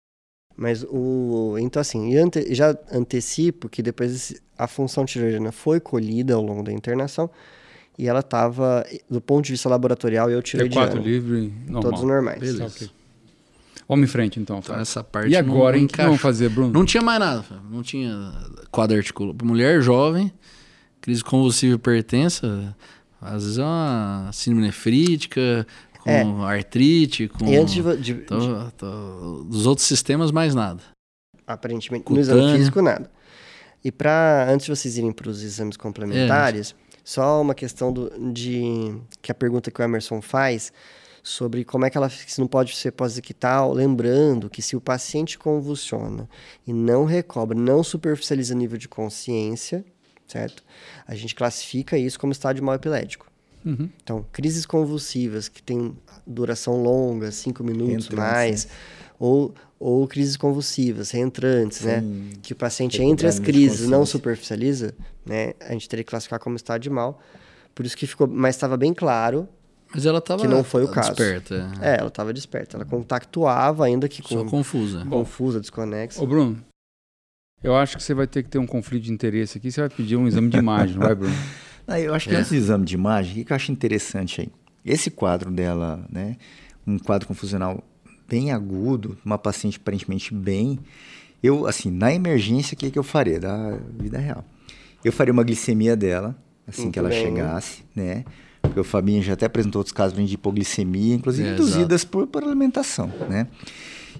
Mas 0.55 0.83
o. 0.89 1.55
Então, 1.59 1.79
assim, 1.81 2.11
e 2.11 2.17
ante- 2.17 2.53
já 2.53 2.77
antecipo 2.91 3.67
que 3.67 3.81
depois 3.81 4.39
a 4.57 4.67
função 4.67 5.05
tiroidiana 5.05 5.51
foi 5.51 5.79
colhida 5.79 6.35
ao 6.35 6.41
longo 6.43 6.61
da 6.63 6.71
internação 6.71 7.29
e 7.97 8.07
ela 8.07 8.19
estava, 8.19 8.85
do 9.09 9.19
ponto 9.19 9.45
de 9.45 9.51
vista 9.53 9.67
laboratorial, 9.67 10.29
eu 10.29 10.39
T4 10.39 10.43
tiroidiano. 10.43 11.01
livre, 11.01 11.53
normal. 11.67 11.81
Todos 11.81 12.03
normais. 12.03 12.39
Beleza. 12.39 12.59
Tá 12.59 12.65
ok. 12.65 12.89
Vamos 13.89 14.07
em 14.07 14.11
frente, 14.11 14.39
então. 14.39 14.59
Então 14.59 14.79
essa 14.79 15.03
parte 15.03 15.29
E 15.31 15.35
agora, 15.35 15.73
não, 15.75 15.79
hein? 15.79 15.85
O 15.85 15.89
que 15.89 16.01
vamos 16.01 16.21
fazer, 16.21 16.49
Bruno? 16.49 16.71
Não 16.71 16.85
tinha 16.85 17.01
mais 17.03 17.19
nada, 17.19 17.43
não 17.69 17.81
tinha 17.83 18.31
quadro 18.71 18.95
articular. 18.95 19.33
Mulher 19.43 19.81
jovem, 19.81 20.31
crise 21.01 21.23
convulsiva 21.23 21.75
hipertensa, 21.75 22.75
às 23.19 23.43
vezes 23.43 23.57
é 23.57 23.63
uma 23.63 24.29
síndrome 24.31 24.65
nefrítica, 24.67 25.67
com 26.03 26.09
É. 26.47 26.55
artrite, 26.57 27.27
com... 27.27 27.45
E 27.47 27.55
antes 27.55 27.73
de, 27.73 27.97
de- 27.97 28.13
Tô- 28.25 28.71
tô- 28.77 29.43
dos 29.45 29.65
outros 29.65 29.87
sistemas, 29.87 30.31
mais 30.31 30.53
nada. 30.53 30.81
aparentemente, 31.47 32.03
Cutânea. 32.05 32.33
no 32.33 32.39
exame 32.41 32.57
físico, 32.57 32.81
nada. 32.81 33.09
E 33.83 33.91
para 33.91 34.47
antes 34.49 34.65
de 34.65 34.71
vocês 34.75 34.97
irem 34.97 35.11
para 35.11 35.29
os 35.29 35.43
exames 35.43 35.75
complementares, 35.77 36.73
só 37.03 37.41
uma 37.41 37.53
questão 37.53 37.91
do, 37.91 38.09
de 38.31 38.95
que 39.21 39.31
a 39.31 39.35
pergunta 39.35 39.69
que 39.69 39.81
o 39.81 39.83
Emerson 39.83 40.21
faz 40.21 40.71
sobre 41.21 41.63
como 41.65 41.85
é 41.85 41.89
que 41.89 41.97
ela 41.97 42.09
se 42.09 42.39
não 42.39 42.47
pode 42.47 42.75
ser 42.75 42.91
pós-ictal, 42.91 43.73
lembrando 43.73 44.49
que 44.49 44.61
se 44.61 44.75
o 44.75 44.81
paciente 44.81 45.37
convulsiona 45.37 46.29
e 46.67 46.71
não 46.73 47.03
recobre, 47.05 47.57
não 47.57 47.83
superficializa 47.83 48.53
nível 48.55 48.77
de 48.77 48.87
consciência, 48.89 49.83
certo? 50.27 50.63
A 51.07 51.13
gente 51.15 51.35
classifica 51.35 51.97
isso 51.97 52.17
como 52.19 52.31
estado 52.33 52.55
de 52.57 52.61
mal 52.61 52.75
epilético. 52.75 53.25
Uhum. 53.65 53.89
Então, 54.03 54.25
crises 54.31 54.65
convulsivas 54.65 55.47
que 55.47 55.61
têm 55.61 55.95
duração 56.25 56.81
longa, 56.81 57.31
cinco 57.31 57.63
minutos 57.63 58.09
mais, 58.09 58.67
ou, 59.19 59.53
ou 59.79 60.07
crises 60.07 60.35
convulsivas, 60.37 61.11
reentrantes, 61.11 61.81
né? 61.81 62.01
Sim. 62.01 62.29
Que 62.41 62.53
o 62.53 62.55
paciente 62.55 63.01
entre 63.01 63.27
as 63.27 63.39
crises 63.39 63.87
não 63.87 64.05
superficializa, 64.05 64.93
né? 65.25 65.53
A 65.61 65.73
gente 65.73 65.87
teria 65.87 66.03
que 66.03 66.09
classificar 66.09 66.39
como 66.39 66.55
estado 66.55 66.81
de 66.81 66.89
mal. 66.89 67.19
Por 67.73 67.85
isso 67.85 67.97
que 67.97 68.05
ficou, 68.05 68.27
mas 68.27 68.55
estava 68.55 68.77
bem 68.77 68.93
claro 68.93 69.47
Mas 69.93 70.05
ela 70.05 70.21
tava 70.21 70.41
Que 70.41 70.47
não 70.47 70.63
foi 70.63 70.83
o 70.83 70.87
caso. 70.87 71.09
desperta. 71.09 71.71
É, 71.81 71.97
ela 71.99 72.07
estava 72.07 72.31
desperta. 72.33 72.77
Ela 72.77 72.85
contactuava, 72.85 73.85
ainda 73.85 74.07
que 74.07 74.21
Só 74.21 74.43
com, 74.43 74.49
confusa. 74.49 75.05
confusa, 75.05 75.59
desconexa. 75.59 76.21
Ô, 76.21 76.27
Bruno, 76.27 76.63
eu 77.63 77.75
acho 77.75 77.95
que 77.97 78.03
você 78.03 78.13
vai 78.13 78.27
ter 78.27 78.43
que 78.43 78.49
ter 78.49 78.59
um 78.59 78.67
conflito 78.67 79.03
de 79.03 79.11
interesse 79.11 79.57
aqui. 79.57 79.71
Você 79.71 79.81
vai 79.81 79.89
pedir 79.89 80.15
um 80.17 80.27
exame 80.27 80.49
de 80.49 80.57
imagem, 80.57 80.95
não 80.97 81.05
vai, 81.05 81.15
Bruno? 81.15 81.33
Eu 81.87 82.13
acho 82.13 82.29
que 82.29 82.35
É. 82.35 82.37
antes 82.39 82.49
do 82.51 82.55
exame 82.55 82.85
de 82.85 82.93
imagem, 82.95 83.41
o 83.41 83.45
que 83.45 83.51
eu 83.51 83.55
acho 83.55 83.71
interessante 83.71 84.41
aí? 84.41 84.49
Esse 84.85 85.09
quadro 85.11 85.51
dela, 85.51 86.05
né? 86.11 86.37
Um 86.85 86.97
quadro 86.97 87.27
confusional 87.27 87.83
bem 88.27 88.51
agudo, 88.51 89.17
uma 89.25 89.37
paciente 89.37 89.77
aparentemente 89.81 90.33
bem. 90.33 90.79
Eu, 91.41 91.67
assim, 91.67 91.91
na 91.91 92.13
emergência, 92.13 92.73
o 92.73 92.77
que, 92.77 92.89
que 92.91 92.97
eu 92.99 93.03
faria? 93.03 93.39
Da 93.39 93.77
vida 93.99 94.17
real. 94.17 94.43
Eu 95.03 95.11
faria 95.11 95.33
uma 95.33 95.43
glicemia 95.43 95.95
dela, 95.95 96.35
assim 96.67 96.83
Muito 96.83 96.93
que 96.93 96.99
ela 96.99 97.09
bem. 97.09 97.21
chegasse, 97.21 97.83
né? 97.95 98.23
Porque 98.61 98.79
o 98.79 98.83
Fabinho 98.83 99.21
já 99.21 99.33
até 99.33 99.45
apresentou 99.45 99.81
outros 99.81 99.91
casos 99.93 100.17
de 100.27 100.33
hipoglicemia, 100.35 101.15
inclusive 101.15 101.49
É, 101.49 101.51
induzidas 101.53 102.05
por, 102.05 102.25
por 102.27 102.43
alimentação, 102.43 103.11
né? 103.29 103.47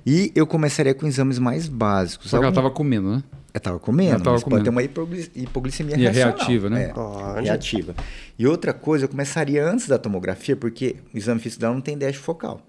E 0.06 0.32
eu 0.36 0.45
começaria 0.45 0.93
com 0.93 1.08
exames 1.08 1.39
mais 1.39 1.69
básicos. 1.69 2.30
Só 2.30 2.38
que 2.38 2.43
ela 2.43 2.47
Algum- 2.47 2.60
estava 2.60 2.71
comendo, 2.73 3.15
né? 3.15 3.23
Ela 3.53 3.61
tava 3.61 3.79
comendo, 3.79 4.23
tava 4.23 4.31
mas 4.31 4.43
comendo. 4.43 4.63
pode 4.63 4.63
ter 4.63 4.69
uma 4.71 4.81
hipogli- 4.83 5.31
hipoglicemia 5.35 5.95
E 5.97 6.05
é 6.07 6.09
reativa, 6.09 6.69
né? 6.69 6.85
É, 6.85 6.87
Pode. 6.93 7.43
reativa. 7.45 7.95
E 8.37 8.47
outra 8.47 8.73
coisa, 8.73 9.05
eu 9.05 9.09
começaria 9.09 9.63
antes 9.63 9.87
da 9.87 9.99
tomografia, 9.99 10.55
porque 10.55 10.95
o 11.13 11.17
exame 11.17 11.39
físico 11.39 11.61
dela 11.61 11.73
não 11.73 11.81
tem 11.81 11.95
déficit 11.97 12.23
focal. 12.25 12.61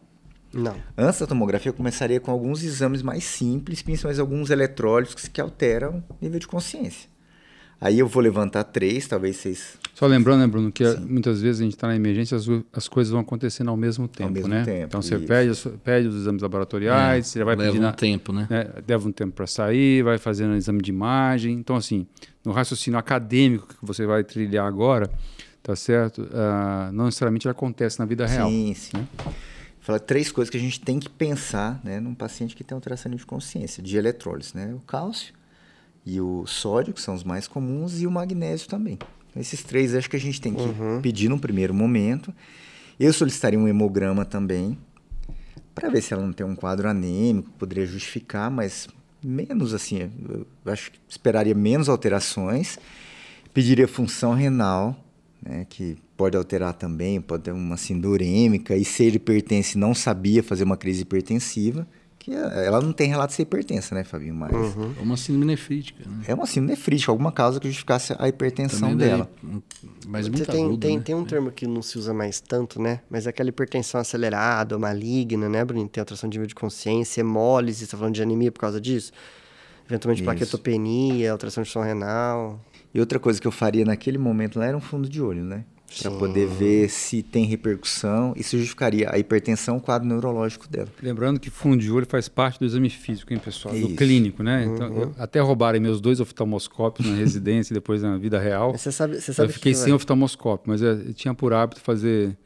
Não. 0.52 0.76
Antes 0.96 1.20
da 1.20 1.26
tomografia, 1.26 1.70
eu 1.70 1.74
começaria 1.74 2.20
com 2.20 2.30
alguns 2.30 2.62
exames 2.62 3.00
mais 3.02 3.24
simples, 3.24 3.80
principalmente 3.82 4.20
alguns 4.20 4.50
eletrólitos 4.50 5.14
que, 5.14 5.30
que 5.30 5.40
alteram 5.40 6.04
o 6.10 6.16
nível 6.20 6.38
de 6.38 6.46
consciência. 6.46 7.08
Aí 7.80 7.98
eu 7.98 8.06
vou 8.06 8.22
levantar 8.22 8.62
três, 8.64 9.06
talvez 9.08 9.36
vocês... 9.38 9.78
Só 9.94 10.06
lembrando, 10.08 10.40
né, 10.40 10.46
Bruno, 10.48 10.72
que 10.72 10.82
muitas 11.00 11.40
vezes 11.40 11.60
a 11.60 11.64
gente 11.64 11.74
está 11.74 11.86
na 11.86 11.94
emergência, 11.94 12.36
as, 12.36 12.44
as 12.72 12.88
coisas 12.88 13.12
vão 13.12 13.20
acontecendo 13.20 13.68
ao 13.70 13.76
mesmo 13.76 14.08
tempo, 14.08 14.32
mesmo 14.32 14.48
né? 14.48 14.64
tempo, 14.64 14.86
então 14.86 15.00
você 15.00 15.16
pede, 15.20 15.68
pede 15.84 16.08
os 16.08 16.16
exames 16.16 16.42
laboratoriais, 16.42 17.28
você 17.28 17.38
já 17.38 17.44
vai 17.44 17.54
É, 17.54 17.58
Leva 17.58 17.70
pedir 17.70 17.78
um 17.80 17.82
na, 17.82 17.92
tempo, 17.92 18.32
né? 18.32 18.46
né, 18.50 18.66
leva 18.88 19.08
um 19.08 19.12
tempo 19.12 19.32
para 19.32 19.46
sair, 19.46 20.02
vai 20.02 20.18
fazendo 20.18 20.50
um 20.50 20.56
exame 20.56 20.82
de 20.82 20.90
imagem. 20.90 21.54
Então, 21.54 21.76
assim, 21.76 22.08
no 22.44 22.50
raciocínio 22.50 22.98
acadêmico 22.98 23.68
que 23.68 23.86
você 23.86 24.04
vai 24.04 24.24
trilhar 24.24 24.66
agora, 24.66 25.08
tá 25.62 25.76
certo? 25.76 26.28
Ah, 26.32 26.90
não 26.92 27.04
necessariamente 27.04 27.48
acontece 27.48 27.98
na 28.00 28.04
vida 28.04 28.26
real. 28.26 28.50
Sim, 28.50 28.74
sim. 28.74 29.08
Falar 29.80 30.00
três 30.00 30.32
coisas 30.32 30.50
que 30.50 30.56
a 30.56 30.60
gente 30.60 30.80
tem 30.80 30.98
que 30.98 31.08
pensar 31.08 31.80
né, 31.84 32.00
num 32.00 32.14
paciente 32.14 32.56
que 32.56 32.64
tem 32.64 32.74
alteração 32.74 33.12
de 33.12 33.24
consciência, 33.24 33.80
de 33.82 33.96
eletrólise, 33.96 34.56
né? 34.56 34.74
O 34.74 34.80
cálcio 34.80 35.32
e 36.04 36.20
o 36.20 36.44
sódio, 36.46 36.92
que 36.92 37.00
são 37.00 37.14
os 37.14 37.22
mais 37.22 37.46
comuns, 37.46 38.00
e 38.00 38.06
o 38.06 38.10
magnésio 38.10 38.68
também. 38.68 38.98
Esses 39.36 39.62
três 39.62 39.94
acho 39.94 40.08
que 40.08 40.16
a 40.16 40.20
gente 40.20 40.40
tem 40.40 40.54
que 40.54 40.62
pedir 41.02 41.28
num 41.28 41.38
primeiro 41.38 41.74
momento. 41.74 42.32
Eu 42.98 43.12
solicitaria 43.12 43.58
um 43.58 43.66
hemograma 43.66 44.24
também, 44.24 44.78
para 45.74 45.88
ver 45.88 46.00
se 46.00 46.14
ela 46.14 46.24
não 46.24 46.32
tem 46.32 46.46
um 46.46 46.54
quadro 46.54 46.88
anêmico, 46.88 47.50
poderia 47.58 47.84
justificar, 47.84 48.50
mas 48.50 48.86
menos 49.22 49.74
assim, 49.74 50.10
eu 50.28 50.46
acho 50.66 50.92
que 50.92 51.00
esperaria 51.08 51.54
menos 51.54 51.88
alterações. 51.88 52.78
Pediria 53.52 53.88
função 53.88 54.34
renal, 54.34 54.96
né, 55.42 55.66
que 55.68 55.96
pode 56.16 56.36
alterar 56.36 56.74
também, 56.74 57.20
pode 57.20 57.44
ter 57.44 57.52
uma 57.52 57.76
síndrome 57.76 58.14
urêmica, 58.14 58.76
e 58.76 58.84
se 58.84 59.04
ele 59.04 59.18
pertence 59.18 59.76
não 59.76 59.94
sabia 59.94 60.42
fazer 60.42 60.64
uma 60.64 60.76
crise 60.76 61.02
hipertensiva, 61.02 61.86
que 62.24 62.32
ela 62.32 62.80
não 62.80 62.90
tem 62.90 63.06
relato 63.10 63.28
de 63.28 63.34
ser 63.34 63.42
hipertensa, 63.42 63.94
né, 63.94 64.02
Fabinho? 64.02 64.34
Mas 64.34 64.50
É 64.98 65.02
uma 65.02 65.14
síndrome 65.14 65.44
nefrítica, 65.44 66.02
né? 66.08 66.24
é 66.26 66.34
uma 66.34 66.46
síndrome 66.46 66.70
nefrítica, 66.70 67.12
alguma 67.12 67.30
causa 67.30 67.60
que 67.60 67.66
justificasse 67.66 68.16
a 68.18 68.26
hipertensão 68.26 68.96
daí, 68.96 69.10
dela. 69.10 69.30
Mas 70.08 70.24
Você 70.26 70.30
muito 70.32 70.50
tem, 70.50 70.64
agudo, 70.64 70.78
tem, 70.78 70.96
né? 70.96 71.02
tem 71.02 71.14
um 71.14 71.24
termo 71.26 71.52
que 71.52 71.66
não 71.66 71.82
se 71.82 71.98
usa 71.98 72.14
mais 72.14 72.40
tanto, 72.40 72.80
né? 72.80 73.00
Mas 73.10 73.26
é 73.26 73.30
aquela 73.30 73.50
hipertensão 73.50 74.00
acelerada 74.00 74.78
maligna, 74.78 75.50
né, 75.50 75.62
Bruno? 75.66 75.86
Tem 75.86 76.00
alteração 76.00 76.30
de 76.30 76.38
nível 76.38 76.46
de 76.46 76.54
consciência, 76.54 77.20
hemólise, 77.20 77.84
você 77.84 77.90
tá 77.90 77.98
falando 77.98 78.14
de 78.14 78.22
anemia 78.22 78.50
por 78.50 78.60
causa 78.60 78.80
disso? 78.80 79.12
Eventualmente 79.86 80.22
Isso. 80.22 80.24
plaquetopenia, 80.24 81.30
alteração 81.30 81.62
de 81.62 81.68
som 81.68 81.82
renal. 81.82 82.58
E 82.94 83.00
outra 83.00 83.18
coisa 83.18 83.38
que 83.38 83.46
eu 83.46 83.52
faria 83.52 83.84
naquele 83.84 84.16
momento 84.16 84.58
lá 84.58 84.64
era 84.64 84.76
um 84.76 84.80
fundo 84.80 85.10
de 85.10 85.20
olho, 85.20 85.44
né? 85.44 85.66
Pra 86.00 86.10
Sim. 86.10 86.18
poder 86.18 86.46
ver 86.48 86.88
se 86.90 87.22
tem 87.22 87.44
repercussão. 87.44 88.32
Isso 88.36 88.56
justificaria 88.56 89.08
a 89.12 89.18
hipertensão, 89.18 89.76
o 89.76 89.80
quadro 89.80 90.08
neurológico 90.08 90.66
dela. 90.66 90.88
Lembrando 91.00 91.38
que 91.38 91.50
fundo 91.50 91.76
de 91.80 91.90
olho 91.90 92.04
faz 92.06 92.28
parte 92.28 92.58
do 92.58 92.64
exame 92.64 92.90
físico, 92.90 93.32
hein, 93.32 93.38
pessoal? 93.38 93.72
Do 93.74 93.80
Isso. 93.86 93.94
clínico, 93.96 94.42
né? 94.42 94.64
Então, 94.64 94.88
eu- 94.92 95.14
até 95.18 95.38
roubarem 95.40 95.80
meus 95.80 96.00
dois 96.00 96.18
oftalmoscópios 96.18 97.08
na 97.08 97.14
residência 97.14 97.72
e 97.72 97.74
depois 97.74 98.02
na 98.02 98.16
vida 98.18 98.40
real. 98.40 98.72
Você 98.76 98.90
sabe, 98.90 99.20
você 99.20 99.32
sabe 99.32 99.50
Eu 99.50 99.52
fiquei 99.52 99.72
que 99.72 99.78
sem 99.78 99.88
vai- 99.88 99.92
oftalmoscópio, 99.96 100.70
mas 100.72 100.82
eu 100.82 101.14
tinha 101.14 101.32
por 101.32 101.52
hábito 101.52 101.80
fazer. 101.80 102.36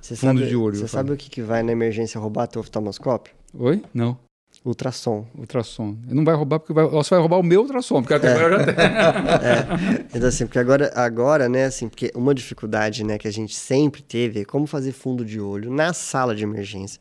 você 0.00 0.16
fundo 0.16 0.38
sabe, 0.40 0.48
de 0.50 0.56
olho, 0.56 0.74
Você 0.76 0.84
eu 0.84 0.88
sabe 0.88 1.12
o 1.12 1.16
que, 1.16 1.30
que 1.30 1.42
vai 1.42 1.62
na 1.62 1.70
emergência 1.70 2.18
roubar 2.20 2.48
teu 2.48 2.60
oftalmoscópio? 2.60 3.32
Oi? 3.54 3.82
Não. 3.94 4.18
Ultrassom. 4.66 5.26
Ultrassom. 5.38 5.96
Não 6.08 6.24
vai 6.24 6.34
roubar 6.34 6.58
porque 6.58 6.72
vai, 6.72 6.84
você 6.86 7.10
vai 7.10 7.20
roubar 7.20 7.38
o 7.38 7.42
meu 7.42 7.60
ultrassom, 7.60 8.02
porque 8.02 8.14
até 8.14 8.32
agora 8.32 8.54
eu 8.54 8.58
já 8.58 8.64
tenho. 8.66 10.06
Então, 10.16 10.28
assim, 10.28 10.46
porque 10.46 10.58
agora, 10.58 10.92
agora, 10.94 11.48
né, 11.48 11.66
assim, 11.66 11.88
porque 11.88 12.10
uma 12.14 12.34
dificuldade, 12.34 13.04
né, 13.04 13.16
que 13.16 13.28
a 13.28 13.32
gente 13.32 13.54
sempre 13.54 14.02
teve 14.02 14.40
é 14.40 14.44
como 14.44 14.66
fazer 14.66 14.92
fundo 14.92 15.24
de 15.24 15.40
olho 15.40 15.70
na 15.70 15.92
sala 15.92 16.34
de 16.34 16.42
emergência 16.42 17.00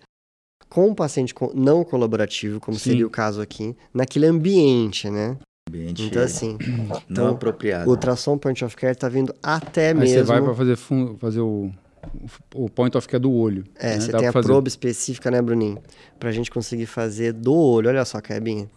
com 0.70 0.90
um 0.90 0.96
paciente 0.96 1.34
não 1.54 1.84
colaborativo, 1.84 2.60
como 2.60 2.78
Sim. 2.78 2.90
seria 2.90 3.08
o 3.08 3.10
caso 3.10 3.42
aqui, 3.42 3.76
naquele 3.94 4.26
ambiente, 4.26 5.10
né? 5.10 5.38
Ambiente 5.70 6.04
Então, 6.04 6.22
assim, 6.22 6.58
não 6.60 7.02
então, 7.10 7.28
apropriado. 7.30 7.88
o 7.88 7.92
ultrassom 7.92 8.38
point 8.38 8.64
of 8.64 8.76
care 8.76 8.96
tá 8.96 9.08
vindo 9.08 9.34
até 9.42 9.90
Aí 9.90 9.94
mesmo... 9.94 10.16
você 10.16 10.24
vai 10.24 10.42
para 10.42 10.54
fazer, 10.54 10.76
fazer 11.18 11.40
o, 11.40 11.72
o 12.54 12.70
point 12.70 12.96
of 12.98 13.08
care 13.08 13.22
do 13.22 13.32
olho. 13.32 13.64
É, 13.76 13.96
né? 13.96 14.00
você 14.00 14.12
Dá 14.12 14.20
tem 14.20 14.28
a 14.28 14.32
fazer. 14.32 14.48
probe 14.48 14.68
específica, 14.68 15.30
né, 15.32 15.42
Bruninho? 15.42 15.78
Pra 16.20 16.32
gente 16.32 16.50
conseguir 16.52 16.86
fazer 16.86 17.34
do 17.34 17.54
olho. 17.54 17.90
Olha 17.90 18.04
só, 18.06 18.20
Kebinha. 18.22 18.70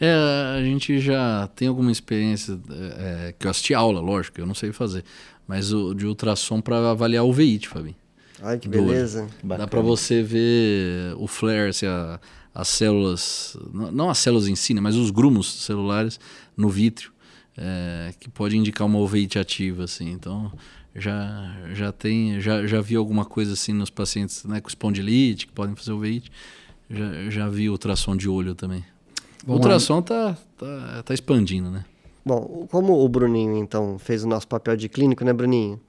É, 0.00 0.12
a 0.56 0.62
gente 0.62 0.98
já 1.00 1.48
tem 1.56 1.66
alguma 1.66 1.90
experiência, 1.90 2.58
é, 2.70 3.28
é, 3.28 3.34
que 3.36 3.46
eu 3.46 3.50
assisti 3.50 3.74
aula, 3.74 4.00
lógico, 4.00 4.40
eu 4.40 4.46
não 4.46 4.54
sei 4.54 4.70
fazer, 4.70 5.02
mas 5.46 5.72
o, 5.72 5.92
de 5.92 6.06
ultrassom 6.06 6.60
para 6.60 6.90
avaliar 6.92 7.24
o 7.24 7.32
veíte, 7.32 7.68
Fabinho. 7.68 7.96
Olha 8.40 8.56
que 8.56 8.68
beleza. 8.68 9.26
Dá 9.42 9.66
para 9.66 9.80
você 9.80 10.22
ver 10.22 11.14
o 11.16 11.26
flare, 11.26 11.72
se 11.74 11.84
a- 11.84 12.20
as 12.54 12.68
células, 12.68 13.56
não- 13.74 13.90
não 13.90 14.08
as 14.10 14.18
células 14.18 14.46
em 14.46 14.54
si, 14.54 14.72
né, 14.72 14.80
mas 14.80 14.94
os 14.94 15.10
grumos 15.10 15.52
celulares 15.64 16.20
no 16.56 16.68
vítreo, 16.68 17.10
é, 17.56 18.12
que 18.20 18.28
pode 18.30 18.56
indicar 18.56 18.86
uma 18.86 19.00
oveite 19.00 19.36
ativa, 19.36 19.82
assim. 19.82 20.12
Então, 20.12 20.52
já, 20.98 21.56
já 21.72 21.92
tem, 21.92 22.40
já, 22.40 22.66
já 22.66 22.80
vi 22.80 22.96
alguma 22.96 23.24
coisa 23.24 23.52
assim 23.52 23.72
nos 23.72 23.90
pacientes 23.90 24.44
né, 24.44 24.60
com 24.60 24.68
espondilite, 24.68 25.46
que 25.46 25.52
podem 25.52 25.74
fazer 25.74 25.92
oveite. 25.92 26.30
Já, 26.90 27.30
já 27.30 27.48
vi 27.48 27.68
ultrassom 27.68 28.16
de 28.16 28.28
olho 28.28 28.54
também. 28.54 28.84
Lá. 29.46 29.54
ultrassom 29.54 30.02
tá, 30.02 30.36
tá, 30.56 31.02
tá 31.04 31.14
expandindo, 31.14 31.70
né? 31.70 31.84
Bom, 32.24 32.66
como 32.70 33.02
o 33.02 33.08
Bruninho, 33.08 33.56
então, 33.56 33.98
fez 33.98 34.24
o 34.24 34.28
nosso 34.28 34.46
papel 34.46 34.76
de 34.76 34.88
clínico, 34.88 35.24
né, 35.24 35.32
Bruninho? 35.32 35.80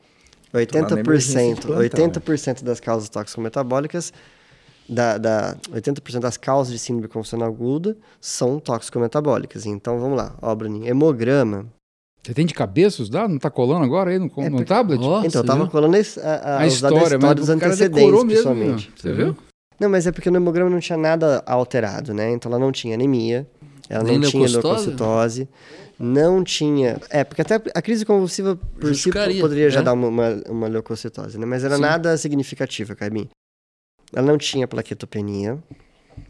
na 0.53 0.99
emergência 0.99 1.55
de 1.55 1.61
80%, 1.61 1.65
plantão. 1.65 2.23
80% 2.23 2.63
das 2.63 2.79
causas 2.79 3.09
tóxico-metabólicas, 3.09 4.11
da, 4.87 5.17
da, 5.17 5.55
80% 5.71 6.19
das 6.19 6.37
causas 6.37 6.73
de 6.73 6.79
síndrome 6.79 7.07
convulsional 7.07 7.47
aguda 7.47 7.95
são 8.19 8.59
tóxico-metabólicas. 8.59 9.65
Então, 9.65 9.99
vamos 9.99 10.17
lá. 10.17 10.35
Ó, 10.41 10.53
Bruninho, 10.55 10.87
hemograma. 10.87 11.67
Você 12.29 12.33
tem 12.35 12.45
de 12.45 12.53
cabeça 12.53 13.01
os 13.01 13.09
dados? 13.09 13.31
Não 13.31 13.39
tá 13.39 13.49
colando 13.49 13.83
agora 13.83 14.11
aí 14.11 14.19
no, 14.19 14.31
É, 14.37 14.49
no 14.51 14.63
tablet? 14.63 15.01
Ó, 15.03 15.23
então, 15.25 15.41
eu 15.41 15.45
tava 15.47 15.63
viu? 15.63 15.71
colando 15.71 15.97
esse- 15.97 16.19
a, 16.19 16.35
a, 16.35 16.63
a 16.63 16.67
os 16.67 16.79
dados 16.79 16.97
da 16.99 17.03
história, 17.03 17.17
mas 17.19 17.35
dos 17.35 17.49
antecedentes, 17.49 17.95
decorou 17.95 18.23
mesmo. 18.23 18.51
principalmente. 18.53 18.91
Você 18.95 19.13
viu? 19.13 19.35
Não, 19.79 19.89
mas 19.89 20.05
é 20.05 20.11
porque 20.11 20.29
no 20.29 20.37
hemograma 20.37 20.69
não 20.69 20.79
tinha 20.79 20.95
nada 20.97 21.41
alterado, 21.43 22.13
né? 22.13 22.29
Então 22.31 22.51
ela 22.51 22.59
não 22.59 22.71
tinha 22.71 22.93
anemia, 22.93 23.47
ela 23.89 24.03
Nem 24.03 24.19
não 24.19 24.29
tinha 24.29 24.47
leucocitose? 24.47 25.49
não 25.97 26.43
tinha. 26.43 27.01
É, 27.09 27.23
porque 27.23 27.41
até 27.41 27.55
a 27.73 27.81
crise 27.81 28.05
convulsiva 28.05 28.55
por 28.79 28.93
si 28.93 29.09
poderia 29.41 29.71
já 29.71 29.79
é. 29.79 29.83
dar 29.83 29.93
uma, 29.93 30.07
uma, 30.07 30.43
uma 30.47 30.67
leucocitose, 30.67 31.35
né? 31.39 31.47
Mas 31.47 31.63
era 31.63 31.77
Sim. 31.77 31.81
nada 31.81 32.15
significativa, 32.15 32.93
Caibin. 32.95 33.27
Ela 34.13 34.27
não 34.27 34.37
tinha 34.37 34.67
plaquetopenia, 34.67 35.57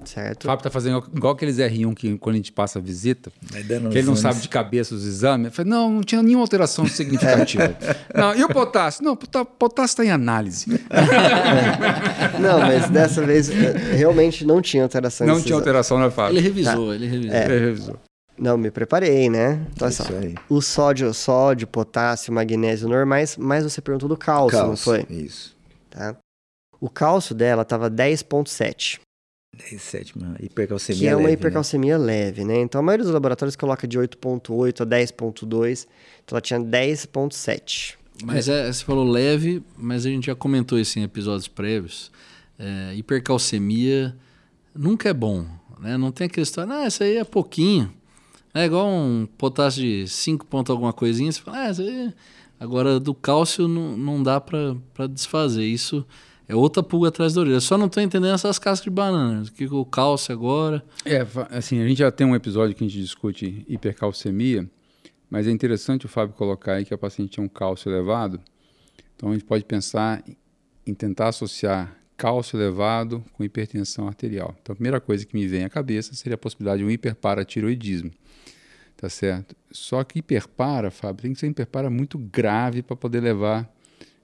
O 0.01 0.07
certo? 0.07 0.47
Fábio 0.47 0.63
tá 0.63 0.69
fazendo 0.69 1.03
igual 1.13 1.33
aqueles 1.33 1.57
R1 1.57 1.93
que 1.93 2.17
quando 2.17 2.35
a 2.35 2.38
gente 2.38 2.51
passa 2.53 2.79
a 2.79 2.81
visita, 2.81 3.31
que 3.51 3.57
ele 3.97 4.03
não 4.03 4.13
os 4.13 4.19
sabe 4.19 4.39
de 4.39 4.47
cabeça 4.47 4.95
os 4.95 5.05
exames. 5.05 5.47
Eu 5.47 5.51
falei, 5.51 5.69
não, 5.69 5.91
não 5.91 6.01
tinha 6.01 6.23
nenhuma 6.23 6.43
alteração 6.43 6.85
significativa. 6.88 7.75
não, 8.15 8.33
e 8.33 8.43
o 8.43 8.47
potássio? 8.47 9.03
Não, 9.03 9.12
o 9.13 9.17
potá- 9.17 9.43
potássio 9.43 9.93
está 9.93 10.05
em 10.05 10.12
análise. 10.12 10.65
Não, 12.39 12.59
mas 12.59 12.89
dessa 12.89 13.25
vez 13.25 13.49
eh, 13.49 13.95
realmente 13.95 14.45
não 14.45 14.62
tinha 14.62 14.83
alteração. 14.83 15.27
não 15.27 15.35
tinha 15.35 15.47
exames. 15.47 15.59
alteração, 15.59 15.99
né, 15.99 16.09
Fábio? 16.09 16.38
Ele 16.38 16.41
revisou, 16.41 16.93
ele 16.93 17.07
revisou. 17.07 17.35
É. 17.35 17.45
Ele 17.45 17.65
revisou. 17.65 17.99
Não, 18.38 18.57
me 18.57 18.71
preparei, 18.71 19.29
né? 19.29 19.65
Então, 19.73 19.85
olha 19.88 19.91
só. 19.95 20.03
Isso 20.03 20.13
aí. 20.15 20.35
O 20.47 20.62
sódio, 20.62 21.13
sódio, 21.13 21.67
potássio, 21.67 22.31
magnésio 22.33 22.88
normais, 22.88 23.35
mas 23.35 23.63
você 23.63 23.81
perguntou 23.81 24.07
do 24.07 24.15
cálcio, 24.15 24.57
não 24.59 24.67
Cálcio, 24.67 24.85
foi? 24.85 25.05
Isso. 25.09 25.55
Tá? 25.89 26.15
O 26.79 26.89
cálcio 26.89 27.35
dela 27.35 27.63
estava 27.63 27.91
10,7. 27.91 28.99
10, 29.57 29.81
sétima. 29.81 30.35
Hipercalcemia 30.39 30.99
que 30.99 31.07
é 31.07 31.15
uma 31.15 31.17
leve, 31.17 31.27
né? 31.27 31.33
hipercalcemia 31.33 31.97
leve, 31.97 32.43
né? 32.45 32.62
Então 32.62 32.79
a 32.79 32.81
maioria 32.81 33.03
dos 33.03 33.13
laboratórios 33.13 33.55
coloca 33.55 33.88
de 33.88 33.97
8.8 33.97 34.81
a 34.81 34.85
10.2, 34.85 35.88
então 36.23 36.35
ela 36.35 36.41
tinha 36.41 36.59
10.7. 36.59 37.95
Mas 38.23 38.49
é, 38.49 38.71
você 38.71 38.83
falou 38.83 39.09
leve, 39.09 39.63
mas 39.77 40.05
a 40.05 40.09
gente 40.09 40.27
já 40.27 40.35
comentou 40.35 40.79
isso 40.79 40.99
em 40.99 41.03
episódios 41.03 41.47
prévios. 41.47 42.12
É, 42.57 42.93
hipercalcemia 42.95 44.15
nunca 44.75 45.09
é 45.09 45.13
bom, 45.13 45.45
né? 45.79 45.97
Não 45.97 46.12
tem 46.12 46.27
aquela 46.27 46.43
história, 46.43 46.73
ah, 46.73 46.88
isso 46.88 47.03
aí 47.03 47.17
é 47.17 47.23
pouquinho. 47.23 47.93
É 48.53 48.65
igual 48.65 48.88
um 48.88 49.27
potássio 49.38 49.81
de 49.81 50.07
5 50.07 50.45
pontos 50.45 50.71
alguma 50.71 50.91
coisinha, 50.91 51.31
você 51.31 51.39
fala, 51.39 51.65
ah, 51.65 51.71
isso 51.71 51.81
aí... 51.81 52.13
Agora, 52.59 52.99
do 52.99 53.13
cálcio 53.13 53.69
não, 53.69 53.95
não 53.95 54.21
dá 54.21 54.41
pra 54.41 54.75
desfazer. 55.09 55.63
Isso 55.63 56.05
é 56.49 56.55
outra 56.55 56.81
pulga 56.81 57.09
atrás 57.09 57.35
da 57.35 57.41
orelha. 57.41 57.53
Eu 57.53 57.62
só 57.62 57.77
não 57.77 57.88
tô 57.88 58.01
entendendo 58.01 58.33
essas 58.33 58.57
cascas 58.57 58.83
de 58.83 58.89
banana. 58.89 59.43
O 59.43 59.51
que 59.51 59.65
o 59.67 59.85
cálcio 59.85 60.33
agora... 60.33 60.83
É, 61.05 61.23
assim, 61.51 61.79
a 61.79 61.88
gente 61.88 61.99
já 61.99 62.12
tem 62.12 62.25
um 62.25 62.35
episódio 62.35 62.75
que 62.75 62.83
a 62.83 62.88
gente 62.88 62.99
discute 62.99 63.63
hipercalcemia, 63.69 64.67
mas 65.29 65.45
é 65.45 65.51
interessante 65.51 66.07
o 66.07 66.09
Fábio 66.09 66.33
colocar 66.33 66.73
aí 66.73 66.85
que 66.85 66.93
a 66.93 66.97
paciente 66.97 67.33
tinha 67.33 67.45
um 67.45 67.47
cálcio 67.47 67.91
elevado. 67.91 68.41
Então 69.15 69.29
a 69.29 69.33
gente 69.33 69.45
pode 69.45 69.63
pensar 69.63 70.23
em 70.88 70.93
tentar 70.95 71.27
associar 71.27 71.95
cálcio 72.17 72.57
elevado 72.57 73.23
com 73.33 73.43
hipertensão 73.43 74.07
arterial. 74.07 74.55
Então 74.59 74.73
a 74.73 74.75
primeira 74.75 74.99
coisa 74.99 75.27
que 75.27 75.35
me 75.35 75.45
vem 75.45 75.65
à 75.65 75.69
cabeça 75.69 76.15
seria 76.15 76.33
a 76.33 76.38
possibilidade 76.38 76.79
de 76.79 76.85
um 76.85 76.89
hiperparatiroidismo. 76.89 78.09
Tá 78.97 79.07
certo? 79.07 79.55
Só 79.71 80.03
que 80.03 80.17
hiperpara, 80.17 80.89
Fábio, 80.89 81.21
tem 81.21 81.33
que 81.33 81.39
ser 81.39 81.45
hiperpara 81.45 81.91
muito 81.91 82.17
grave 82.17 82.81
para 82.81 82.95
poder 82.95 83.21
levar 83.21 83.71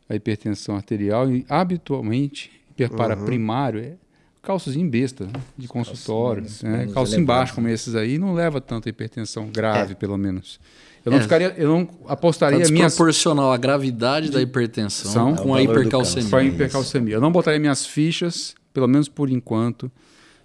a 0.10 0.16
hipertensão 0.16 0.76
arterial 0.76 1.30
e 1.32 1.46
habitualmente 1.50 2.52
hiperpara 2.72 3.16
primário 3.18 3.80
é 3.80 3.94
cálciozinho 4.42 4.88
besta 4.90 5.26
né, 5.26 5.32
de 5.58 5.68
consultório, 5.68 6.44
menos- 6.44 6.62
né? 6.62 6.78
cálcio 6.94 7.16
elevado, 7.16 7.22
embaixo 7.22 7.56
como 7.56 7.68
esses 7.68 7.96
aí 7.96 8.18
não 8.20 8.34
leva 8.34 8.62
tanta 8.62 8.88
hipertensão 8.90 9.48
grave, 9.50 9.96
pelo 9.96 10.18
menos. 10.18 10.60
Eu 11.04 11.12
não 11.12 11.20
É. 11.20 11.22
ficaria, 11.22 11.54
eu 11.58 11.68
não 11.68 11.86
Tá 11.86 11.94
apostaria 12.14 12.68
minhas 12.70 12.92
desproporcional 12.94 13.52
a 13.52 13.58
gravidade 13.58 14.30
da 14.32 14.42
hipertensão 14.42 15.12
São- 15.12 15.36
com 15.36 15.56
É 15.58 15.62
a 15.62 15.66
do 15.66 15.72
hipercalcemia. 15.72 16.30
para 16.30 16.44
Isso. 16.44 16.54
hipercalcemia. 16.56 17.16
Eu 17.16 17.22
não 17.22 17.32
botaria 17.32 17.60
minhas 17.60 17.86
fichas, 17.86 18.54
pelo 18.74 18.88
menos 18.88 19.08
por 19.10 19.30
enquanto, 19.30 19.92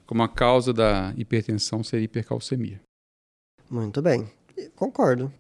como 0.07 0.23
a 0.23 0.29
causa 0.29 0.73
da 0.73 1.13
hipertensão 1.17 1.83
seria 1.85 2.05
hipercalcemia. 2.05 2.81
Muito 3.71 4.01
bem. 4.03 4.27
Concordo. 4.77 5.33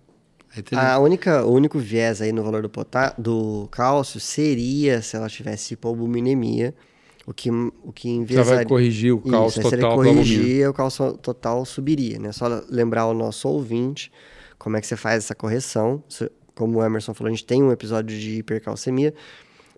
A 0.76 0.98
única, 0.98 1.44
o 1.44 1.52
único 1.52 1.78
viés 1.78 2.20
aí 2.20 2.32
no 2.32 2.42
valor 2.42 2.62
do, 2.62 2.68
potá 2.68 3.14
do 3.16 3.68
cálcio 3.70 4.18
seria 4.18 5.00
se 5.00 5.16
ela 5.16 5.28
tivesse 5.28 5.74
hipoalbuminemia, 5.74 6.74
o 7.24 7.32
que, 7.32 7.50
o 7.50 7.92
que 7.94 8.08
Já 8.08 8.14
vai 8.14 8.22
enviesaria... 8.22 8.66
corrigir 8.66 9.14
o 9.14 9.18
Isso, 9.18 9.30
cálcio 9.30 9.60
ele 9.60 9.70
total 9.76 9.94
corrigir, 9.94 10.68
o 10.68 10.74
cálcio 10.74 11.12
total 11.18 11.64
subiria, 11.64 12.18
né? 12.18 12.32
Só 12.32 12.64
lembrar 12.68 13.06
o 13.06 13.14
nosso 13.14 13.48
ouvinte 13.48 14.10
como 14.58 14.76
é 14.76 14.80
que 14.80 14.86
você 14.86 14.96
faz 14.96 15.24
essa 15.24 15.34
correção. 15.34 16.02
Como 16.54 16.78
o 16.78 16.84
Emerson 16.84 17.14
falou, 17.14 17.28
a 17.28 17.34
gente 17.34 17.44
tem 17.44 17.62
um 17.62 17.70
episódio 17.70 18.18
de 18.18 18.38
hipercalcemia, 18.38 19.14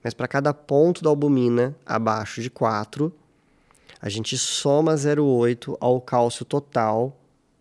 mas 0.03 0.15
para 0.15 0.27
cada 0.27 0.55
ponto 0.55 1.03
da 1.03 1.11
albumina 1.11 1.77
abaixo 1.85 2.41
de 2.41 2.49
4, 2.49 3.13
a 4.01 4.09
gente 4.09 4.37
soma 4.39 4.95
0,8 4.95 5.77
ao 5.79 6.01
cálcio 6.01 6.45
total 6.45 7.17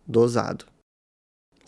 dosado. 0.08 0.71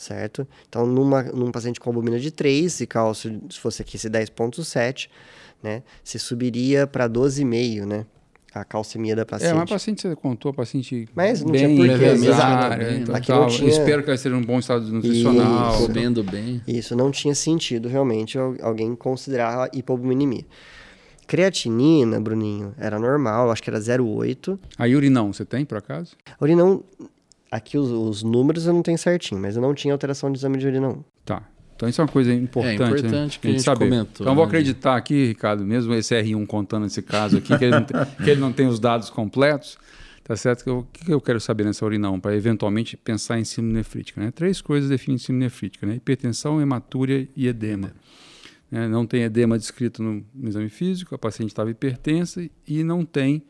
Certo? 0.04 0.46
Então, 0.68 0.86
numa, 0.86 1.24
num 1.24 1.50
paciente 1.50 1.80
com 1.80 1.90
albumina 1.90 2.20
de 2.20 2.30
3 2.30 2.82
e 2.82 2.86
cálcio, 2.88 3.42
se 3.50 3.58
fosse 3.60 3.82
aqui 3.82 3.96
esse 3.96 4.10
10,7, 4.10 5.08
né? 5.64 5.82
Você 6.04 6.20
subiria 6.20 6.86
para 6.86 7.08
12,5, 7.08 7.86
né? 7.86 8.06
a 8.56 8.64
calcemia 8.64 9.16
da 9.16 9.24
É, 9.24 9.26
paciente. 9.26 9.54
mas 9.56 9.64
a 9.64 9.66
paciente, 9.74 10.02
você 10.04 10.16
contou, 10.16 10.52
a 10.52 10.54
paciente 10.54 11.10
Mas 11.16 11.42
não 11.42 11.52
bem 11.52 11.66
tinha 11.66 11.76
porquê, 11.76 12.06
empresária, 12.06 12.84
exato. 12.84 13.02
então 13.02 13.16
Aqui 13.16 13.28
tal. 13.28 13.48
tinha- 13.48 13.68
Espero 13.68 14.04
que 14.04 14.10
ela 14.12 14.16
esteja 14.16 14.36
em 14.36 14.38
um 14.38 14.44
bom 14.44 14.60
estado 14.60 14.86
nutricional. 14.92 15.74
Isso. 15.74 15.88
Comendo 15.88 16.24
bem. 16.24 16.62
Isso 16.68 16.96
não 16.96 17.10
tinha 17.10 17.34
sentido 17.34 17.88
realmente 17.90 18.38
al- 18.38 18.56
alguém 18.62 18.94
considerar 18.96 19.64
a 19.64 19.70
hipobuminemia. 19.76 20.46
Creatinina, 21.26 22.20
Bruninho, 22.22 22.76
era 22.78 23.00
normal, 23.00 23.50
acho 23.50 23.64
que 23.64 23.70
era 23.72 23.80
0,8. 23.80 24.60
A 24.78 24.84
urinão, 24.84 25.34
você 25.34 25.44
tem, 25.46 25.66
por 25.66 25.80
acaso? 25.80 26.16
A 26.40 26.44
urinão, 26.44 26.84
aqui 27.56 27.78
os, 27.78 27.90
os 27.92 28.24
números 28.24 28.66
eu 28.66 28.74
não 28.74 28.82
tenho 28.82 28.98
certinho, 28.98 29.40
mas 29.42 29.56
eu 29.56 29.62
não 29.62 29.74
tinha 29.74 29.94
alteração 29.94 30.32
de 30.32 30.38
exame 30.38 30.58
de 30.58 30.68
urinão. 30.68 31.04
Tá. 31.26 31.44
Então 31.76 31.90
isso 31.90 32.00
é 32.02 32.04
uma 32.04 32.12
coisa 32.12 32.34
importante, 32.34 32.80
né? 32.80 32.86
importante 33.00 33.40
que 33.40 33.48
a 33.48 33.52
gente 33.52 33.64
saber. 33.64 33.86
comentou, 33.90 34.24
Então 34.26 34.32
eu 34.32 34.36
vou 34.36 34.46
né? 34.46 34.48
acreditar 34.50 34.96
aqui, 34.96 35.26
Ricardo, 35.28 35.66
mesmo 35.66 35.94
esse 35.94 36.16
R1 36.16 36.46
contando 36.48 36.86
esse 36.86 37.02
caso 37.02 37.38
aqui, 37.38 37.58
que 37.58 37.64
ele 37.66 37.72
não 37.76 37.84
tem, 37.84 37.98
que 38.24 38.30
ele 38.30 38.40
não 38.40 38.54
tem 38.54 38.68
os 38.68 38.80
dados 38.80 39.10
completos, 39.10 39.78
tá 40.24 40.36
certo? 40.36 40.64
Que 40.64 40.70
eu- 40.70 40.80
O 40.80 40.84
que 40.86 41.12
eu 41.12 41.20
quero 41.20 41.40
saber 41.42 41.66
nessa 41.66 41.84
urinão 41.86 42.20
para 42.20 42.36
eventualmente 42.36 42.96
pensar 42.96 43.40
em 43.40 43.44
síndrome 43.44 43.74
nefrítica? 43.74 44.22
Né? 44.22 44.32
Três 44.32 44.62
coisas 44.62 44.90
definem 44.90 45.18
síndrome 45.18 45.46
nefrítica, 45.46 45.86
né? 45.88 45.96
Hipertensão, 45.96 46.62
hematúria 46.62 47.28
e 47.36 47.48
edema. 47.48 47.92
né? 48.72 48.88
Não 48.88 49.06
tem 49.06 49.24
edema 49.24 49.58
descrito 49.58 50.02
no, 50.02 50.24
no 50.34 50.48
exame 50.50 50.70
físico, 50.70 51.14
a 51.16 51.18
paciente 51.18 51.50
estava 51.50 51.70
hipertensa 51.72 52.48
e 52.68 52.84
não 52.84 53.04
tem 53.04 53.44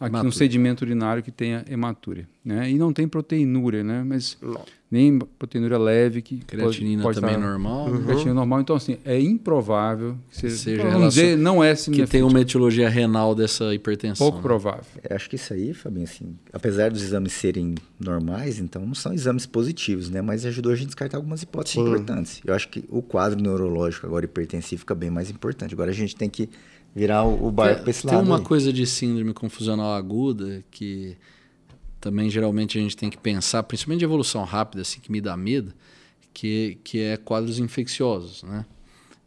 aqui 0.00 0.06
um 0.14 0.18
Hematúria. 0.18 0.32
sedimento 0.38 0.82
urinário 0.84 1.22
que 1.22 1.30
tenha 1.30 1.64
hematúria. 1.68 2.26
Né? 2.42 2.70
E 2.70 2.78
não 2.78 2.90
tem 2.90 3.06
proteinúria, 3.06 3.84
né? 3.84 4.02
Mas 4.02 4.38
Não. 4.40 4.58
nem 4.90 5.18
proteinúria 5.18 5.76
leve 5.76 6.22
que 6.22 6.38
Creatinina 6.38 7.02
pode, 7.02 7.20
pode 7.20 7.20
também 7.20 7.36
estar- 7.36 7.46
normal. 7.50 7.86
Uhum. 7.90 8.02
Creatinina 8.04 8.32
normal. 8.34 8.60
Então, 8.62 8.74
assim, 8.76 8.96
é 9.04 9.20
improvável 9.20 10.16
que 10.30 10.36
seja. 10.38 10.56
Seja 10.56 10.76
vamos 10.78 10.92
relacion- 10.98 11.22
dizer, 11.22 11.36
não 11.36 11.62
é 11.62 11.74
Que 11.74 11.90
nefrítica. 11.90 12.26
uma 12.26 12.40
etiologia 12.40 12.88
renal 12.88 13.34
dessa 13.34 13.74
hipertensão. 13.74 14.24
Pouco 14.26 14.38
né? 14.38 14.42
provável. 14.42 14.84
É, 15.04 15.14
acho 15.14 15.28
que 15.28 15.36
isso 15.36 15.52
aí, 15.52 15.74
Fabinho, 15.74 16.04
assim, 16.04 16.34
apesar 16.50 16.90
dos 16.90 17.02
exames 17.02 17.34
serem 17.34 17.74
normais, 18.00 18.58
então 18.58 18.86
não 18.86 18.94
são 18.94 19.12
exames 19.12 19.44
positivos, 19.44 20.08
né? 20.08 20.22
Mas 20.22 20.46
ajudou 20.46 20.72
a 20.72 20.74
gente 20.74 20.84
a 20.84 20.88
descartar 20.88 21.18
algumas 21.18 21.42
hipóteses 21.42 21.74
Sim. 21.74 21.82
importantes. 21.82 22.40
Eu 22.42 22.54
acho 22.54 22.68
que 22.70 22.82
o 22.88 23.02
quadro 23.02 23.38
neurológico 23.38 24.06
agora 24.06 24.24
hipertensivo 24.24 24.80
fica 24.80 24.94
bem 24.94 25.10
mais 25.10 25.30
importante. 25.30 25.74
Agora 25.74 25.90
a 25.90 25.94
gente 25.94 26.16
tem 26.16 26.30
que 26.30 26.48
virar 26.94 27.24
o, 27.24 27.46
o 27.46 27.50
barco 27.50 27.82
para 27.82 27.90
esse 27.90 28.06
Tem 28.06 28.16
lado. 28.16 28.26
uma 28.26 28.38
aí. 28.38 28.44
coisa 28.44 28.72
de 28.72 28.86
síndrome 28.86 29.32
confusional 29.32 29.92
aguda 29.94 30.64
que 30.70 31.16
também 32.00 32.30
geralmente 32.30 32.78
a 32.78 32.80
gente 32.80 32.96
tem 32.96 33.10
que 33.10 33.18
pensar, 33.18 33.62
principalmente 33.62 34.00
de 34.00 34.04
evolução 34.04 34.42
rápida, 34.44 34.82
assim, 34.82 35.00
que 35.00 35.12
me 35.12 35.20
dá 35.20 35.36
medo, 35.36 35.72
que, 36.32 36.78
que 36.82 37.00
é 37.00 37.16
quadros 37.16 37.58
infecciosos, 37.58 38.42
né? 38.42 38.64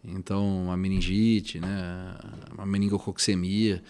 Então, 0.04 0.69
a 0.69 0.76
meningite, 0.76 1.60
né? 1.60 2.15
a 2.58 2.65
meningococcemia. 2.65 3.82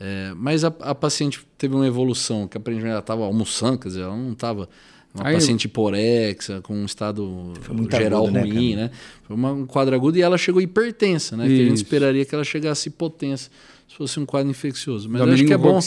É, 0.00 0.32
mas 0.34 0.64
a, 0.64 0.68
a 0.80 0.94
paciente 0.94 1.46
teve 1.56 1.74
uma 1.74 1.86
evolução, 1.86 2.48
que 2.48 2.56
aparentemente 2.56 2.90
ela 2.90 3.00
estava 3.00 3.22
almoçando, 3.24 3.78
quer 3.78 3.88
dizer, 3.88 4.00
ela 4.00 4.16
não 4.16 4.32
estava 4.32 4.68
uma 5.14 5.26
Aí- 5.28 5.34
paciente 5.34 5.64
hiporexa, 5.64 6.60
com 6.62 6.74
um 6.74 6.84
estado 6.84 7.52
geral 7.90 8.24
agudo, 8.26 8.32
né, 8.32 8.40
ruim, 8.42 8.76
né? 8.76 8.90
Foi 9.24 9.34
uma- 9.36 9.52
um 9.52 9.66
quadro 9.66 9.94
agudo 9.94 10.16
e 10.18 10.22
ela 10.22 10.38
chegou 10.38 10.60
hipertensa, 10.62 11.36
né? 11.36 11.46
Que 11.46 11.52
a 11.52 11.56
gente 11.64 11.74
Isso. 11.74 11.82
esperaria 11.84 12.24
que 12.24 12.34
ela 12.34 12.44
chegasse 12.44 12.88
hipotensa 12.88 13.50
se 13.88 13.96
fosse 13.96 14.20
um 14.20 14.24
quadro 14.26 14.48
infeccioso. 14.50 15.08
Mas 15.10 15.20
acho 15.22 15.44
que 15.44 15.52
é 15.52 15.58
bom. 15.58 15.78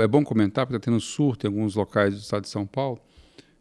é 0.00 0.06
bom 0.06 0.22
comentar, 0.22 0.66
porque 0.66 0.76
está 0.76 0.90
tendo 0.90 1.00
surto 1.00 1.46
em 1.46 1.48
alguns 1.48 1.74
locais 1.74 2.14
do 2.14 2.20
estado 2.20 2.42
de 2.42 2.48
São 2.48 2.64
Paulo. 2.64 3.00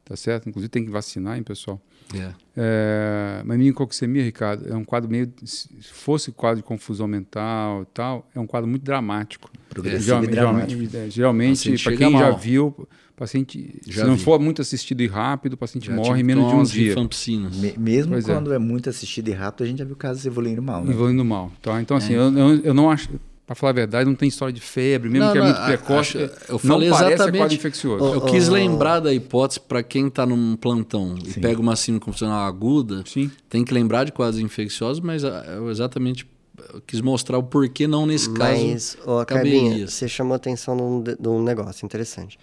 Tá 0.09 0.15
certo? 0.15 0.49
Inclusive 0.49 0.69
tem 0.69 0.83
que 0.83 0.89
vacinar, 0.89 1.37
hein, 1.37 1.43
pessoal? 1.43 1.79
É. 2.15 2.31
É, 2.57 3.41
mas 3.45 3.57
meningococcemia, 3.59 4.23
Ricardo, 4.23 4.67
é 4.67 4.75
um 4.75 4.83
quadro 4.83 5.07
meio. 5.09 5.31
Se 5.45 5.69
fosse 5.83 6.31
quadro 6.31 6.57
de 6.57 6.63
confusão 6.63 7.07
mental 7.07 7.83
e 7.83 7.85
tal, 7.93 8.27
é 8.33 8.39
um 8.39 8.47
quadro 8.47 8.67
muito 8.67 8.81
dramático. 8.83 9.51
Progressivo 9.69 10.03
Geralmente, 10.05 10.31
e 10.31 10.35
dramático. 10.35 10.69
geralmente, 10.69 10.97
é, 10.97 11.09
geralmente 11.11 11.83
para 11.83 11.95
quem 11.95 12.11
já 12.11 12.31
viu, 12.31 12.87
paciente, 13.15 13.79
Já 13.85 14.01
se 14.01 14.07
não 14.07 14.15
vi. 14.15 14.23
for 14.23 14.39
muito 14.39 14.63
assistido 14.63 15.01
e 15.01 15.07
rápido, 15.07 15.53
o 15.53 15.57
paciente 15.57 15.85
Já 15.87 15.95
morre 15.95 16.21
em 16.21 16.23
menos 16.23 16.49
de 16.49 16.55
um 16.55 16.63
dia. 16.63 16.95
Me- 16.95 17.75
mesmo 17.77 18.13
Pois 18.13 18.27
é. 18.27 18.33
quando 18.33 18.51
é. 18.51 18.57
muito 18.57 18.89
assistido 18.89 19.27
e 19.27 19.31
rápido, 19.33 19.63
a 19.63 19.67
gente 19.67 19.77
já 19.77 19.85
viu 19.85 19.95
casos 19.95 20.25
evoluindo 20.25 20.61
mal, 20.63 20.83
né? 20.83 20.91
evoluindo 20.91 21.23
mal. 21.23 21.51
Tá? 21.61 21.79
Então, 21.79 21.95
É. 21.95 21.99
assim, 21.99 22.13
eu, 22.13 22.35
eu, 22.35 22.55
eu 22.61 22.73
não 22.73 22.89
acho. 22.89 23.09
Para 23.49 23.55
falar 23.55 23.71
a 23.71 23.73
verdade, 23.73 24.07
não 24.07 24.13
tem 24.15 24.29
história 24.29 24.53
de 24.53 24.62
febre, 24.62 25.09
mesmo 25.09 25.25
Não, 25.25 25.31
que 25.31 25.39
é 25.39 25.41
não, 25.41 25.47
muito 25.47 25.59
a- 25.59 25.65
precoce. 25.65 25.97
acho- 25.99 26.17
eu 26.19 26.29
não 26.51 26.59
falei 26.59 26.89
parece 26.91 27.13
exatamente- 27.13 27.38
quadro 27.41 27.55
infeccioso. 27.55 28.05
Eu 28.13 28.21
quis 28.21 28.47
Oh, 28.47 28.51
oh. 28.51 28.53
lembrar 28.53 28.99
da 28.99 29.12
hipótese 29.12 29.59
para 29.59 29.81
quem 29.81 30.07
está 30.07 30.23
num 30.23 30.55
plantão 30.55 31.15
e 31.25 31.31
Sim. 31.31 31.41
pega 31.41 31.59
uma 31.59 31.75
síndrome 31.75 32.05
confusional 32.05 32.41
aguda, 32.45 33.01
Sim. 33.07 33.31
tem 33.49 33.65
que 33.65 33.73
lembrar 33.73 34.03
de 34.03 34.12
quadros 34.12 34.39
infecciosos, 34.39 34.99
mas 34.99 35.25
ah, 35.25 35.43
eu 35.47 35.71
exatamente 35.71 36.29
eu 36.73 36.79
quis 36.85 37.01
mostrar 37.01 37.39
o 37.39 37.43
porquê 37.43 37.88
não 37.88 38.05
nesse 38.05 38.31
caso. 38.33 38.67
Mas, 38.67 38.95
caberia. 38.95 39.25
Carbinha, 39.25 39.88
você 39.88 40.07
chamou 40.07 40.35
atenção 40.35 40.75
num, 40.75 41.01
de- 41.01 41.17
num 41.19 41.41
negócio 41.41 41.83
interessante. 41.83 42.38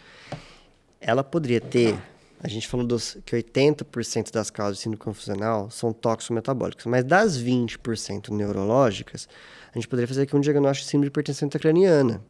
Ela 1.00 1.22
poderia 1.22 1.60
ter, 1.60 1.96
a 2.42 2.48
gente 2.48 2.66
falou 2.66 2.84
dos, 2.84 3.16
que 3.24 3.36
80% 3.36 4.32
das 4.32 4.50
causas 4.50 4.78
de 4.78 4.82
síndrome 4.82 5.04
confusional 5.04 5.70
são 5.70 5.92
toxometabólicas, 5.92 6.84
mas 6.86 7.04
das 7.04 7.36
20% 7.38 8.30
neurológicas, 8.30 9.28
a 9.76 9.80
gente 9.80 9.88
poderia 9.88 10.08
fazer 10.08 10.22
aqui 10.22 10.34
um 10.36 10.40
diagnóstico 10.40 10.84
de 10.86 10.90
síndrome 10.90 11.06
de 11.06 11.12
hipertensão 11.12 11.46
intracraniana. 11.46 12.22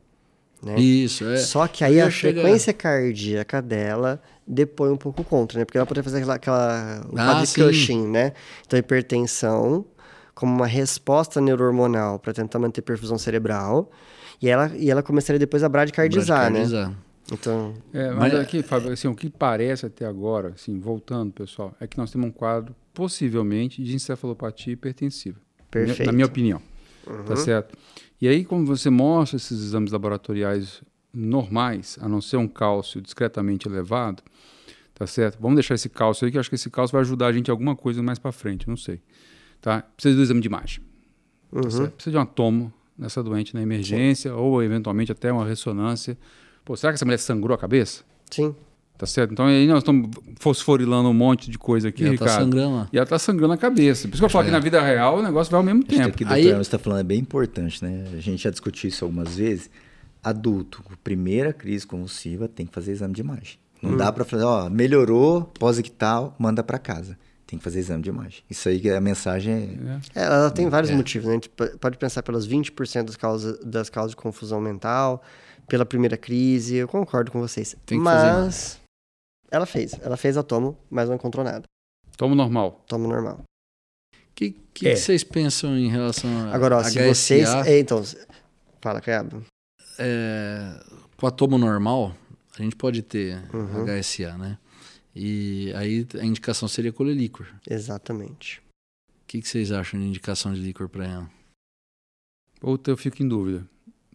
Né? 0.62 0.80
Isso, 0.80 1.24
é. 1.24 1.36
Só 1.36 1.66
que 1.68 1.84
aí 1.84 2.00
a 2.00 2.10
chegar. 2.10 2.40
frequência 2.40 2.72
cardíaca 2.72 3.60
dela 3.60 4.20
depõe 4.46 4.90
um 4.90 4.96
pouco 4.96 5.22
contra, 5.22 5.58
né? 5.58 5.64
Porque 5.64 5.76
ela 5.76 5.86
poderia 5.86 6.02
fazer 6.04 6.18
aquela, 6.18 6.34
aquela 6.34 7.06
o 7.12 7.18
Ah. 7.18 7.42
Cushing, 7.54 8.06
né? 8.08 8.32
Então, 8.66 8.78
hipertensão 8.78 9.84
como 10.34 10.52
uma 10.54 10.66
resposta 10.66 11.40
neurohormonal 11.40 12.18
para 12.18 12.32
tentar 12.32 12.58
manter 12.58 12.82
perfusão 12.82 13.18
cerebral. 13.18 13.90
E 14.40 14.48
ela, 14.48 14.70
e 14.76 14.90
ela 14.90 15.02
começaria 15.02 15.38
depois 15.38 15.62
a 15.62 15.68
bradicardizar, 15.68 16.50
né? 16.50 16.60
Bradicardizar. 16.66 16.96
Então, 17.32 17.74
É, 17.92 18.10
mas, 18.10 18.32
Mas- 18.32 18.34
aqui, 18.40 18.62
Fábio, 18.62 18.92
assim, 18.92 19.08
o 19.08 19.14
que 19.14 19.28
parece 19.28 19.84
até 19.86 20.04
agora, 20.06 20.52
assim, 20.54 20.78
voltando, 20.78 21.32
pessoal, 21.32 21.74
é 21.80 21.86
que 21.86 21.98
nós 21.98 22.10
temos 22.10 22.28
um 22.28 22.30
quadro, 22.30 22.74
possivelmente, 22.94 23.82
de 23.82 23.94
encefalopatia 23.94 24.72
hipertensiva. 24.72 25.38
Perfeito. 25.70 26.06
Na 26.06 26.12
minha 26.12 26.26
opinião. 26.26 26.60
Tá 27.26 27.36
certo? 27.36 27.76
E 28.20 28.26
aí, 28.26 28.44
como 28.44 28.64
você 28.64 28.90
mostra 28.90 29.36
esses 29.36 29.62
exames 29.62 29.92
laboratoriais 29.92 30.82
normais, 31.12 31.98
a 32.00 32.08
não 32.08 32.20
ser 32.20 32.36
um 32.36 32.48
cálcio 32.48 33.00
discretamente 33.00 33.68
elevado, 33.68 34.22
tá 34.94 35.06
certo? 35.06 35.38
Vamos 35.40 35.56
deixar 35.56 35.74
esse 35.74 35.88
cálcio 35.88 36.24
aí, 36.24 36.30
que 36.30 36.36
eu 36.36 36.40
acho 36.40 36.48
que 36.48 36.56
esse 36.56 36.70
cálcio 36.70 36.92
vai 36.92 37.02
ajudar 37.02 37.28
a 37.28 37.32
gente 37.32 37.48
em 37.48 37.50
alguma 37.50 37.76
coisa 37.76 38.02
mais 38.02 38.18
para 38.18 38.32
frente, 38.32 38.68
não 38.68 38.76
sei. 38.76 39.00
Tá? 39.60 39.82
Precisa 39.82 40.16
do 40.16 40.22
exame 40.22 40.40
de 40.40 40.48
imagem. 40.48 40.82
tá 41.50 41.60
uhum. 41.60 41.70
certo? 41.70 41.92
Precisa 41.92 42.10
de 42.10 42.16
uma 42.18 42.26
tomo 42.26 42.72
nessa 42.98 43.22
doente 43.22 43.54
na 43.54 43.62
emergência, 43.62 44.34
ou 44.34 44.62
eventualmente 44.62 45.12
até 45.12 45.32
uma 45.32 45.46
ressonância. 45.46 46.16
Pô, 46.64 46.76
será 46.76 46.92
que 46.92 46.96
essa 46.96 47.04
mulher 47.04 47.18
sangrou 47.18 47.54
a 47.54 47.58
cabeça? 47.58 48.04
sim. 48.30 48.54
Tá 48.98 49.04
certo? 49.06 49.32
Então 49.32 49.44
aí 49.46 49.66
nós 49.66 49.78
estamos 49.78 50.08
fosforilando 50.40 51.08
um 51.10 51.12
monte 51.14 51.50
de 51.50 51.58
coisa 51.58 51.88
aqui, 51.88 52.02
E 52.02 52.06
ela 52.06 52.16
tá 52.16 52.24
Ricardo. 52.24 52.42
sangrando 52.44 52.76
lá. 52.76 52.88
E 52.92 52.96
ela 52.96 53.06
tá 53.06 53.18
sangrando 53.18 53.52
a 53.52 53.56
cabeça. 53.58 54.08
Por 54.08 54.14
isso 54.14 54.22
que 54.22 54.24
eu 54.24 54.30
falo 54.30 54.44
É. 54.44 54.46
que 54.46 54.52
na 54.52 54.58
vida 54.58 54.80
real 54.80 55.18
o 55.18 55.22
negócio 55.22 55.50
vai 55.50 55.58
ao 55.58 55.64
mesmo 55.64 55.82
que 55.84 55.96
tempo. 55.96 56.08
aqui 56.08 56.24
o 56.24 56.28
Aí- 56.28 56.32
doutor 56.34 56.46
Emerson 56.54 56.60
está 56.62 56.78
falando 56.78 57.00
é 57.00 57.04
bem 57.04 57.18
importante, 57.18 57.84
né? 57.84 58.04
A 58.14 58.20
gente 58.20 58.42
já 58.42 58.50
discutiu 58.50 58.88
isso 58.88 59.04
algumas 59.04 59.36
vezes. 59.36 59.68
Adulto, 60.24 60.82
com 60.82 60.94
primeira 61.04 61.52
crise 61.52 61.86
convulsiva, 61.86 62.48
tem 62.48 62.66
que 62.66 62.72
fazer 62.72 62.92
exame 62.92 63.14
de 63.14 63.20
imagem. 63.20 63.58
Não 63.82 63.92
Hum. 63.92 63.96
dá 63.96 64.10
para 64.10 64.24
fazer, 64.24 64.44
ó, 64.44 64.68
melhorou, 64.70 65.42
pós-ictal, 65.58 66.34
manda 66.38 66.62
para 66.64 66.78
casa. 66.78 67.18
Tem 67.46 67.58
que 67.58 67.62
fazer 67.64 67.78
exame 67.78 68.02
de 68.02 68.08
imagem. 68.08 68.42
Isso 68.50 68.68
aí 68.68 68.80
que 68.80 68.90
a 68.90 69.00
mensagem 69.00 69.52
é... 70.14 70.20
É, 70.20 70.24
Ela 70.24 70.50
tem 70.50 70.68
vários 70.68 70.90
É. 70.90 70.96
motivos, 70.96 71.26
né? 71.28 71.32
A 71.32 71.34
gente 71.34 71.50
pode 71.78 71.96
pensar 71.96 72.22
pelas 72.24 72.44
20% 72.46 73.06
das 73.06 73.16
causas, 73.16 73.58
das 73.64 73.88
causas 73.88 74.12
de 74.12 74.16
confusão 74.16 74.60
mental, 74.60 75.22
pela 75.68 75.84
primeira 75.86 76.16
crise, 76.16 76.74
eu 76.76 76.88
concordo 76.88 77.30
com 77.30 77.38
vocês. 77.40 77.76
Tem 77.86 77.98
que 77.98 78.04
fazer 78.04 78.32
mas 78.32 78.80
ela 79.50 79.66
fez. 79.66 79.94
Ela 80.02 80.16
fez 80.16 80.36
a 80.36 80.42
tomo, 80.42 80.76
mas 80.90 81.08
não 81.08 81.16
encontrou 81.16 81.44
nada. 81.44 81.64
Tomo 82.16 82.34
normal. 82.34 82.84
Tomo 82.86 83.06
normal. 83.08 83.42
O 84.14 84.16
que, 84.34 84.50
que, 84.74 84.88
É. 84.88 84.90
que 84.94 84.96
vocês 84.96 85.24
pensam 85.24 85.76
em 85.78 85.88
relação 85.88 86.30
a 86.48 86.54
Agora, 86.54 86.76
ó, 86.78 86.82
se 86.84 86.98
HSA? 86.98 87.06
vocês. 87.14 87.48
É, 87.66 87.78
então, 87.78 88.02
fala, 88.80 89.00
Caiaba. 89.00 89.42
é, 89.98 90.78
com 91.16 91.26
a 91.26 91.30
tomo 91.30 91.56
normal, 91.58 92.14
a 92.58 92.62
gente 92.62 92.76
pode 92.76 93.02
ter 93.02 93.42
Uhum. 93.54 93.84
HSA, 93.86 94.36
né? 94.36 94.58
E 95.14 95.72
aí 95.74 96.06
a 96.20 96.24
indicação 96.24 96.68
seria 96.68 96.92
colher 96.92 97.14
líquor. 97.16 97.46
Exatamente. 97.68 98.60
O 99.08 99.26
que, 99.26 99.40
que 99.40 99.48
vocês 99.48 99.72
acham 99.72 99.98
de 99.98 100.06
indicação 100.06 100.52
de 100.52 100.60
líquor 100.60 100.88
para 100.88 101.06
ela? 101.06 101.30
Outra 102.60 102.92
eu 102.92 102.96
fico 102.96 103.22
em 103.22 103.28
dúvida. 103.28 103.66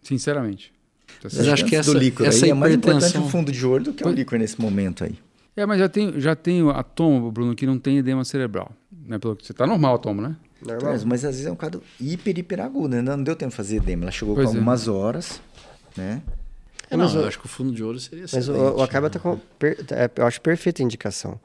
Sinceramente. 0.02 0.72
Tá 1.20 1.28
Mas 1.32 1.48
acho 1.48 1.64
que 1.66 1.76
essa- 1.76 1.92
do 1.92 1.98
líquor 1.98 2.26
essa 2.26 2.44
aí 2.44 2.50
é 2.50 2.54
mais 2.54 2.74
importante 2.74 3.18
o 3.18 3.28
fundo 3.28 3.50
de 3.52 3.64
olho 3.66 3.84
do 3.84 3.92
que 3.92 4.06
o 4.06 4.10
líquor 4.10 4.38
nesse 4.38 4.60
momento 4.60 5.04
aí. 5.04 5.18
É, 5.56 5.66
mas 5.66 5.78
já 5.78 5.88
tem, 5.88 6.18
já 6.20 6.34
tem 6.34 6.68
a 6.70 6.82
tomo, 6.82 7.30
Bruno, 7.30 7.54
que 7.54 7.66
não 7.66 7.78
tem 7.78 7.98
edema 7.98 8.24
cerebral. 8.24 8.72
Né? 9.06 9.18
Pelo 9.18 9.36
que 9.36 9.46
você 9.46 9.52
tá 9.52 9.66
normal 9.66 9.96
a 9.96 9.98
tomo, 9.98 10.22
né? 10.22 10.34
Normal. 10.64 10.92
Mas, 10.92 11.04
mas 11.04 11.24
às 11.24 11.32
vezes 11.32 11.46
é 11.46 11.52
um 11.52 11.56
quadro 11.56 11.82
hiper, 12.00 12.38
hiper 12.38 12.60
agudo, 12.60 12.88
né? 12.88 13.02
Não 13.02 13.22
deu 13.22 13.36
tempo 13.36 13.50
de 13.50 13.56
fazer 13.56 13.76
edema. 13.76 14.04
Ela 14.04 14.10
chegou 14.12 14.34
Pois 14.34 14.46
com 14.46 14.52
é. 14.54 14.56
algumas 14.56 14.88
horas, 14.88 15.40
né? 15.96 16.22
É, 16.90 16.96
Mas 16.96 17.12
não, 17.12 17.20
o- 17.20 17.24
eu 17.24 17.28
acho 17.28 17.38
que 17.38 17.46
o 17.46 17.48
fundo 17.48 17.72
de 17.72 17.82
ouro 17.84 17.98
seria 18.00 18.24
Mas 18.32 18.48
o, 18.48 18.82
Acaba 18.82 19.08
né? 19.08 19.10
tá 19.12 19.18
com. 19.18 19.38
per- 19.58 19.84
é, 19.90 20.10
eu 20.16 20.26
acho 20.26 20.40
perfeita 20.40 20.82
a 20.82 20.84
indicação. 20.84 21.38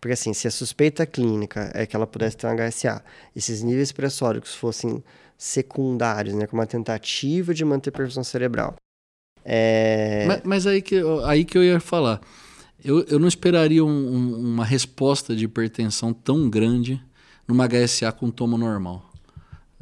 Porque 0.00 0.14
assim, 0.14 0.32
se 0.32 0.48
a 0.48 0.50
suspeita 0.50 1.04
clínica 1.04 1.70
é 1.74 1.84
que 1.84 1.94
ela 1.94 2.06
pudesse 2.06 2.36
ter 2.38 2.46
um 2.46 2.50
HSA, 2.56 3.02
esses 3.36 3.62
níveis 3.62 3.92
pressóricos 3.92 4.54
fossem 4.54 5.02
secundários, 5.36 6.34
né, 6.34 6.46
com 6.46 6.56
uma 6.56 6.66
tentativa 6.66 7.52
de 7.52 7.64
manter 7.64 7.90
perfusão 7.90 8.22
cerebral, 8.24 8.76
É... 9.44 10.26
Mas, 10.26 10.42
mas 10.44 10.66
aí, 10.66 10.82
que, 10.82 10.94
eu- 10.96 11.24
aí 11.24 11.44
que 11.44 11.56
eu 11.56 11.64
ia 11.64 11.80
falar. 11.80 12.20
Eu, 12.84 13.02
eu 13.04 13.18
não 13.18 13.28
esperaria 13.28 13.84
um- 13.84 13.88
um- 13.88 14.52
uma 14.54 14.64
resposta 14.64 15.34
de 15.36 15.44
hipertensão 15.44 16.12
tão 16.12 16.48
grande 16.48 17.02
numa 17.46 17.66
HSA 17.66 18.10
com 18.12 18.30
tomo 18.30 18.56
normal. 18.56 19.10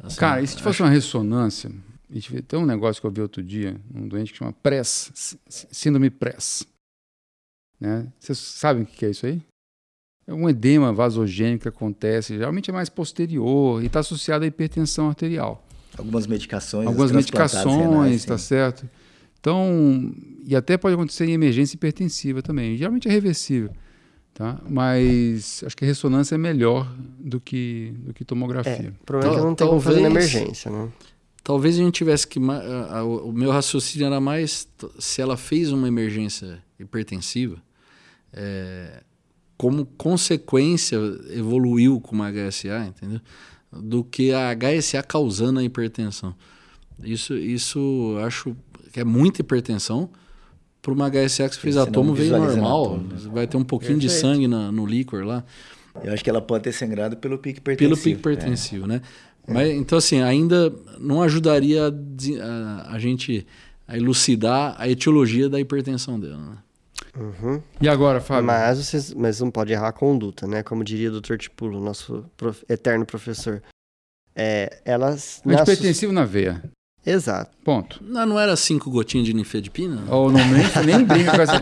Assim, 0.01 0.17
Cara, 0.17 0.41
e 0.41 0.47
se 0.47 0.61
fosse 0.61 0.81
uma 0.81 0.89
ressonância, 0.89 1.71
tem 2.47 2.59
um 2.59 2.65
negócio 2.65 3.01
que 3.01 3.07
eu 3.07 3.11
vi 3.11 3.21
outro 3.21 3.43
dia, 3.43 3.79
um 3.93 4.07
doente 4.07 4.31
que 4.31 4.37
chama 4.39 4.53
PRESS, 4.53 5.11
sí- 5.13 5.39
sí- 5.47 5.67
síndrome 5.71 6.09
PRESS. 6.09 6.65
Né? 7.79 8.07
Vocês 8.19 8.37
sabem 8.37 8.83
o 8.83 8.85
que 8.85 9.05
é 9.05 9.09
isso 9.11 9.25
aí? 9.25 9.41
É 10.27 10.33
um 10.33 10.47
edema 10.49 10.93
vasogênico 10.93 11.63
que 11.63 11.67
acontece, 11.69 12.35
geralmente 12.37 12.69
é 12.69 12.73
mais 12.73 12.87
posterior 12.89 13.81
e 13.81 13.87
está 13.87 13.99
associado 14.01 14.43
à 14.43 14.47
hipertensão 14.47 15.07
arterial. 15.09 15.65
Algumas 15.97 16.27
medicações. 16.27 16.87
Algumas 16.87 17.11
medicações, 17.11 17.75
renais, 17.77 18.25
tá 18.25 18.37
sim. 18.37 18.43
certo? 18.45 18.89
Então, 19.39 20.13
e 20.45 20.55
até 20.55 20.77
pode 20.77 20.95
acontecer 20.95 21.25
em 21.25 21.31
emergência 21.31 21.75
hipertensiva 21.75 22.41
também. 22.41 22.75
Geralmente 22.75 23.07
é 23.07 23.11
reversível, 23.11 23.71
tá? 24.33 24.59
Mas 24.69 25.63
acho 25.65 25.77
que 25.77 25.85
a 25.85 25.87
ressonância 25.87 26.35
é 26.35 26.37
melhor 26.37 26.93
do 27.19 27.39
que, 27.39 27.93
do 28.05 28.13
que 28.13 28.23
É, 28.23 28.25
tomografia. 28.25 28.93
o 29.01 29.05
problema 29.05 29.33
é 29.33 29.37
que 29.37 29.43
não 29.45 29.55
tem 29.55 29.67
como 29.67 29.79
fazer 29.79 30.01
na 30.01 30.07
emergência, 30.09 30.69
né? 30.69 30.89
Talvez 31.43 31.75
a 31.75 31.79
gente 31.79 31.93
tivesse 31.95 32.27
que. 32.27 32.37
a- 32.39 32.97
a- 32.99 33.03
O 33.03 33.31
meu 33.31 33.49
raciocínio 33.49 34.05
era 34.07 34.19
mais 34.19 34.67
se 34.99 35.21
ela 35.21 35.37
fez 35.37 35.71
uma 35.71 35.87
emergência 35.87 36.61
hipertensiva, 36.77 37.57
é, 38.33 39.01
como 39.57 39.85
consequência 39.85 40.97
evoluiu 41.29 41.99
com 42.01 42.13
uma 42.13 42.29
HSA, 42.31 42.85
entendeu? 42.87 43.21
Do 43.71 44.03
que 44.03 44.31
a 44.33 44.51
HSA 44.53 45.01
causando 45.01 45.59
a 45.59 45.63
hipertensão. 45.63 46.35
Isso, 47.03 47.33
isso 47.35 48.17
acho 48.25 48.55
que 48.91 48.99
é 48.99 49.03
muita 49.03 49.41
hipertensão 49.41 50.09
para 50.81 50.93
uma 50.93 51.09
HSA 51.09 51.49
que 51.49 51.55
você 51.55 51.61
fez 51.61 51.77
atomo 51.77 52.13
veio 52.13 52.37
normal. 52.37 52.85
atomo, 52.95 53.07
né? 53.13 53.15
Vai 53.33 53.47
ter 53.47 53.57
um 53.57 53.63
pouquinho 53.63 53.99
de 53.99 54.07
Perfeito. 54.07 54.21
sangue 54.33 54.47
na- 54.47 54.71
no 54.71 54.85
líquor 54.85 55.25
lá. 55.25 55.43
Eu 56.03 56.13
acho 56.13 56.23
que 56.23 56.29
ela 56.29 56.41
pode 56.41 56.63
ter 56.63 56.71
sangrado 56.71 57.17
pelo 57.17 57.37
pique 57.37 57.59
Pelo 57.59 57.73
hipertensivo. 57.75 58.03
pico 58.03 58.19
hipertensivo, 58.19 58.87
né? 58.87 59.01
Mas, 59.47 59.71
então, 59.71 59.97
assim, 59.97 60.21
ainda 60.21 60.71
não 60.99 61.21
ajudaria 61.23 61.87
a, 61.87 61.89
de- 61.89 62.39
a- 62.39 62.87
a 62.91 62.99
gente 62.99 63.45
a 63.87 63.97
elucidar 63.97 64.75
a 64.77 64.87
etiologia 64.87 65.49
da 65.49 65.59
hipertensão 65.59 66.19
dela, 66.19 66.37
né? 66.37 66.57
Uhum. 67.17 67.61
E 67.81 67.89
agora, 67.89 68.21
Fábio? 68.21 68.45
Mas, 68.45 68.77
vocês, 68.77 69.13
mas 69.13 69.39
não 69.41 69.49
pode 69.49 69.73
errar 69.73 69.87
a 69.87 69.91
conduta, 69.91 70.45
né? 70.47 70.61
Como 70.61 70.83
diria 70.83 71.11
o 71.11 71.19
Dr. 71.19 71.37
Tipulo, 71.37 71.83
nosso 71.83 72.23
prof- 72.37 72.63
eterno 72.69 73.03
professor. 73.05 73.61
É, 74.35 74.79
elas... 74.85 75.41
na 75.43 75.53
sus- 75.53 75.61
Antipertensivo 75.61 76.13
na 76.13 76.23
veia. 76.23 76.63
Exato. 77.11 77.51
Ponto. 77.63 78.01
Não, 78.05 78.25
não 78.25 78.39
era 78.39 78.55
cinco 78.55 78.89
gotinhas 78.91 79.25
de 79.25 79.33
nifedipina? 79.33 80.01
Ou 80.09 80.31
não, 80.31 80.39
nem, 80.39 80.85
nem 80.85 81.03
brinca 81.03 81.31
com 81.35 81.41
essa, 81.41 81.61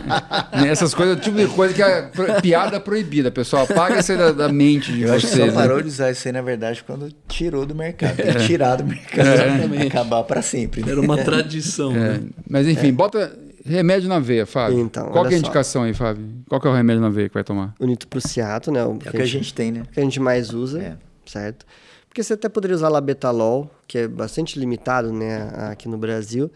essas 0.66 0.92
coisas, 0.94 1.16
o 1.16 1.20
tipo 1.20 1.36
de 1.36 1.46
coisa 1.46 1.72
que 1.74 1.82
é 1.82 2.02
pro- 2.02 2.40
piada 2.42 2.78
proibida, 2.80 3.30
pessoal. 3.30 3.64
Apaga 3.64 3.98
isso 4.00 4.12
aí 4.12 4.18
da, 4.18 4.32
da 4.32 4.48
mente 4.48 4.92
de 4.92 5.02
Eu 5.02 5.14
acho 5.14 5.26
que 5.26 5.32
vocês. 5.32 5.46
só 5.52 5.58
né? 5.58 5.66
parou 5.66 5.80
de 5.82 5.88
usar 5.88 6.10
isso 6.10 6.26
aí, 6.28 6.32
na 6.32 6.42
verdade, 6.42 6.82
quando 6.84 7.10
tirou 7.26 7.64
do 7.64 7.74
mercado. 7.74 8.16
Que 8.16 8.46
tirar 8.46 8.76
do 8.76 8.84
mercado. 8.84 9.26
Exatamente. 9.28 9.86
Acabar 9.86 10.22
pra 10.24 10.42
sempre. 10.42 10.82
né? 10.84 10.92
Era 10.92 11.00
uma 11.00 11.16
tradição, 11.18 11.92
É, 11.92 11.98
né? 12.18 12.20
mas 12.48 12.66
enfim, 12.66 12.92
bota 12.92 13.36
remédio 13.64 14.08
na 14.08 14.18
veia, 14.18 14.46
Fábio. 14.46 14.80
Então, 14.80 15.06
Qual 15.10 15.24
que 15.26 15.34
é 15.34 15.36
a 15.36 15.40
só. 15.40 15.46
indicação 15.46 15.82
aí, 15.82 15.92
Fábio? 15.94 16.24
Qual 16.48 16.60
que 16.60 16.66
é 16.66 16.70
o 16.70 16.74
remédio 16.74 17.02
na 17.02 17.10
veia 17.10 17.28
que 17.28 17.34
vai 17.34 17.44
tomar? 17.44 17.74
O 17.78 17.86
nitroprusiato, 17.86 18.70
né? 18.72 18.82
O 18.84 18.98
É 19.04 19.08
o 19.08 19.12
que 19.12 19.22
a 19.22 19.26
gente 19.26 19.52
tem, 19.52 19.72
né? 19.72 19.82
que 19.92 20.00
a 20.00 20.02
gente 20.02 20.18
mais 20.20 20.52
usa, 20.54 20.80
É. 20.80 20.92
certo? 21.26 21.66
Porque 22.08 22.22
você 22.22 22.34
até 22.34 22.48
poderia 22.48 22.74
usar 22.74 22.88
labetalol, 22.88 23.70
que 23.86 23.98
é 23.98 24.08
bastante 24.08 24.58
limitado, 24.58 25.12
né, 25.12 25.50
aqui 25.70 25.88
no 25.88 25.98
Brasil. 25.98 26.50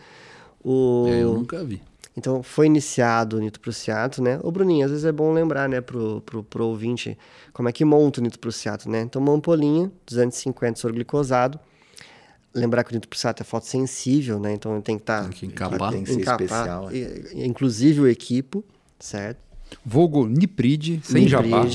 O... 0.65 1.07
É, 1.09 1.23
eu 1.23 1.35
nunca 1.35 1.63
vi. 1.65 1.83
Então, 2.17 2.43
foi 2.43 2.67
iniciado 2.67 3.39
o 3.39 3.41
nitroprusiato, 3.41 4.23
né? 4.23 4.39
Ô, 4.43 4.51
Bruninho, 4.51 4.85
às 4.85 4.91
vezes 4.91 5.05
é 5.07 5.13
bom 5.13 5.33
lembrar, 5.33 5.69
né, 5.69 5.81
pro, 5.81 6.21
pro, 6.23 6.43
pro 6.43 6.67
ouvinte, 6.67 7.17
como 7.53 7.69
é 7.69 7.73
que 7.73 7.85
monta 7.85 8.21
o 8.21 8.23
nitroprusiato, 8.23 8.89
né? 8.91 9.01
Então, 9.01 9.21
uma 9.23 9.33
ampolinha, 9.33 9.91
250 10.07 10.79
soro 10.79 10.93
glicosado. 10.93 11.59
Lembrar 12.55 12.85
que 12.85 12.91
o 12.91 12.95
nitroprusiato 12.95 13.43
é 13.43 13.47
fotossensível, 13.47 14.39
né? 14.39 14.53
Então, 14.53 14.79
tem 14.83 14.97
que 14.97 15.03
estar... 15.03 15.23
Tem 15.23 15.31
que 15.33 15.47
encapar. 15.47 15.93
Tem 15.93 16.05
que 16.05 16.13
ser 16.13 16.21
especial. 16.21 16.91
é. 16.91 17.47
Inclusive 17.47 18.03
o 18.03 18.07
equipo, 18.07 18.63
certo? 18.99 19.41
Vulgo 19.85 20.27
Nipride, 20.27 21.01
sem 21.03 21.29
jabá. 21.29 21.65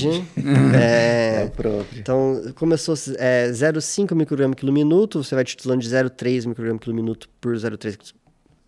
É 0.74 1.38
é, 1.38 1.44
o 1.46 1.50
próprio. 1.50 2.00
Então, 2.00 2.52
começou 2.54 2.94
é, 3.18 3.50
0,5 3.50 4.14
micrograma 4.14 4.54
quilo 4.54 4.72
minuto, 4.72 5.22
você 5.22 5.34
vai 5.34 5.44
titulando 5.44 5.82
de 5.82 5.88
0,3 5.88 6.46
micrograma 6.46 6.78
quilo 6.78 6.94
minuto 6.94 7.28
por 7.40 7.54
0,3, 7.54 8.14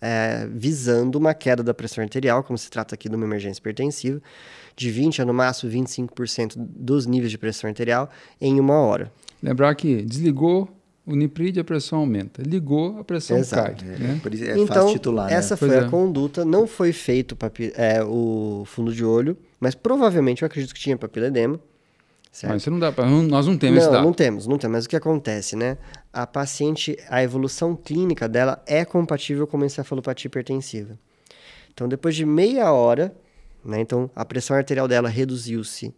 é, 0.00 0.46
visando 0.50 1.18
uma 1.18 1.34
queda 1.34 1.62
da 1.62 1.74
pressão 1.74 2.02
arterial, 2.02 2.42
como 2.42 2.56
se 2.56 2.70
trata 2.70 2.94
aqui 2.94 3.08
de 3.08 3.16
uma 3.16 3.24
emergência 3.24 3.60
hipertensiva, 3.60 4.20
de 4.76 4.90
20% 4.90 5.20
a 5.20 5.24
no 5.24 5.34
máximo 5.34 5.70
25% 5.70 6.54
dos 6.56 7.06
níveis 7.06 7.30
de 7.30 7.38
pressão 7.38 7.68
arterial 7.68 8.08
em 8.40 8.58
uma 8.58 8.74
hora. 8.74 9.12
Lembrar 9.42 9.74
que 9.74 10.02
desligou 10.02 10.68
o 11.12 11.16
Nipride, 11.16 11.60
a 11.60 11.64
pressão 11.64 12.00
aumenta. 12.00 12.42
Ligou, 12.42 12.98
a 12.98 13.04
pressão 13.04 13.38
Exato. 13.38 13.84
cai. 13.84 13.94
É, 13.94 13.98
né? 13.98 14.20
por 14.22 14.32
isso 14.34 14.44
é 14.44 14.52
então, 14.52 14.66
fácil 14.66 14.92
titular, 14.92 15.26
né? 15.28 15.34
essa 15.34 15.56
Pois 15.56 15.70
foi 15.72 15.80
é. 15.80 15.84
a 15.84 15.88
conduta, 15.88 16.44
não 16.44 16.66
foi 16.66 16.92
feito 16.92 17.34
papi- 17.36 17.72
é, 17.76 18.02
o 18.04 18.62
fundo 18.66 18.92
de 18.92 19.04
olho, 19.04 19.36
mas 19.58 19.74
provavelmente 19.74 20.42
eu 20.42 20.46
acredito 20.46 20.74
que 20.74 20.80
tinha 20.80 20.96
papiledema, 20.96 21.58
certo? 22.32 22.52
Mas 22.52 22.62
isso 22.62 22.70
não 22.70 22.78
dá 22.78 22.90
pra, 22.92 23.06
não- 23.06 23.22
nós 23.22 23.46
não 23.46 23.56
temos 23.56 23.78
esse 23.78 23.86
Não, 23.86 23.92
dado. 23.94 24.04
não 24.04 24.12
temos, 24.12 24.46
não 24.46 24.58
temos. 24.58 24.76
Mas 24.78 24.84
o 24.86 24.88
que 24.88 24.96
acontece, 24.96 25.56
né? 25.56 25.76
A 26.12 26.26
paciente, 26.26 26.96
a 27.08 27.22
evolução 27.22 27.74
clínica 27.76 28.28
dela 28.28 28.62
é 28.66 28.84
compatível 28.84 29.46
com 29.46 29.56
uma 29.56 29.66
encefalopatia 29.66 30.28
hipertensiva. 30.28 30.98
Então, 31.72 31.88
depois 31.88 32.14
de 32.16 32.24
meia 32.26 32.72
hora, 32.72 33.14
né? 33.64 33.80
Então, 33.80 34.10
a 34.14 34.24
pressão 34.24 34.56
arterial 34.56 34.88
dela 34.88 35.08
reduziu-se 35.08 35.94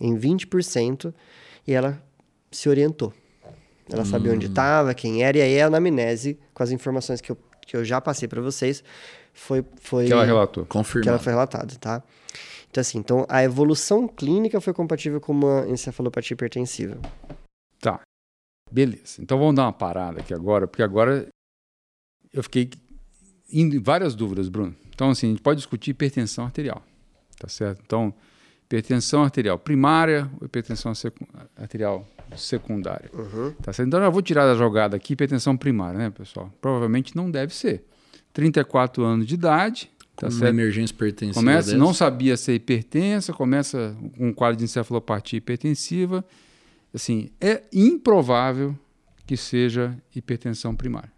em 0.00 0.16
20% 0.16 1.12
e 1.66 1.72
ela 1.72 2.00
se 2.50 2.68
orientou. 2.68 3.12
Ela 3.90 4.04
sabia 4.04 4.32
onde 4.32 4.46
estava, 4.46 4.92
quem 4.94 5.22
era, 5.22 5.38
e 5.38 5.42
aí 5.42 5.60
a 5.60 5.66
anamnese, 5.66 6.38
com 6.52 6.62
as 6.62 6.70
informações 6.70 7.20
que 7.20 7.30
eu, 7.30 7.38
que 7.66 7.76
eu 7.76 7.84
já 7.84 8.00
passei 8.00 8.26
para 8.26 8.40
vocês, 8.42 8.82
foi, 9.32 9.64
foi 9.80 10.06
Que 10.06 10.12
ela 10.12 10.24
relatou. 10.24 10.66
que 10.66 11.08
ela 11.08 11.18
foi 11.18 11.32
relatada, 11.32 11.74
tá? 11.76 12.02
Então, 12.70 12.80
assim, 12.80 12.98
então 12.98 13.26
a 13.28 13.42
evolução 13.44 14.08
clínica 14.08 14.60
foi 14.60 14.72
compatível 14.72 15.20
com 15.20 15.32
uma 15.32 15.66
encefalopatia 15.68 16.34
hipertensiva. 16.34 16.98
Tá. 17.80 18.00
Beleza. 18.70 19.20
Então 19.20 19.38
vamos 19.38 19.54
dar 19.54 19.62
uma 19.62 19.72
parada 19.72 20.20
aqui 20.20 20.34
agora, 20.34 20.66
porque 20.66 20.82
agora 20.82 21.28
eu 22.32 22.42
fiquei 22.42 22.70
em 23.50 23.80
várias 23.80 24.14
dúvidas, 24.14 24.48
Bruno. 24.48 24.74
Então, 24.88 25.10
assim, 25.10 25.28
a 25.28 25.30
gente 25.30 25.42
pode 25.42 25.58
discutir 25.58 25.90
hipertensão 25.90 26.44
arterial. 26.44 26.82
Tá 27.38 27.48
certo? 27.48 27.82
Então, 27.84 28.12
hipertensão 28.64 29.22
arterial 29.22 29.58
primária 29.58 30.30
ou 30.40 30.46
hipertensão 30.46 30.92
arterial 31.56 32.06
secundária. 32.36 33.10
Uhum. 33.12 33.52
Tá 33.62 33.72
certo? 33.72 33.88
Então, 33.88 34.02
eu 34.02 34.10
vou 34.12 34.22
tirar 34.22 34.46
da 34.46 34.54
jogada 34.54 34.96
aqui 34.96 35.12
hipertensão 35.12 35.56
primária, 35.56 35.98
né, 35.98 36.10
pessoal? 36.10 36.52
Provavelmente 36.60 37.14
não 37.16 37.30
deve 37.30 37.54
ser. 37.54 37.84
34 38.32 39.02
anos 39.04 39.26
de 39.26 39.34
idade, 39.34 39.90
tá 40.16 40.26
Uma 40.26 40.30
certo? 40.32 40.52
emergência 40.52 40.92
hipertensiva 40.92 41.34
Começa, 41.40 41.68
dessa. 41.70 41.78
não 41.78 41.94
sabia 41.94 42.36
ser 42.36 42.54
hipertensa, 42.54 43.32
começa 43.32 43.96
com 44.16 44.28
um 44.28 44.32
quadro 44.32 44.58
de 44.58 44.64
encefalopatia 44.64 45.38
hipertensiva. 45.38 46.24
Assim, 46.94 47.30
é 47.40 47.62
improvável 47.72 48.76
que 49.26 49.36
seja 49.36 49.96
hipertensão 50.14 50.74
primária. 50.74 51.10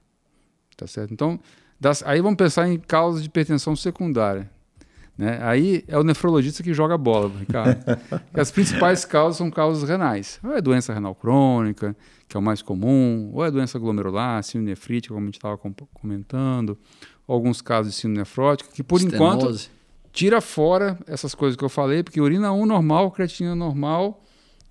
Tá 0.77 0.87
certo? 0.87 1.12
Então, 1.12 1.38
das- 1.81 2.03
aí 2.05 2.21
vamos 2.21 2.37
pensar 2.37 2.68
em 2.68 2.79
causas 2.79 3.23
de 3.23 3.29
hipertensão 3.29 3.75
secundária. 3.77 4.49
Né? 5.18 5.38
Aí 5.42 5.85
é 5.88 5.98
o 5.98 6.04
nefrologista 6.04 6.62
que 6.62 6.72
joga 6.72 6.94
a 6.94 6.98
bola, 6.98 7.31
Ricardo. 7.40 7.76
As 8.33 8.52
principais 8.52 9.04
causas 9.04 9.37
são 9.37 9.50
causas 9.50 9.88
renais. 9.88 10.38
Ou 10.44 10.52
é 10.57 10.61
doença 10.62 10.94
renal 10.94 11.12
crônica, 11.12 11.96
que 12.28 12.37
é 12.37 12.40
o 12.40 12.42
mais 12.42 12.62
comum, 12.62 13.31
ou 13.35 13.44
é 13.44 13.50
doença 13.50 13.78
glomerular, 13.81 14.40
síndrome 14.44 14.70
nefrítica, 14.70 15.12
como 15.12 15.24
a 15.24 15.26
gente 15.26 15.35
estava 15.38 15.59
comentando, 15.92 16.78
ou 17.26 17.35
alguns 17.35 17.61
casos 17.61 17.92
de 17.92 17.98
síndrome 17.98 18.18
nefrótica, 18.18 18.70
que 18.72 18.83
por 18.85 19.00
enquanto 19.02 19.40
Estenose. 19.50 19.70
tira 20.12 20.40
fora 20.40 20.96
essas 21.07 21.35
coisas 21.35 21.57
que 21.57 21.64
eu 21.64 21.69
falei, 21.69 22.04
porque 22.04 22.21
urina 22.21 22.52
1 22.52 22.64
normal, 22.64 23.10
creatina 23.10 23.56
normal, 23.56 24.23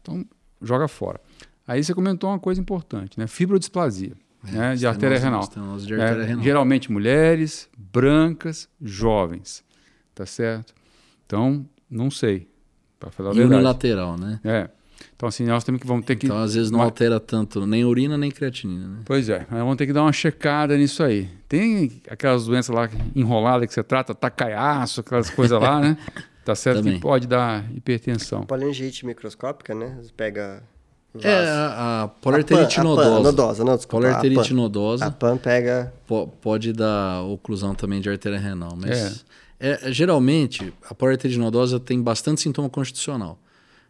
então 0.02 0.26
joga 0.62 0.88
fora. 0.88 1.20
Aí 1.68 1.84
você 1.84 1.94
comentou 1.94 2.30
uma 2.30 2.40
coisa 2.40 2.62
importante, 2.62 3.20
né? 3.20 3.28
Fibrodisplasia, 3.28 4.14
né? 4.44 4.76
de 4.76 4.88
artéria 4.88 5.16
Estenose- 5.16 5.26
renal. 5.26 5.42
estenose 5.42 5.86
de 5.88 5.94
É, 5.94 6.02
artéria 6.02 6.26
renal. 6.26 6.44
geralmente 6.44 6.90
mulheres, 6.90 7.68
brancas, 7.78 8.70
jovens, 8.82 9.62
tá 10.18 10.26
certo? 10.26 10.74
Então, 11.26 11.66
não 11.90 12.10
sei, 12.10 12.48
para 13.00 13.12
falar 13.12 13.30
a 13.30 13.34
E 13.34 13.38
verdade. 13.38 13.56
unilateral, 13.56 14.18
né? 14.18 14.40
É. 14.44 14.70
Então, 15.16 15.30
assim, 15.30 15.46
nós 15.46 15.64
temos 15.64 15.80
que, 15.82 15.88
vamos 15.88 16.06
ter 16.06 16.16
que... 16.16 16.26
Então, 16.26 16.38
às 16.38 16.56
vezes, 16.56 16.72
não 16.72 16.80
uma- 16.80 16.86
altera 16.86 17.20
tanto 17.20 17.66
nem 17.68 17.86
urina 17.86 18.18
nem 18.18 18.32
creatinina, 18.32 18.88
né? 18.88 19.00
Pois 19.06 19.30
é, 19.30 19.46
mas 19.50 19.60
vamos 19.60 19.76
ter 19.78 19.86
que 19.86 19.94
dar 19.94 20.02
uma 20.04 20.14
checada 20.14 20.76
nisso 20.78 21.04
aí. 21.04 21.30
Tem 21.48 22.02
aquelas 22.10 22.46
doenças 22.46 22.74
lá 22.76 22.90
enroladas 23.16 23.68
que 23.68 23.74
você 23.74 23.84
trata, 23.84 24.14
tacaiaço, 24.16 25.02
aquelas 25.02 25.30
coisas 25.30 25.60
lá, 25.62 25.80
né? 25.80 25.98
Tá 26.48 26.56
certo 26.56 26.78
Também. 26.78 26.94
que 26.96 27.02
pode 27.02 27.28
dar 27.28 27.70
hipertensão. 27.76 28.44
Polingite 28.46 29.06
microscópica, 29.06 29.76
né? 29.76 29.98
Você 30.02 30.12
pega 30.16 30.64
É, 31.22 31.30
a, 31.46 31.68
a 31.68 32.04
A 32.04 32.08
polarterite 32.08 32.78
pan- 32.78 32.94
a 32.94 32.96
pan- 32.96 33.20
nodosa. 33.22 33.66
não, 33.66 33.76
desculpa, 33.76 34.08
a 34.08 34.10
Polarterite 34.12 34.50
pan. 34.52 34.56
nodosa. 34.56 35.06
A 35.08 35.12
PAN 35.12 35.36
pega. 35.36 35.92
Po- 36.08 36.28
pode 36.42 36.72
dar 36.72 37.22
oclusão 37.24 37.76
também 37.76 38.00
de 38.00 38.10
artéria 38.10 38.40
renal, 38.40 38.78
mas 38.80 38.92
é, 38.98 39.14
geralmente 39.92 40.74
a 40.90 40.94
polarterite 40.94 41.40
nodosa 41.40 41.80
tem 41.80 42.02
bastante 42.02 42.42
sintoma 42.42 42.70
constitucional. 42.70 43.40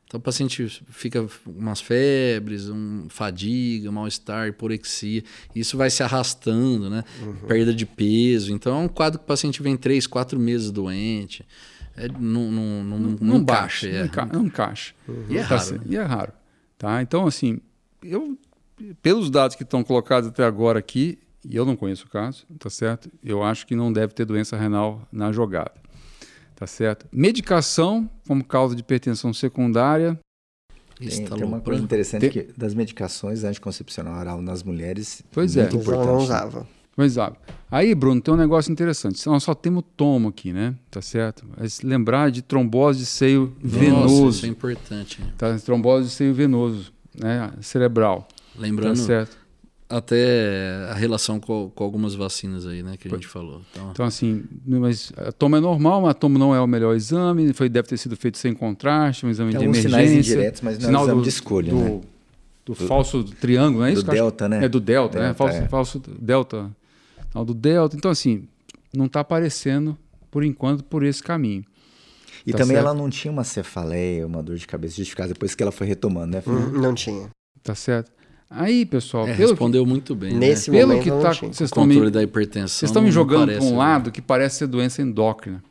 Então 0.05 0.19
o 0.19 0.23
paciente 0.23 0.65
fica 0.89 1.27
umas 1.45 1.81
febres, 1.81 2.69
um, 2.69 3.07
fadiga, 3.09 3.91
mal-estar, 3.91 4.47
hiporexia, 4.47 5.21
isso 5.53 5.75
vai 5.75 5.89
se 5.89 6.01
arrastando, 6.01 6.89
né? 6.89 7.03
Perda 7.45 7.73
de 7.73 7.85
peso. 7.85 8.53
Então 8.53 8.73
é 8.73 8.83
um 8.85 8.87
quadro 8.87 9.19
que 9.19 9.25
o 9.25 9.27
paciente 9.27 9.61
vem 9.61 9.75
três, 9.75 10.07
quatro 10.07 10.39
meses 10.39 10.71
doente. 10.71 11.45
É, 11.97 12.07
não, 12.07 12.49
não, 12.51 12.83
não, 12.83 12.99
não, 12.99 13.17
não 13.19 13.37
encaixa, 13.37 13.87
baixa, 13.87 13.87
é. 13.87 13.99
não, 13.99 14.05
enca- 14.05 14.25
não 14.25 14.45
encaixa. 14.45 14.93
E 15.29 15.37
é 15.37 15.41
Tá 15.43 15.57
raro, 15.57 15.73
né? 15.73 15.81
E 15.89 15.95
é 15.97 16.03
raro. 16.03 16.33
Tá? 16.77 17.01
Então, 17.01 17.25
assim, 17.27 17.59
eu, 18.01 18.37
pelos 19.01 19.29
dados 19.29 19.57
que 19.57 19.63
estão 19.63 19.83
colocados 19.83 20.29
até 20.29 20.45
agora 20.45 20.79
aqui, 20.79 21.17
e 21.49 21.55
eu 21.55 21.65
não 21.65 21.75
conheço 21.75 22.05
o 22.05 22.09
caso, 22.09 22.45
tá 22.59 22.69
certo? 22.69 23.09
Eu 23.23 23.43
acho 23.43 23.65
que 23.65 23.75
não 23.75 23.91
deve 23.91 24.13
ter 24.13 24.25
doença 24.25 24.57
renal 24.57 25.07
na 25.11 25.31
jogada. 25.31 25.71
Tá 26.55 26.65
certo? 26.65 27.05
Medicação 27.11 28.09
como 28.27 28.43
causa 28.43 28.75
de 28.75 28.81
hipertensão 28.81 29.31
secundária. 29.33 30.19
Tem, 30.97 31.07
Estalopram. 31.07 31.37
tem 31.37 31.47
uma 31.47 31.61
coisa 31.61 31.83
interessante 31.83 32.21
Tem- 32.21 32.31
que 32.31 32.59
das 32.59 32.73
medicações 32.73 33.43
anticoncepcional 33.43 34.19
oral 34.19 34.41
nas 34.41 34.63
mulheres. 34.63 35.21
Pois 35.31 35.55
é. 35.55 35.61
muito 35.61 35.75
ela 35.75 35.81
importante. 35.83 36.07
não 36.07 36.17
usava. 36.17 36.67
Mas, 36.95 37.15
ah, 37.19 37.31
aí, 37.69 37.93
Bruno, 37.93 38.19
tem 38.19 38.33
um 38.33 38.37
negócio 38.37 38.71
interessante. 38.71 39.23
Nós 39.27 39.43
só 39.43 39.53
temos 39.53 39.83
tomo 39.95 40.29
aqui, 40.29 40.51
né? 40.51 40.73
Tá 40.89 40.99
certo? 40.99 41.45
Mas 41.55 41.81
lembrar 41.83 42.31
de 42.31 42.41
trombose 42.41 42.97
de 42.97 43.05
seio 43.05 43.55
Nossa, 43.61 43.77
venoso. 43.77 44.29
isso 44.37 44.45
é 44.47 44.49
importante. 44.49 45.21
Tá? 45.37 45.55
Trombose 45.59 46.07
de 46.07 46.13
seio 46.15 46.33
venoso, 46.33 46.91
né? 47.15 47.51
Cerebral. 47.61 48.27
Lembrando 48.57 48.97
Tá 48.97 49.03
certo? 49.03 49.36
Até 49.89 50.87
a 50.89 50.93
relação 50.93 51.39
com, 51.39 51.71
com 51.73 51.83
algumas 51.83 52.13
vacinas 52.13 52.65
aí, 52.67 52.83
né, 52.83 52.97
que 52.97 53.07
a 53.07 53.11
gente 53.11 53.27
falou. 53.27 53.61
Então, 53.71 53.89
Então, 53.91 54.05
assim, 54.05 54.43
mas 54.65 55.11
a 55.15 55.31
toma 55.31 55.57
é 55.57 55.59
normal, 55.61 56.01
mas 56.01 56.11
a 56.11 56.13
toma 56.13 56.37
não 56.37 56.53
é 56.53 56.59
o 56.59 56.67
melhor 56.67 56.95
exame, 56.95 57.53
foi, 57.53 57.69
deve 57.69 57.87
ter 57.87 57.97
sido 57.97 58.15
feito 58.17 58.37
sem 58.37 58.53
contraste, 58.53 59.25
um 59.25 59.29
exame 59.29 59.51
Tem 59.51 59.59
de 59.61 59.65
alguns 59.65 59.77
emergência. 59.85 60.07
sinais 60.09 60.27
indiretos, 60.27 60.61
mas 60.61 60.77
não 60.79 60.83
é 60.83 60.87
sinal 60.87 61.03
exame 61.03 61.19
do, 61.19 61.23
de 61.23 61.29
escolha, 61.29 61.71
do, 61.71 61.79
né? 61.79 62.01
do 62.65 62.75
falso 62.75 63.23
triângulo, 63.23 63.79
não 63.79 63.85
é 63.85 63.91
do 63.91 63.93
isso? 63.93 64.03
que 64.03 64.09
eu 64.09 64.13
acho? 64.13 64.21
delta, 64.23 64.49
né? 64.49 64.65
É 64.65 64.67
do 64.69 64.79
delta, 64.79 65.19
né? 65.19 65.25
Delta, 65.27 65.37
Falso, 65.37 65.57
é. 65.57 65.67
falso 65.67 65.99
delta. 66.19 66.69
Sinal 67.31 67.45
do 67.45 67.53
delta. 67.53 67.95
Então, 67.95 68.11
assim, 68.11 68.47
não 68.93 69.05
está 69.05 69.21
aparecendo, 69.21 69.97
por 70.29 70.43
enquanto, 70.43 70.83
por 70.83 71.03
esse 71.03 71.23
caminho. 71.23 71.63
E 72.45 72.51
Tá 72.51 72.57
também 72.59 72.75
certo. 72.75 72.87
ela 72.87 72.93
não 72.93 73.09
tinha 73.09 73.31
uma 73.31 73.43
cefaleia, 73.43 74.25
uma 74.27 74.41
dor 74.43 74.55
de 74.57 74.65
cabeça 74.67 74.95
justificada 74.97 75.29
depois 75.33 75.53
que 75.55 75.61
ela 75.63 75.71
foi 75.71 75.87
retomando, 75.87 76.35
né? 76.37 76.43
Hum, 76.47 76.79
Não 76.81 76.93
tinha. 76.93 77.29
Tá 77.63 77.75
certo? 77.75 78.11
Aí, 78.49 78.85
pessoal, 78.85 79.27
é, 79.27 79.35
pelo, 79.35 79.49
respondeu 79.49 79.85
muito 79.85 80.15
bem. 80.15 80.33
Nesse 80.33 80.65
que, 80.65 80.77
pelo 80.77 80.89
momento 80.89 81.03
que 81.03 81.09
não 81.09 81.21
tá, 81.21 81.31
tinha. 81.31 81.51
vocês 81.51 81.59
né? 81.59 81.65
estão 81.65 81.85
me, 81.85 81.95
controle 81.95 82.11
da 82.11 82.23
hipertensão. 82.23 82.67
Vocês 82.67 82.89
estão 82.89 83.01
me 83.01 83.11
jogando 83.11 83.51
para 83.51 83.63
um 83.63 83.71
né? 83.71 83.77
lado 83.77 84.11
que 84.11 84.21
parece 84.21 84.59
ser 84.59 84.67
doença 84.67 85.01
endócrina, 85.01 85.61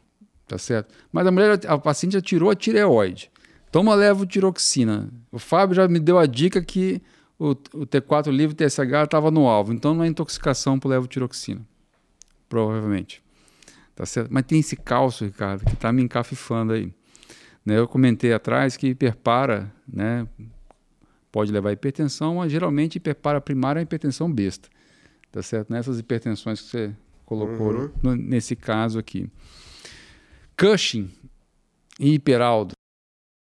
tá 0.46 0.58
certo? 0.58 0.92
Mas 1.10 1.26
a 1.26 1.30
mulher, 1.30 1.58
a 1.66 1.78
paciente 1.78 2.12
já 2.12 2.20
tirou 2.20 2.50
a 2.50 2.54
tireoide. 2.54 3.30
Toma 3.72 3.94
levotiroxina. 3.94 5.08
O 5.32 5.38
Fábio 5.38 5.74
já 5.74 5.88
me 5.88 5.98
deu 5.98 6.18
a 6.18 6.26
dica 6.26 6.62
que 6.62 7.00
o, 7.38 7.50
o 7.50 7.86
T4 7.86 8.30
livre 8.30 8.54
TSH 8.54 9.04
estava 9.04 9.30
no 9.30 9.46
alvo, 9.46 9.72
então 9.72 9.94
não 9.94 10.04
é 10.04 10.06
intoxicação 10.06 10.78
por 10.78 10.88
levotiroxina, 10.88 11.60
provavelmente. 12.48 13.22
Tá 13.94 14.04
certo? 14.04 14.28
Mas 14.30 14.44
tem 14.44 14.60
esse 14.60 14.76
cálcio, 14.76 15.26
Ricardo, 15.26 15.64
que 15.64 15.72
está 15.72 15.90
me 15.90 16.02
encafifando 16.02 16.74
aí. 16.74 16.92
Né, 17.64 17.78
eu 17.78 17.88
comentei 17.88 18.32
atrás 18.32 18.76
que 18.76 18.88
hiperpara, 18.88 19.72
né, 19.90 20.26
pode 21.36 21.52
levar 21.52 21.68
a 21.68 21.72
hipertensão, 21.74 22.36
mas 22.36 22.50
geralmente 22.50 22.96
hiperpara 22.96 23.42
primária 23.42 23.78
é 23.78 23.82
hipertensão 23.82 24.32
besta. 24.32 24.70
Tá 25.30 25.42
certo? 25.42 25.70
Nessas 25.70 25.98
hipertensões 25.98 26.62
que 26.62 26.68
você 26.70 26.92
colocou 27.26 27.74
Uhum. 27.74 27.90
no- 28.02 28.16
nesse 28.16 28.56
caso 28.56 28.98
aqui. 28.98 29.28
Cushing 30.58 31.10
e 32.00 32.14
hiperaldo, 32.14 32.72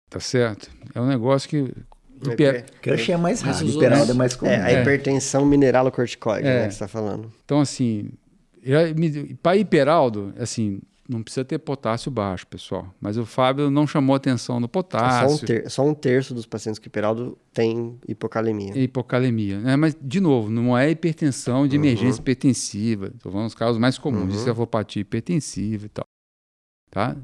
tá 0.10 0.20
certo? 0.20 0.72
É 0.96 1.00
um 1.00 1.06
negócio 1.08 1.48
que 1.48 1.72
hiper- 2.32 2.66
Cush 2.82 3.10
é 3.10 3.18
mais 3.18 3.42
raro, 3.42 3.68
hiperaldo 3.68 4.12
é 4.12 4.16
mais 4.16 4.36
comum. 4.36 4.50
É, 4.52 4.60
a 4.60 4.72
É. 4.72 4.82
hipertensão 4.82 5.46
mineralocorticoide, 5.46 6.48
É. 6.48 6.62
né, 6.62 6.68
que 6.70 6.74
você 6.74 6.80
tá 6.80 6.88
falando. 6.88 7.32
Então, 7.46 7.60
assim, 7.62 8.10
para 9.44 9.56
hiperaldo, 9.56 10.34
assim, 10.40 10.82
não 11.14 11.24
precisa 11.24 11.46
ter 11.46 11.58
potássio 11.60 12.12
baixo, 12.12 12.46
pessoal. 12.48 12.94
Mas 13.00 13.18
o 13.18 13.26
Fábio 13.26 13.70
não 13.72 13.86
chamou 13.88 14.16
atenção 14.16 14.56
no 14.60 14.66
Só 14.66 14.66
um, 14.66 14.70
potássio 14.70 15.48
ter- 15.48 15.70
só 15.70 15.86
um 15.88 15.94
terço 15.94 16.34
dos 16.34 16.46
pacientes 16.46 16.80
com 16.80 16.88
hiperaldo 16.88 17.38
tem 17.54 17.98
hipocalemia. 18.08 18.78
hipocalemia. 18.78 19.60
Né? 19.60 19.76
Mas, 19.76 19.96
de 20.02 20.20
novo, 20.20 20.50
não 20.50 20.78
é 20.78 20.90
hipertensão 20.90 21.68
de 21.68 21.76
emergência 21.76 22.20
hipertensiva. 22.20 23.08
Estou 23.16 23.32
falando 23.32 23.48
dos 23.48 23.56
casos 23.56 23.78
mais 23.80 23.98
comuns, 23.98 24.32
de 24.32 24.38
Uhum. 24.40 24.44
cefalopatia 24.44 25.02
hipertensiva 25.02 25.86
e 25.86 25.90
tal. 25.90 26.06
Tá? 26.92 27.16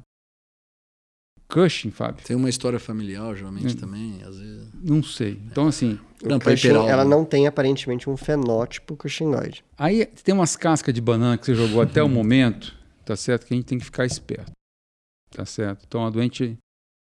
Cushing, 1.52 1.90
Fábio? 1.90 2.24
Tem 2.24 2.36
uma 2.36 2.48
história 2.50 2.80
familiar, 2.80 3.36
geralmente, 3.36 3.74
Hum. 3.76 3.80
também, 3.80 4.22
às 4.24 4.38
vezes. 4.38 4.70
Não 4.84 5.02
sei. 5.02 5.40
Então, 5.52 5.68
assim, 5.68 6.00
O 6.22 6.28
Não, 6.28 6.38
Cushing, 6.40 6.68
ela 6.88 7.06
não 7.06 7.24
tem 7.24 7.48
aparentemente 7.48 8.10
um 8.10 8.18
fenótipo 8.18 8.96
cushingoide. 8.98 9.64
Aí 9.78 10.06
tem 10.06 10.36
umas 10.36 10.56
cascas 10.58 10.94
de 10.94 11.00
banana 11.02 11.38
que 11.38 11.46
você 11.46 11.56
jogou 11.56 11.82
até 11.82 12.04
o 12.04 12.10
momento, 12.10 12.76
tá 13.10 13.16
certo? 13.16 13.48
Que 13.48 13.56
a 13.56 13.58
gente 13.58 13.66
tem 13.66 13.80
que 13.80 13.86
ficar 13.86 14.06
esperto. 14.06 14.52
Tá 15.32 15.44
certo? 15.44 15.84
Então 15.88 16.06
a 16.06 16.12
doente 16.12 16.56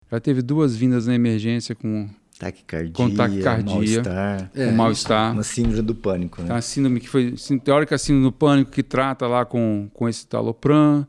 já 0.10 0.22
teve 0.22 0.42
duas 0.42 0.74
vindas 0.74 1.06
na 1.06 1.14
emergência 1.14 1.76
com, 1.76 2.10
Taquicardia, 2.40 2.94
Com 2.94 3.14
taquicardia. 3.14 3.74
mal-estar, 3.76 4.52
É, 4.56 4.66
com 4.68 4.72
mal-estar. 4.72 5.34
uma 5.34 5.44
síndrome 5.44 5.82
do 5.82 5.94
pânico, 5.94 6.42
né? 6.42 6.48
Tá, 6.48 6.56
a 6.56 6.62
síndrome 6.62 7.02
que 7.02 7.10
foi 7.10 7.36
teórica 7.62 7.98
síndrome 7.98 8.24
do 8.28 8.32
pânico 8.32 8.72
que 8.72 8.82
trata 8.82 9.28
lá 9.28 9.46
com, 9.46 9.90
com 9.94 10.08
esse 10.08 10.26
talopram, 10.26 11.06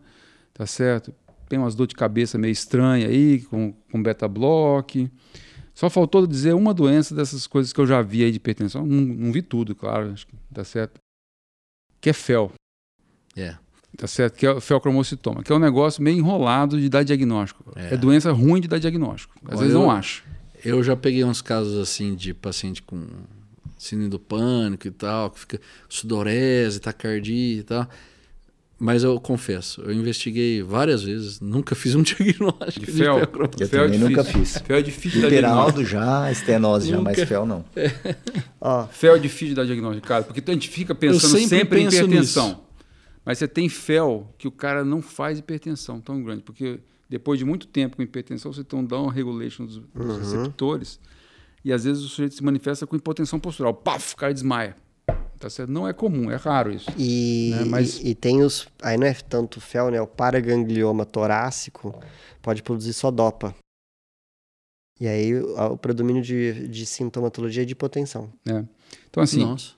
tá 0.53 0.67
certo? 0.67 1.15
Tem 1.49 1.61
umas 1.61 1.77
dor 1.77 1.87
de 1.87 1.95
cabeça 1.95 2.37
meio 2.37 2.51
estranha 2.53 3.07
aí, 3.07 3.43
com, 3.43 3.73
com 3.91 4.03
beta-block. 4.03 5.09
Só 5.73 5.89
faltou 5.89 6.27
dizer 6.27 6.55
uma 6.55 6.75
doença 6.75 7.15
dessas 7.15 7.47
coisas 7.47 7.73
que 7.73 7.81
eu 7.81 7.87
já 7.87 8.03
vi 8.03 8.25
aí 8.25 8.31
de 8.33 8.37
hipertensão. 8.39 8.85
Não, 8.85 9.01
não 9.01 9.33
vi 9.33 9.43
tudo, 9.43 9.77
claro, 9.77 10.11
acho 10.11 10.27
que 10.27 10.35
tá 10.53 10.65
certo. 10.65 10.99
Que 12.01 12.11
é 12.11 12.13
fel. 12.13 12.53
É. 13.37 13.57
Tá 13.97 14.07
certo? 14.07 14.37
Que 14.39 14.47
é 14.47 14.51
o 14.53 14.61
felcromocitoma, 14.61 15.43
que 15.43 15.53
é 15.53 15.55
um 15.55 15.59
negócio 15.59 16.03
meio 16.03 16.17
enrolado 16.19 16.81
de 16.81 16.89
dar 16.89 17.03
diagnóstico. 17.03 17.63
É, 17.77 17.95
É. 17.95 17.97
doença 17.97 18.33
ruim 18.33 18.61
de 18.61 18.67
dar 18.69 18.79
diagnóstico. 18.79 19.35
Às 19.45 19.51
Olha, 19.53 19.59
vezes 19.61 19.75
não 19.75 19.83
eu- 19.85 19.91
acho. 19.91 20.25
Eu 20.65 20.83
já 20.83 20.97
peguei 20.97 21.25
uns 21.25 21.43
casos 21.43 21.79
assim 21.79 22.15
de 22.15 22.33
paciente 22.33 22.81
com 22.83 23.05
síndrome 23.77 24.09
do 24.11 24.19
pânico 24.19 24.87
e 24.87 24.91
tal, 24.93 25.31
que 25.31 25.41
fica 25.41 25.61
sudorese, 25.89 26.81
taquicardia 26.81 27.59
e 27.61 27.63
tal. 27.65 27.89
Mas 28.79 29.05
eu 29.05 29.21
confesso, 29.21 29.81
eu 29.83 29.93
investiguei 29.93 30.61
várias 30.63 31.03
vezes, 31.05 31.39
nunca 31.41 31.75
fiz 31.77 31.95
um 31.95 32.03
diagnóstico 32.03 32.87
De 32.87 32.93
de, 32.93 32.99
fel. 32.99 33.19
Eu 33.19 33.69
Fel 33.69 33.85
é 33.85 33.85
também 33.85 33.99
nunca 33.99 34.23
difícil. 34.23 34.41
fiz. 34.41 34.63
Fel 34.67 34.77
é 34.77 34.83
difícil 34.83 35.11
de 35.21 35.23
dar 35.23 35.29
diagnóstico. 35.31 35.81
Hiperaldo 35.83 35.85
já, 35.85 36.33
estenose 36.33 36.89
já, 36.91 37.01
mas 37.01 37.17
Nunca. 37.17 37.27
fel 37.27 37.47
não. 37.47 37.65
Ó, 38.61 38.87
Fel 38.87 39.17
é 39.17 39.19
difícil 39.19 39.49
de 39.49 39.55
dar 39.55 39.65
diagnóstico, 39.67 40.07
cara, 40.07 40.23
porque 40.25 40.43
a 40.49 40.55
gente 40.55 40.69
fica 40.69 40.95
pensando 40.95 41.31
sempre 41.39 41.49
sempre, 41.59 41.81
em 41.81 41.87
hipertensão. 41.89 42.49
nisso. 42.49 42.61
Mas 43.25 43.39
você 43.39 43.47
tem 43.49 43.69
fel 43.69 44.33
que 44.37 44.49
o 44.49 44.53
cara 44.53 44.85
não 44.85 45.01
faz 45.01 45.39
hipertensão 45.39 46.01
tão 46.01 46.23
grande, 46.23 46.43
porque 46.43 46.81
depois 47.09 47.39
de 47.39 47.45
muito 47.45 47.67
tempo 47.67 47.97
com 47.97 48.03
hipertensão, 48.03 48.53
você 48.53 48.65
tem 48.65 48.79
um 48.79 48.85
down 48.85 49.07
regulation 49.09 49.65
dos, 49.67 49.79
dos 49.79 50.19
receptores, 50.19 50.99
e 51.65 51.73
às 51.73 51.85
vezes 51.85 52.03
o 52.03 52.09
sujeito 52.09 52.35
se 52.35 52.43
manifesta 52.43 52.87
com 52.87 52.97
hipotensão 52.97 53.39
postural. 53.39 53.73
Paf, 53.75 54.15
o 54.15 54.17
cara 54.17 54.33
desmaia. 54.35 54.77
Tá 55.39 55.51
certo? 55.51 55.71
Não 55.71 55.89
é 55.89 55.93
comum, 55.93 56.31
é 56.31 56.37
raro 56.37 56.73
isso. 56.73 56.89
E, 56.97 57.51
Né, 57.51 57.65
mas- 57.65 57.99
e, 57.99 58.11
e 58.11 58.15
tem 58.15 58.43
os. 58.43 58.69
Aí 58.81 58.97
não 58.97 59.07
é 59.07 59.13
tanto 59.13 59.61
fel, 59.61 59.91
né? 59.91 60.01
O 60.01 60.07
paraganglioma 60.07 61.05
torácico 61.05 61.93
pode 62.41 62.63
produzir 62.63 62.93
só 62.93 63.11
dopa. 63.11 63.53
E 65.01 65.09
aí 65.09 65.35
o, 65.35 65.73
o 65.73 65.77
predomínio 65.77 66.23
de, 66.23 66.69
de 66.69 66.87
sintomatologia 66.87 67.63
é 67.63 67.67
de 67.67 67.73
hipotensão. 67.73 68.33
Então, 69.11 69.21
assim, 69.23 69.41
Nossa. 69.41 69.73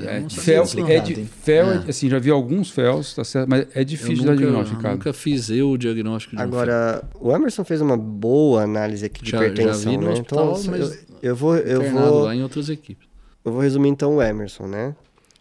É, 0.00 0.28
fel, 0.30 0.64
é 0.88 1.00
de, 1.00 1.24
fel 1.26 1.72
é- 1.72 1.84
assim, 1.88 2.08
já 2.08 2.18
vi 2.20 2.30
alguns 2.30 2.70
féus, 2.70 3.12
tá 3.12 3.24
certo? 3.24 3.48
Mas 3.48 3.66
é 3.74 3.82
difícil 3.82 4.24
dar 4.24 4.36
diagnóstico, 4.36 4.86
eu 4.86 4.92
nunca 4.92 5.12
fiz 5.12 5.50
eu 5.50 5.70
o 5.70 5.76
diagnóstico 5.76 6.36
de 6.36 6.40
um 6.40 6.44
Agora, 6.44 7.02
o 7.18 7.32
Emerson 7.32 7.64
fez 7.64 7.80
uma 7.80 7.96
boa 7.96 8.62
análise 8.62 9.04
aqui 9.04 9.24
de 9.24 9.30
Já- 9.32 9.38
já 9.38 9.46
hipertensão, 9.46 9.90
vi 9.90 9.98
no 9.98 10.06
né? 10.06 10.12
hospital, 10.12 10.50
então, 10.60 10.70
mas 10.70 10.80
eu, 10.80 10.98
eu 11.30 11.36
vou, 11.36 11.56
eu 11.56 11.82
vou, 11.90 12.22
lá 12.22 12.34
em 12.34 12.42
outras 12.42 12.68
equipes. 12.68 13.08
eu 13.44 13.50
vou 13.52 13.60
resumir 13.60 13.88
então 13.88 14.14
o 14.16 14.22
Emerson, 14.22 14.66
né? 14.68 14.94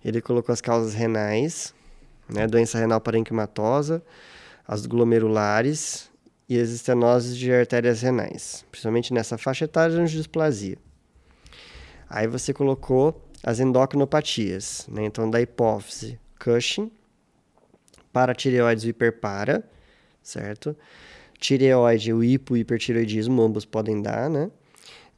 Ele 0.03 0.19
colocou 0.19 0.51
as 0.51 0.61
causas 0.61 0.95
renais, 0.95 1.73
né? 2.27 2.47
Doença 2.47 2.79
renal 2.79 2.99
parenquimatosa, 2.99 4.01
as 4.67 4.87
glomerulares 4.87 6.09
e 6.49 6.59
as 6.59 6.71
estenoses 6.71 7.37
de 7.37 7.51
artérias 7.53 8.01
renais, 8.01 8.65
principalmente 8.71 9.13
nessa 9.13 9.37
faixa 9.37 9.65
etária 9.65 9.95
de 9.95 10.01
angiodisplasia. 10.01 10.77
Aí 12.09 12.27
você 12.27 12.51
colocou 12.51 13.21
as 13.43 13.59
endocrinopatias, 13.59 14.87
né? 14.89 15.05
Então 15.05 15.29
da 15.29 15.41
hipófise, 15.41 16.17
Cushing, 16.39 16.91
paratireoides 18.11 18.85
e 18.85 18.89
hiperpara, 18.89 19.67
certo? 20.21 20.75
Tireoide, 21.37 22.13
o 22.13 22.23
hipo 22.23 22.55
e 22.55 22.61
hipertireoidismo, 22.61 23.41
ambos 23.41 23.65
podem 23.65 24.01
dar, 24.01 24.29
né? 24.29 24.49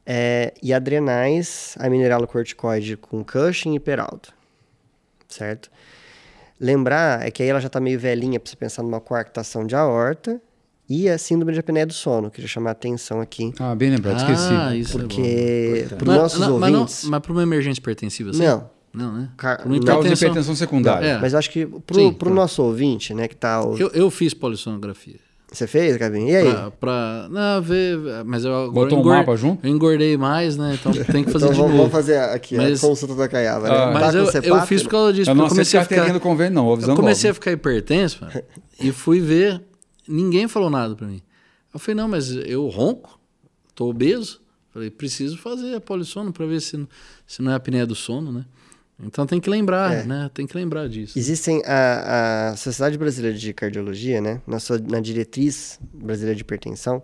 É, 0.04 0.52
e 0.62 0.72
adrenais, 0.72 1.76
a 1.78 1.88
mineralocorticoide 1.88 2.96
com 2.96 3.24
Cushing 3.24 3.74
e 3.74 3.80
Peralta. 3.80 4.30
Certo? 5.28 5.70
Lembrar 6.58 7.26
é 7.26 7.30
que 7.30 7.42
aí 7.42 7.48
ela 7.48 7.60
já 7.60 7.66
está 7.66 7.80
meio 7.80 7.98
velhinha 7.98 8.40
para 8.40 8.48
você 8.48 8.56
pensar 8.56 8.82
numa 8.82 9.00
coarctação 9.00 9.66
de 9.66 9.74
aorta 9.74 10.40
e 10.88 11.08
a 11.08 11.18
síndrome 11.18 11.52
de 11.52 11.60
apneia 11.60 11.86
do 11.86 11.92
sono, 11.92 12.30
que 12.30 12.40
já 12.40 12.48
chamar 12.48 12.70
a 12.70 12.72
atenção 12.72 13.20
aqui. 13.20 13.52
Ah, 13.58 13.74
bem 13.74 13.90
lembrado, 13.90 14.18
esqueci. 14.18 14.52
Ah, 14.52 14.74
isso 14.76 14.98
Porque, 14.98 15.86
é 15.90 15.94
para 15.94 16.08
os 16.10 16.16
nossos 16.16 16.38
mas, 16.40 16.48
ouvintes... 16.74 17.04
Mas, 17.04 17.20
para 17.20 17.32
uma 17.32 17.42
emergência 17.42 17.80
hipertensiva, 17.80 18.30
assim? 18.30 18.44
Não. 18.44 18.70
Não, 18.94 19.12
né? 19.12 19.20
Não. 19.20 19.36
Causa 19.36 19.62
de 19.68 19.76
hipertensão- 19.76 20.12
hipertensão 20.28 20.54
secundária. 20.56 21.06
É. 21.06 21.18
Mas 21.18 21.32
eu 21.34 21.38
acho 21.38 21.50
que 21.50 21.66
pro, 21.66 21.94
Sim, 21.96 22.12
pro 22.12 22.30
tá. 22.30 22.34
nosso 22.34 22.62
ouvinte, 22.62 23.12
né, 23.12 23.28
que 23.28 23.36
tá... 23.36 23.62
o- 23.62 23.76
Eu, 23.76 23.88
eu 23.92 24.10
fiz 24.10 24.32
polissonografia. 24.32 25.16
Você 25.52 25.66
fez, 25.66 25.96
Gabinho? 25.96 26.28
E 26.28 26.36
aí? 26.36 26.50
Pra, 26.50 26.70
pra- 26.72 27.28
não, 27.30 27.62
ver, 27.62 27.98
mas 28.24 28.44
eu 28.44 28.52
agora 28.52 28.72
Botou 28.72 28.98
um 28.98 29.00
engor- 29.02 29.16
mapa 29.16 29.36
junto? 29.36 29.64
Eu 29.66 29.70
engordei 29.72 30.16
mais, 30.16 30.56
né? 30.56 30.76
Então 30.78 30.90
tem 30.92 31.22
que 31.24 31.30
fazer 31.30 31.44
então 31.46 31.54
de 31.54 31.60
vamos, 31.60 31.70
novo. 31.70 31.76
vamos 31.76 31.92
fazer 31.92 32.18
aqui 32.18 32.56
Mas- 32.56 32.82
a 32.82 32.86
consulta 32.88 33.14
da 33.14 33.28
Caiava, 33.28 33.68
né? 33.68 33.74
Ah. 33.74 33.86
Tá 33.86 33.92
Mas 33.92 34.14
eu, 34.14 34.24
eu 34.42 34.60
fiz 34.62 34.82
por 34.82 34.90
causa 34.90 35.12
disso, 35.12 35.30
Eu 35.30 35.34
não 35.34 35.44
eu 35.44 35.50
sei 35.50 35.64
se 35.64 35.72
comecei 35.76 35.98
a 35.98 36.02
ficar... 36.04 36.12
do 36.12 36.20
convênio, 36.20 36.54
não. 36.54 36.80
Eu 36.80 36.96
comecei 36.96 37.30
a 37.30 37.34
ficar 37.34 37.52
hipertenso, 37.52 38.18
mano, 38.22 38.32
e 38.80 38.90
fui 38.90 39.20
ver, 39.20 39.62
ninguém 40.08 40.48
falou 40.48 40.70
nada 40.70 40.94
pra 40.94 41.06
mim. 41.06 41.22
Eu 41.72 41.78
falei, 41.80 41.94
não, 41.96 42.08
mas 42.08 42.30
eu 42.30 42.66
ronco, 42.68 43.18
tô 43.74 43.88
obeso. 43.88 44.40
Falei, 44.72 44.90
preciso 44.90 45.38
fazer 45.38 45.74
a 45.74 45.80
polissono 45.80 46.32
pra 46.32 46.44
ver 46.46 46.60
se, 46.60 46.76
não- 46.76 46.88
se 47.26 47.40
não 47.42 47.50
é 47.50 47.54
a 47.54 47.56
apneia 47.56 47.86
do 47.86 47.94
sono, 47.94 48.30
né? 48.32 48.44
Então 49.02 49.26
tem 49.26 49.38
que 49.40 49.48
lembrar, 49.50 49.92
É. 49.92 50.04
né? 50.04 50.30
Tem 50.32 50.46
que 50.46 50.56
lembrar 50.56 50.88
disso. 50.88 51.18
Existem 51.18 51.62
a, 51.66 52.50
a 52.52 52.56
Sociedade 52.56 52.96
Brasileira 52.96 53.36
de 53.36 53.52
Cardiologia, 53.52 54.20
né, 54.22 54.40
na, 54.46 54.58
sua, 54.58 54.78
na 54.78 55.00
diretriz 55.00 55.78
brasileira 55.92 56.34
de 56.34 56.40
hipertensão, 56.42 57.02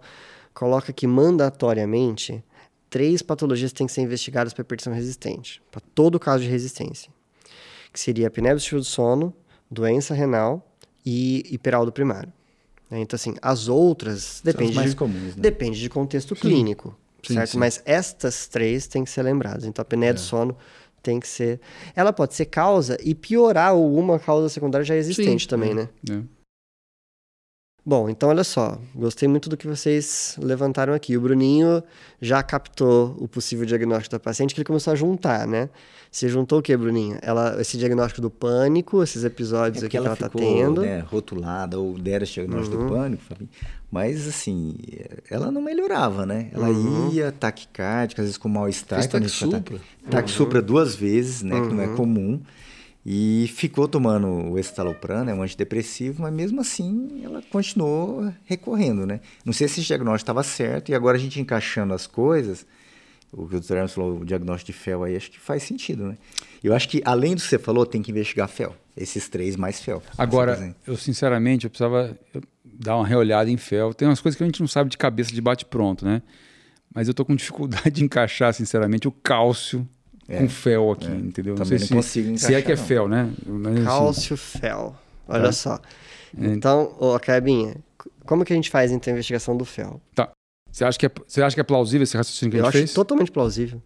coloca 0.54 0.90
que 0.92 1.06
mandatoriamente 1.06 2.42
três 2.90 3.22
patologias 3.22 3.72
têm 3.72 3.86
que 3.86 3.92
ser 3.92 4.02
investigadas 4.02 4.52
para 4.52 4.62
hipertensão 4.62 4.92
resistente, 4.94 5.62
para 5.70 5.80
todo 5.94 6.18
caso 6.18 6.42
de 6.44 6.48
resistência, 6.50 7.10
que 7.92 8.00
seria 8.00 8.26
apneia 8.28 8.54
do 8.54 8.84
sono, 8.84 9.34
doença 9.70 10.14
renal 10.14 10.66
e 11.04 11.42
hiperaldo 11.50 11.92
primário. 11.92 12.32
Né? 12.92 13.00
Então, 13.00 13.16
assim, 13.16 13.34
as 13.40 13.68
outras 13.68 14.40
depende 14.44 14.74
mais 14.74 14.90
de, 14.90 14.96
comuns, 14.96 15.34
né? 15.34 15.42
depende 15.42 15.80
de 15.80 15.88
contexto 15.88 16.36
clínico, 16.36 16.94
Sim, 17.26 17.34
certo? 17.34 17.50
sim. 17.52 17.58
Mas 17.58 17.82
estas 17.86 18.46
três 18.46 18.86
têm 18.86 19.02
que 19.02 19.10
ser 19.10 19.22
lembradas. 19.22 19.64
Então, 19.64 19.82
a 19.82 19.84
apneia 19.84 20.12
do 20.12 20.18
É. 20.18 20.22
sono 20.22 20.54
tem 21.02 21.18
que 21.18 21.26
ser. 21.26 21.58
Ela 21.96 22.12
pode 22.12 22.34
ser 22.34 22.44
causa 22.44 22.98
e 23.02 23.14
piorar 23.14 23.70
alguma 23.70 24.18
causa 24.18 24.48
secundária 24.50 24.84
já 24.84 24.94
existente 24.94 25.44
Sim, 25.44 25.48
também, 25.48 25.70
é. 25.70 25.74
né? 25.74 25.88
É. 26.10 26.20
Bom, 27.84 28.08
então 28.08 28.28
olha 28.28 28.44
só. 28.44 28.78
Gostei 28.94 29.28
muito 29.28 29.48
do 29.48 29.56
que 29.56 29.66
vocês 29.66 30.36
levantaram 30.40 30.94
aqui. 30.94 31.16
O 31.16 31.20
Bruninho 31.20 31.82
já 32.20 32.40
captou 32.40 33.16
o 33.18 33.26
possível 33.26 33.66
diagnóstico 33.66 34.12
da 34.14 34.20
paciente, 34.20 34.54
que 34.54 34.60
ele 34.60 34.64
começou 34.66 34.92
a 34.92 34.94
juntar, 34.96 35.48
né? 35.48 35.68
Você 36.08 36.28
juntou 36.28 36.60
o 36.60 36.62
que, 36.62 36.76
Bruninho? 36.76 37.18
Ela, 37.22 37.60
esse 37.60 37.76
diagnóstico 37.76 38.20
do 38.20 38.30
pânico, 38.30 39.02
esses 39.02 39.24
episódios 39.24 39.82
É 39.82 39.86
aqui 39.86 39.96
porque 39.96 39.96
que 39.96 39.96
ela 39.96 40.06
ela 40.08 40.16
tá 40.16 40.26
ficou 40.26 40.40
tendo. 40.40 40.78
Uhum. 40.82 40.86
né, 40.86 41.00
rotulada 41.00 41.78
ou 41.80 41.98
deram 41.98 42.22
esse 42.22 42.34
diagnóstico 42.34 42.76
do 42.76 42.88
pânico, 42.88 43.22
mas 43.90 44.28
assim, 44.28 44.76
ela 45.28 45.50
não 45.50 45.60
melhorava, 45.62 46.24
né? 46.24 46.50
Ela 46.52 46.68
Uhum. 46.68 47.10
ia 47.12 47.32
taquicárdica, 47.32 48.22
às 48.22 48.26
vezes 48.26 48.38
com 48.38 48.48
mal-estar. 48.48 49.00
Fez 49.00 49.10
quando 49.10 49.24
a 49.24 49.26
gente 49.26 49.38
foi 49.38 49.48
taxupra. 49.50 49.78
ta- 50.04 50.10
Taxupra 50.10 50.62
duas 50.62 50.94
vezes, 50.94 51.42
né? 51.42 51.60
Que 51.60 51.66
não 51.74 51.82
Uhum. 51.84 51.92
é 51.92 51.96
comum. 51.96 52.40
E 53.04 53.50
ficou 53.54 53.88
tomando 53.88 54.28
o 54.28 54.58
escitalopram, 54.58 55.24
né, 55.24 55.34
um 55.34 55.42
antidepressivo, 55.42 56.22
mas 56.22 56.32
mesmo 56.32 56.60
assim 56.60 57.20
ela 57.24 57.42
continuou 57.50 58.32
recorrendo, 58.44 59.04
né? 59.04 59.20
Não 59.44 59.52
sei 59.52 59.66
se 59.66 59.80
esse 59.80 59.88
diagnóstico 59.88 60.22
estava 60.22 60.42
certo 60.44 60.90
e 60.90 60.94
agora 60.94 61.16
a 61.16 61.20
gente 61.20 61.40
encaixando 61.40 61.92
as 61.92 62.06
coisas, 62.06 62.64
o 63.32 63.48
que 63.48 63.56
o 63.56 63.60
Dr. 63.60 63.74
Hermes 63.74 63.92
falou, 63.92 64.20
o 64.20 64.24
diagnóstico 64.24 64.70
de 64.70 64.78
FEL 64.78 65.02
aí, 65.02 65.16
acho 65.16 65.30
que 65.30 65.40
faz 65.40 65.64
sentido, 65.64 66.06
né? 66.06 66.16
Eu 66.62 66.74
acho 66.74 66.88
que 66.88 67.02
além 67.04 67.34
do 67.34 67.40
que 67.40 67.48
você 67.48 67.58
falou, 67.58 67.84
tem 67.84 68.02
que 68.02 68.10
investigar 68.12 68.48
FEL. 68.48 68.76
Esses 68.96 69.28
três 69.28 69.56
mais 69.56 69.80
FEL. 69.80 70.02
Agora, 70.18 70.76
eu 70.86 70.96
sinceramente, 70.96 71.64
eu 71.64 71.70
precisava 71.70 72.16
dar 72.62 72.96
uma 72.96 73.06
reolhada 73.06 73.50
em 73.50 73.56
fel. 73.56 73.94
Tem 73.94 74.06
umas 74.06 74.20
coisas 74.20 74.36
que 74.36 74.44
a 74.44 74.46
gente 74.46 74.60
não 74.60 74.68
sabe 74.68 74.90
de 74.90 74.98
cabeça 74.98 75.32
de 75.32 75.40
bate 75.40 75.64
pronto, 75.64 76.04
né? 76.04 76.22
Mas 76.94 77.08
eu 77.08 77.14
tô 77.14 77.24
com 77.24 77.34
dificuldade 77.34 77.90
de 77.90 78.04
encaixar, 78.04 78.52
sinceramente, 78.52 79.08
o 79.08 79.12
cálcio 79.12 79.88
com 80.38 80.48
fel 80.48 80.90
aqui, 80.92 81.06
entendeu? 81.06 81.54
também 81.54 81.78
não 81.78 81.86
se, 81.86 81.94
consigo 81.94 82.38
se 82.38 82.46
é 82.46 82.48
que 82.62 82.70
é 82.72 82.74
encaixar, 82.74 82.78
não. 82.78 82.86
fel, 82.86 83.08
né? 83.08 83.30
Mas, 83.46 83.74
assim, 83.76 83.84
Cálcio 83.84 84.36
fel. 84.36 84.96
Olha 85.28 85.44
Tá. 85.44 85.52
só. 85.52 85.80
Então, 86.36 86.94
ô, 86.98 87.18
Cabinha, 87.20 87.76
como 88.26 88.44
que 88.44 88.52
a 88.52 88.56
gente 88.56 88.70
faz 88.70 88.90
então 88.90 89.10
a 89.10 89.14
investigação 89.14 89.56
do 89.56 89.64
fel? 89.64 90.00
Você 90.70 90.84
acha, 90.84 90.98
que 90.98 91.06
é, 91.06 91.10
você 91.26 91.42
acha 91.42 91.54
que 91.54 91.60
é 91.60 91.64
plausível 91.64 92.02
esse 92.02 92.16
raciocínio 92.16 92.50
que 92.52 92.58
Eu 92.58 92.64
a 92.64 92.68
acho 92.68 92.78
gente 92.78 92.86
fez? 92.88 92.94
totalmente 92.94 93.30
plausível. 93.30 93.82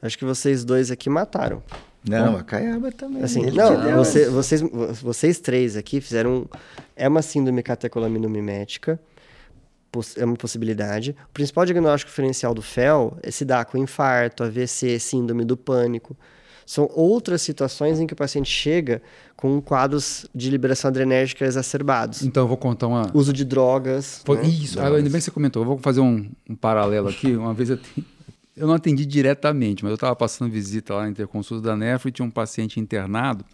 Acho 0.00 0.16
que 0.16 0.24
vocês 0.24 0.64
dois 0.64 0.92
aqui 0.92 1.10
mataram. 1.10 1.60
Não, 2.08 2.36
a 2.36 2.44
Caiaba 2.44 2.92
também. 2.92 3.20
Assim, 3.24 3.42
não, 3.50 3.96
você- 3.96 4.30
vocês, 4.30 4.60
vocês 5.02 5.40
três 5.40 5.76
aqui 5.76 6.00
fizeram. 6.00 6.48
É 6.94 7.08
uma 7.08 7.20
síndrome 7.20 7.60
catecolaminomimética, 7.64 9.00
é 10.16 10.24
uma 10.24 10.36
possibilidade. 10.36 11.14
O 11.30 11.32
principal 11.32 11.64
diagnóstico 11.64 12.10
diferencial 12.10 12.54
do 12.54 12.62
FEL 12.62 13.16
é 13.22 13.30
se 13.30 13.44
dá 13.44 13.64
com 13.64 13.78
infarto, 13.78 14.42
AVC, 14.44 14.98
síndrome 14.98 15.44
do 15.44 15.56
pânico. 15.56 16.16
São 16.66 16.90
outras 16.94 17.40
situações 17.40 17.98
em 17.98 18.06
que 18.06 18.12
o 18.12 18.16
paciente 18.16 18.50
chega 18.50 19.00
com 19.34 19.58
quadros 19.60 20.26
de 20.34 20.50
liberação 20.50 20.88
adrenérgica 20.88 21.46
exacerbados. 21.46 22.22
Então 22.22 22.42
eu 22.42 22.48
vou 22.48 22.58
contar 22.58 22.86
uma. 22.88 23.10
Uso 23.14 23.32
de 23.32 23.42
drogas. 23.44 24.20
Foi- 24.24 24.36
né? 24.36 24.46
Isso, 24.48 24.78
ah, 24.78 24.84
ainda 24.88 25.00
bem 25.08 25.12
que 25.12 25.20
você 25.22 25.30
comentou. 25.30 25.62
Eu 25.62 25.66
vou 25.66 25.78
fazer 25.78 26.00
um, 26.00 26.30
um 26.48 26.54
paralelo 26.54 27.08
aqui. 27.08 27.34
Uma 27.34 27.54
vez 27.54 27.70
eu, 27.70 27.78
te- 27.78 28.04
eu 28.54 28.66
não 28.66 28.74
atendi 28.74 29.06
diretamente, 29.06 29.82
mas 29.82 29.90
eu 29.90 29.94
estava 29.94 30.14
passando 30.14 30.50
visita 30.50 30.92
lá 30.92 31.04
na 31.04 31.08
interconsulta 31.08 31.62
da 31.68 31.74
Nefro 31.76 32.10
e 32.10 32.12
tinha 32.12 32.26
um 32.26 32.30
paciente 32.30 32.78
internado. 32.78 33.46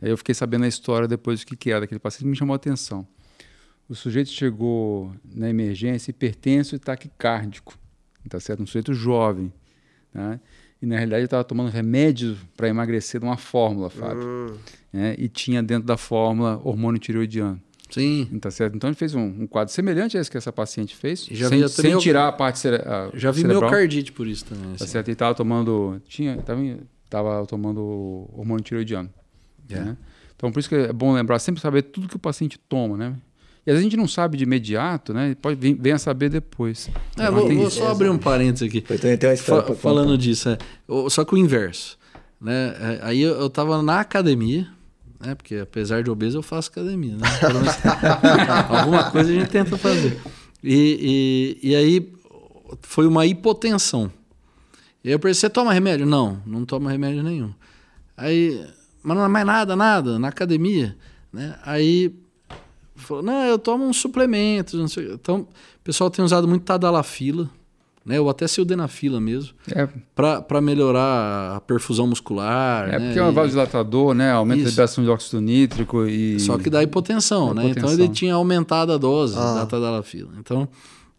Aí 0.00 0.08
eu 0.10 0.16
fiquei 0.16 0.34
sabendo 0.34 0.64
a 0.64 0.68
história 0.68 1.08
depois 1.08 1.40
do 1.40 1.46
que, 1.46 1.56
que 1.56 1.70
era 1.72 1.80
daquele 1.80 1.98
paciente 1.98 2.26
me 2.28 2.36
chamou 2.36 2.52
a 2.54 2.56
atenção. 2.56 3.04
O 3.90 3.94
sujeito 3.96 4.30
chegou 4.30 5.12
na 5.24 5.50
emergência 5.50 6.10
hipertenso 6.12 6.76
e 6.76 6.78
taquicárdico, 6.78 7.76
tá 8.28 8.38
certo? 8.38 8.62
Um 8.62 8.66
sujeito 8.66 8.94
jovem, 8.94 9.52
né? 10.14 10.38
E 10.80 10.86
na 10.86 10.96
realidade 10.96 11.24
estava 11.24 11.42
tomando 11.42 11.70
remédio 11.70 12.38
para 12.56 12.68
emagrecer 12.68 13.20
de 13.20 13.26
uma 13.26 13.36
fórmula, 13.36 13.90
Fábio. 13.90 14.22
Hum, 14.24 14.56
né? 14.92 15.16
E 15.18 15.28
tinha 15.28 15.60
dentro 15.60 15.86
da 15.88 15.96
fórmula 15.96 16.60
hormônio 16.64 17.00
tireoidiano. 17.00 17.60
Sim. 17.90 18.26
Tá 18.40 18.48
certo? 18.48 18.76
Então 18.76 18.88
ele 18.88 18.94
fez 18.94 19.12
um, 19.16 19.24
um 19.42 19.46
quadro 19.48 19.74
semelhante 19.74 20.16
a 20.16 20.20
esse 20.20 20.30
que 20.30 20.38
essa 20.38 20.52
paciente 20.52 20.94
fez, 20.94 21.26
Já 21.26 21.48
sem, 21.48 21.66
sem 21.66 21.90
meu- 21.90 21.98
tirar 21.98 22.28
a 22.28 22.32
parte 22.32 22.60
cere 22.60 22.76
a 22.76 23.10
Já 23.14 23.32
vi 23.32 23.40
cerebral. 23.40 23.62
miocardite 23.62 24.12
por 24.12 24.28
isso 24.28 24.44
também. 24.44 24.68
Tá 24.76 24.84
assim. 24.84 24.86
certo? 24.86 25.08
Ele 25.08 25.14
estava 25.14 25.34
tomando. 25.34 26.00
Tinha, 26.06 26.36
tava, 26.36 26.62
tava 27.10 27.44
tomando 27.46 28.30
hormônio 28.32 28.62
tireoidiano. 28.62 29.10
É. 29.68 29.80
né? 29.80 29.96
Então 30.36 30.52
por 30.52 30.60
isso 30.60 30.68
que 30.68 30.76
é 30.76 30.92
bom 30.92 31.12
lembrar, 31.12 31.40
sempre 31.40 31.60
saber 31.60 31.82
tudo 31.82 32.08
que 32.08 32.16
o 32.16 32.20
paciente 32.20 32.56
toma, 32.56 32.96
né? 32.96 33.16
E 33.70 33.72
às 33.72 33.76
vezes 33.76 33.80
a 33.86 33.90
gente 33.90 33.96
não 33.96 34.08
sabe 34.08 34.36
de 34.36 34.42
imediato, 34.42 35.14
né? 35.14 35.36
Pode 35.40 35.54
vir, 35.60 35.74
vem 35.80 35.92
a 35.92 35.98
saber 35.98 36.28
depois. 36.28 36.90
É, 37.16 37.22
Então, 37.22 37.34
vou, 37.34 37.46
tem 37.46 37.56
vou 37.56 37.70
só 37.70 37.88
abrir 37.92 38.10
um 38.10 38.18
parênteses 38.18 38.66
aqui. 38.68 38.80
Fa- 39.44 39.62
falando 39.76 40.06
contar. 40.06 40.16
disso, 40.18 40.48
é, 40.48 40.58
só 41.08 41.24
que 41.24 41.34
o 41.34 41.38
inverso. 41.38 41.96
Né? 42.40 42.74
É, 42.80 42.98
Aí 43.02 43.20
eu, 43.20 43.34
eu 43.38 43.48
tava 43.48 43.80
na 43.80 44.00
academia, 44.00 44.66
né? 45.24 45.36
Porque 45.36 45.54
apesar 45.54 46.02
de 46.02 46.10
obeso, 46.10 46.38
eu 46.38 46.42
faço 46.42 46.68
academia. 46.70 47.12
Né? 47.16 47.22
Menos 47.52 47.76
alguma 48.68 49.08
coisa 49.12 49.30
a 49.30 49.32
gente 49.34 49.48
tenta 49.48 49.78
fazer. 49.78 50.18
E, 50.64 51.56
e, 51.62 51.68
e 51.70 51.76
aí 51.76 52.12
foi 52.82 53.06
uma 53.06 53.24
hipotensão. 53.24 54.10
E 55.04 55.08
aí 55.10 55.14
eu 55.14 55.18
pensei, 55.20 55.34
você 55.42 55.48
toma 55.48 55.72
remédio? 55.72 56.04
Não, 56.06 56.42
não 56.44 56.64
tomo 56.64 56.88
remédio 56.88 57.22
nenhum. 57.22 57.54
Aí, 58.16 58.66
mas 59.00 59.16
não 59.16 59.24
é 59.24 59.28
mais 59.28 59.46
nada, 59.46 59.76
nada, 59.76 60.18
na 60.18 60.26
academia. 60.26 60.96
Né? 61.32 61.54
Aí 61.62 62.12
falou, 63.04 63.22
não, 63.22 63.44
eu 63.46 63.58
tomo 63.58 63.84
uns 63.84 63.96
suplementos. 63.98 64.74
Não 64.78 64.88
sei. 64.88 65.12
Então, 65.12 65.40
o 65.40 65.46
pessoal 65.84 66.10
tem 66.10 66.24
usado 66.24 66.46
muito 66.48 66.62
tadalafila, 66.64 67.48
né? 68.04 68.18
ou 68.20 68.28
até 68.30 68.46
sildenafila 68.48 69.20
mesmo, 69.20 69.50
É, 69.74 69.88
para 70.14 70.60
melhorar 70.60 71.56
a 71.56 71.60
perfusão 71.60 72.06
muscular. 72.06 72.88
é 72.88 72.98
né? 72.98 73.06
porque 73.06 73.18
é 73.18 73.24
um 73.24 73.32
vasodilatador, 73.32 74.14
né? 74.14 74.32
Aumenta 74.32 74.60
a 74.60 74.62
Isso. 74.62 74.70
liberação 74.70 75.04
de 75.04 75.10
óxido 75.10 75.40
nítrico 75.40 76.06
e. 76.06 76.38
Só 76.40 76.56
que 76.58 76.70
dá 76.70 76.82
hipotensão, 76.82 77.52
né? 77.54 77.62
Então 77.62 77.70
Hipotensão. 77.82 78.04
ele 78.04 78.08
tinha 78.12 78.34
aumentado 78.34 78.92
a 78.92 78.96
dose 78.98 79.36
Ah. 79.38 79.54
da 79.56 79.66
tadalafila. 79.66 80.30
Então 80.38 80.66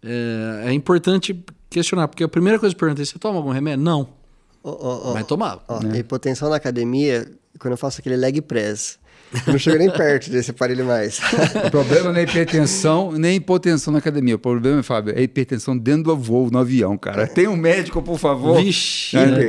é, 0.03 0.63
é 0.67 0.73
importante 0.73 1.43
questionar, 1.69 2.07
porque 2.07 2.23
a 2.23 2.27
primeira 2.27 2.57
coisa 2.59 2.73
que 2.73 2.77
eu 2.77 2.79
perguntei, 2.87 3.05
você 3.05 3.17
toma 3.19 3.37
algum 3.37 3.51
remédio? 3.51 3.83
Não, 3.83 4.07
Ó, 4.63 4.71
ó, 4.71 5.09
ó, 5.09 5.13
mas 5.13 5.25
tomava. 5.25 5.61
né? 5.83 5.99
Hipotensão 5.99 6.49
na 6.49 6.55
academia, 6.57 7.31
quando 7.59 7.71
eu 7.73 7.77
faço 7.77 7.99
aquele 7.99 8.15
leg 8.15 8.41
press. 8.41 8.99
Eu 9.47 9.53
não 9.53 9.59
chego 9.59 9.77
nem 9.77 9.89
perto 9.89 10.29
desse 10.29 10.51
aparelho 10.51 10.85
mais. 10.85 11.19
O 11.65 11.71
problema 11.71 12.11
não 12.11 12.19
é 12.19 12.23
hipertensão 12.23 13.11
nem 13.11 13.35
hipotensão 13.37 13.91
na 13.93 13.99
academia. 13.99 14.35
O 14.35 14.39
problema, 14.39 14.83
Fábio, 14.83 15.13
é 15.17 15.21
hipertensão 15.21 15.77
dentro 15.77 16.03
do 16.03 16.17
voo, 16.17 16.49
no 16.51 16.57
avião, 16.59 16.97
cara. 16.97 17.27
Tem 17.27 17.47
um 17.47 17.55
médico, 17.55 18.01
por 18.01 18.17
favor. 18.17 18.61
Vixe, 18.61 19.17
É, 19.17 19.25
né? 19.25 19.43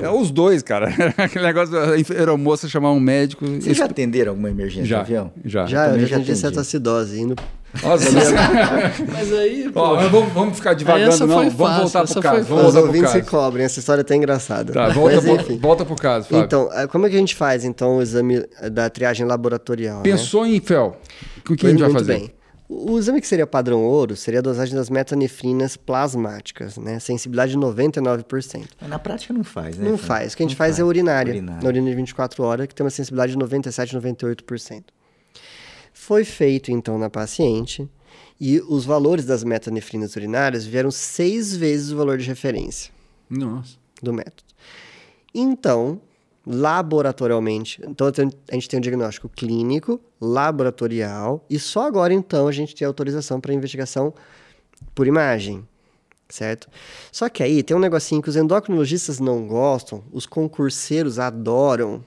é, 0.00 0.04
é 0.04 0.10
os 0.10 0.30
dois, 0.30 0.62
cara. 0.62 0.92
Aquele 1.18 1.44
negócio 1.44 1.72
da 1.72 1.90
aeromoça 2.14 2.68
chamar 2.68 2.92
um 2.92 3.00
médico. 3.00 3.44
Vocês 3.46 3.76
já 3.76 3.86
atenderam 3.86 4.30
alguma 4.32 4.50
emergência 4.50 4.86
já, 4.86 4.96
no 4.96 5.02
avião? 5.02 5.32
já. 5.44 5.66
Já, 5.66 5.86
eu 5.88 6.00
já 6.00 6.06
já 6.06 6.16
atendi 6.16 6.30
atendi. 6.32 6.36
cetoacidose, 6.38 7.20
indo 7.20 7.34
Nossa, 7.82 8.10
Mas 9.12 9.32
aí, 9.32 9.70
pô, 9.72 9.80
Ó, 9.80 9.94
mas 9.96 10.10
vamos, 10.10 10.32
vamos 10.32 10.56
ficar 10.56 10.74
devagando, 10.74 11.08
Essa 11.10 11.26
não. 11.26 11.34
foi 11.36 11.50
Vamos 11.50 11.56
fácil, 11.56 11.82
voltar 11.82 12.02
essa 12.04 12.12
pro 12.14 12.22
caso. 12.22 12.44
Vamos 12.44 12.64
Os 12.66 12.72
voltar 12.72 12.78
pro 12.80 12.86
ouvintes 12.88 13.10
se 13.12 13.22
cobrem, 13.22 13.64
essa 13.64 13.78
história 13.78 14.00
é 14.00 14.02
até 14.02 14.14
engraçada. 14.16 14.72
Tá, 14.72 14.88
volta, 14.90 15.16
Mas, 15.16 15.24
pro, 15.24 15.34
enfim. 15.34 15.58
volta 15.58 15.84
pro 15.84 15.96
caso, 15.96 16.28
Fábio. 16.28 16.44
Então, 16.44 16.68
eh, 16.72 16.86
como 16.86 17.06
é 17.06 17.10
que 17.10 17.16
a 17.16 17.18
gente 17.18 17.34
faz, 17.34 17.64
então, 17.64 17.98
o 17.98 18.02
exame 18.02 18.44
da 18.72 18.88
triagem 18.90 19.26
laboratorial? 19.26 19.98
né? 19.98 20.02
Pensou 20.02 20.46
em 20.46 20.60
fel. 20.60 20.96
O 21.48 21.56
que 21.56 21.66
a 21.66 21.70
gente 21.70 21.80
vai 21.80 21.90
fazer? 21.92 22.12
bem. 22.18 22.32
O 22.68 22.98
exame 22.98 23.20
que 23.20 23.28
seria 23.28 23.46
padrão 23.46 23.84
ouro 23.84 24.16
seria 24.16 24.40
a 24.40 24.42
dosagem 24.42 24.74
das 24.74 24.90
metanefrinas 24.90 25.76
plasmáticas, 25.76 26.76
né? 26.76 26.98
Sensibilidade 26.98 27.52
de 27.52 27.58
99%. 27.58 28.64
Mas 28.80 28.90
na 28.90 28.98
prática 28.98 29.32
não 29.32 29.44
faz, 29.44 29.78
né? 29.78 29.88
Não 29.88 29.96
faz. 29.96 30.32
O 30.32 30.36
que 30.36 30.42
a 30.42 30.44
gente 30.46 30.54
Não 30.54 30.58
faz 30.58 30.78
é 30.80 30.82
urinária. 30.82 31.30
Urinária. 31.32 31.62
Na 31.62 31.68
urina 31.68 31.88
de 31.88 31.94
24 31.94 32.42
horas, 32.42 32.66
que 32.66 32.74
tem 32.74 32.82
uma 32.84 32.90
sensibilidade 32.90 33.32
de 33.32 33.38
97, 33.38 33.96
98%. 33.96 34.82
Foi 36.06 36.24
feito, 36.24 36.70
então, 36.70 36.96
na 36.98 37.10
paciente 37.10 37.90
e 38.40 38.60
os 38.60 38.84
valores 38.84 39.24
das 39.24 39.42
metanefrinas 39.42 40.14
urinárias 40.14 40.64
vieram 40.64 40.88
seis 40.88 41.56
vezes 41.56 41.90
o 41.90 41.96
valor 41.96 42.16
de 42.16 42.28
referência 42.28 42.92
Nossa. 43.28 43.76
do 44.00 44.12
método. 44.12 44.44
Então, 45.34 46.00
laboratorialmente, 46.46 47.82
então 47.84 48.06
a 48.06 48.54
gente 48.54 48.68
tem 48.68 48.78
um 48.78 48.80
diagnóstico 48.80 49.28
clínico, 49.28 50.00
laboratorial, 50.20 51.44
e 51.50 51.58
só 51.58 51.88
agora 51.88 52.14
então 52.14 52.46
a 52.46 52.52
gente 52.52 52.72
tem 52.72 52.86
autorização 52.86 53.40
para 53.40 53.52
investigação 53.52 54.14
por 54.94 55.08
imagem, 55.08 55.66
certo? 56.28 56.68
Só 57.10 57.28
que 57.28 57.42
aí 57.42 57.64
tem 57.64 57.76
um 57.76 57.80
negocinho 57.80 58.22
que 58.22 58.28
os 58.28 58.36
endocrinologistas 58.36 59.18
não 59.18 59.44
gostam, 59.48 60.04
os 60.12 60.24
concurseiros 60.24 61.18
adoram, 61.18 62.04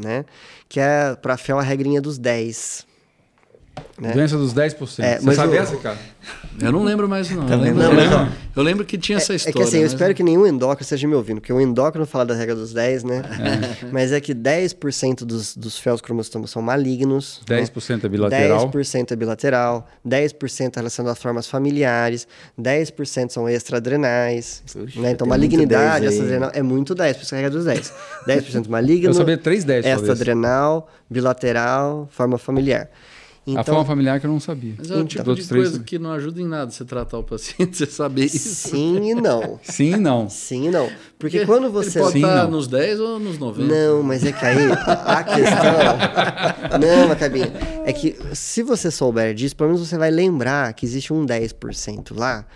né? 0.00 0.24
Que 0.68 0.78
é 0.78 1.16
para 1.16 1.36
fel 1.36 1.58
a 1.58 1.62
regrinha 1.62 2.00
dos 2.00 2.18
10. 2.18 2.91
Né? 4.00 4.12
Doença 4.12 4.36
dos 4.36 4.52
10%. 4.52 5.02
É, 5.04 5.18
Você 5.18 5.24
mas 5.26 5.36
sabe 5.36 5.52
o- 5.56 5.60
essa, 5.60 5.76
cara? 5.76 5.98
Eu 6.60 6.70
não 6.70 6.84
lembro 6.84 7.08
mais, 7.08 7.30
não. 7.30 7.46
Tá 7.46 7.54
eu, 7.54 7.60
lembro, 7.60 7.82
eu, 7.82 7.88
Não, 7.88 7.94
mas, 7.96 8.10
lembro, 8.10 8.32
eu 8.56 8.62
lembro 8.62 8.84
que 8.84 8.98
tinha 8.98 9.18
essa 9.18 9.32
É 9.32 9.36
história. 9.36 9.54
que 9.56 9.62
assim, 9.62 9.76
eu 9.78 9.82
mas- 9.84 9.92
espero 9.92 10.14
que 10.14 10.22
nenhum 10.22 10.46
endócrino 10.46 10.82
esteja 10.82 11.08
me 11.08 11.14
ouvindo, 11.14 11.40
porque 11.40 11.52
o 11.52 11.60
endócrino 11.60 12.06
fala 12.06 12.24
da 12.26 12.34
regra 12.34 12.54
dos 12.54 12.72
10, 12.72 13.02
né? 13.04 13.22
Mas 13.90 14.12
é 14.12 14.20
que 14.20 14.34
10% 14.34 15.24
dos, 15.24 15.56
dos 15.56 15.78
féus 15.78 16.00
cromossomas 16.00 16.50
são 16.50 16.60
malignos. 16.62 17.40
né? 17.48 17.60
10% 17.62 18.04
é 18.04 18.08
bilateral. 18.08 18.70
10% 18.70 19.12
é 19.12 19.16
bilateral, 19.16 19.88
10% 20.06 20.76
é 20.76 20.80
relacionado 20.80 21.12
às 21.12 21.18
formas 21.18 21.46
familiares, 21.46 22.26
10% 22.60 23.30
são 23.30 23.48
extraadrenais. 23.48 24.62
Puxa, 24.72 25.00
né? 25.00 25.10
Então, 25.12 25.26
malignidade 25.26 25.82
muito 25.84 26.00
10 26.00 26.02
aí. 26.02 26.08
extraadrenal 26.18 26.50
é 26.54 26.62
muito 26.62 26.94
10, 26.94 27.16
por 27.16 27.22
isso 27.22 27.28
que 27.30 27.34
é 27.34 27.38
a 27.38 27.42
regra 27.42 27.56
dos 27.58 27.64
10. 27.66 27.92
10% 28.26 28.68
maligno, 28.70 29.08
Eu 29.10 29.14
sabia 29.14 29.38
3 29.38 29.64
10 29.64 29.84
talvez. 29.84 30.00
extraadrenal, 30.02 30.88
bilateral, 31.10 32.08
forma 32.10 32.36
familiar. 32.38 32.88
A 33.44 33.50
Então, 33.50 33.64
forma 33.64 33.84
familiar 33.84 34.20
que 34.20 34.26
eu 34.26 34.30
não 34.30 34.38
sabia. 34.38 34.74
Mas 34.78 34.88
é 34.88 34.94
o 34.94 34.96
Então, 35.00 35.06
tipo 35.06 35.34
de 35.34 35.44
coisa 35.48 35.80
que 35.80 35.98
não 35.98 36.12
ajuda 36.12 36.40
em 36.40 36.46
nada 36.46 36.70
você 36.70 36.84
tratar 36.84 37.18
o 37.18 37.24
paciente, 37.24 37.74
você 37.76 37.86
saber 37.86 38.26
isso. 38.26 38.38
sim 38.68 39.10
e 39.10 39.14
não. 39.16 39.58
Sim 39.64 39.94
e 39.94 39.96
não. 39.96 40.28
Sim 40.28 40.68
e 40.68 40.70
não. 40.70 40.88
Porque 41.18 41.44
quando 41.44 41.68
você... 41.70 41.98
Ele 41.98 42.04
pode 42.04 42.12
Sim, 42.12 42.24
estar 42.24 42.44
não. 42.44 42.50
nos 42.52 42.68
10 42.68 43.00
ou 43.00 43.18
nos 43.18 43.38
90. 43.38 43.74
Não, 43.74 44.02
mas 44.02 44.24
é 44.24 44.30
que 44.30 44.44
aí 44.44 44.58
a 45.06 45.24
questão. 45.24 46.78
Não, 46.80 47.08
Macabinha. 47.08 47.52
É 47.84 47.92
que 47.92 48.16
se 48.32 48.62
você 48.62 48.90
souber 48.90 49.34
disso, 49.34 49.56
pelo 49.56 49.70
menos 49.70 49.88
você 49.88 49.98
vai 49.98 50.10
lembrar 50.10 50.72
que 50.72 50.86
existe 50.86 51.12
um 51.12 51.26
10% 51.26 52.16
lá 52.16 52.46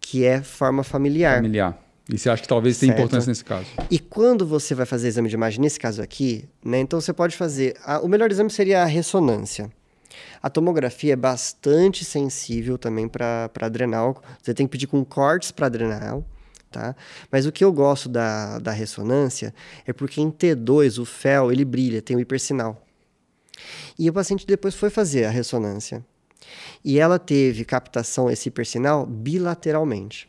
que 0.00 0.24
é 0.24 0.42
forma 0.42 0.82
familiar. 0.82 1.36
Familiar. 1.36 1.78
E 2.12 2.18
você 2.18 2.28
acha 2.28 2.42
que 2.42 2.48
talvez 2.48 2.78
tenha 2.78 2.92
importância 2.92 3.28
nesse 3.30 3.44
caso? 3.44 3.66
E 3.88 3.98
quando 3.98 4.44
você 4.44 4.74
vai 4.74 4.84
fazer 4.84 5.06
exame 5.08 5.28
de 5.28 5.36
imagem, 5.36 5.60
nesse 5.60 5.78
caso 5.78 6.02
aqui, 6.02 6.44
né? 6.64 6.80
Então 6.80 7.00
você 7.00 7.12
pode 7.12 7.36
fazer. 7.36 7.76
a- 7.84 8.00
o 8.00 8.08
melhor 8.08 8.28
exame 8.30 8.50
seria 8.50 8.82
a 8.82 8.84
ressonância. 8.84 9.70
A 10.42 10.50
tomografia 10.50 11.12
é 11.12 11.16
bastante 11.16 12.04
sensível 12.04 12.76
também 12.76 13.08
para 13.08 13.50
adrenal. 13.60 14.20
Você 14.42 14.52
tem 14.52 14.66
que 14.66 14.72
pedir 14.72 14.86
com 14.86 15.04
cortes 15.04 15.52
para 15.52 15.66
adrenal. 15.66 16.26
Tá? 16.70 16.96
Mas 17.30 17.44
o 17.44 17.52
que 17.52 17.62
eu 17.62 17.70
gosto 17.70 18.08
da, 18.08 18.58
da 18.58 18.72
ressonância 18.72 19.54
é 19.86 19.92
porque 19.92 20.20
em 20.20 20.30
T2 20.30 21.00
o 21.00 21.04
fel 21.04 21.52
ele 21.52 21.66
brilha, 21.66 22.00
tem 22.00 22.16
o 22.16 22.20
hipersinal. 22.20 22.82
E 23.98 24.08
o 24.08 24.12
paciente 24.12 24.46
depois 24.46 24.74
foi 24.74 24.88
fazer 24.88 25.26
a 25.26 25.30
ressonância. 25.30 26.04
E 26.82 26.98
ela 26.98 27.18
teve 27.18 27.64
captação, 27.64 28.30
esse 28.30 28.48
hipersinal, 28.48 29.06
bilateralmente. 29.06 30.28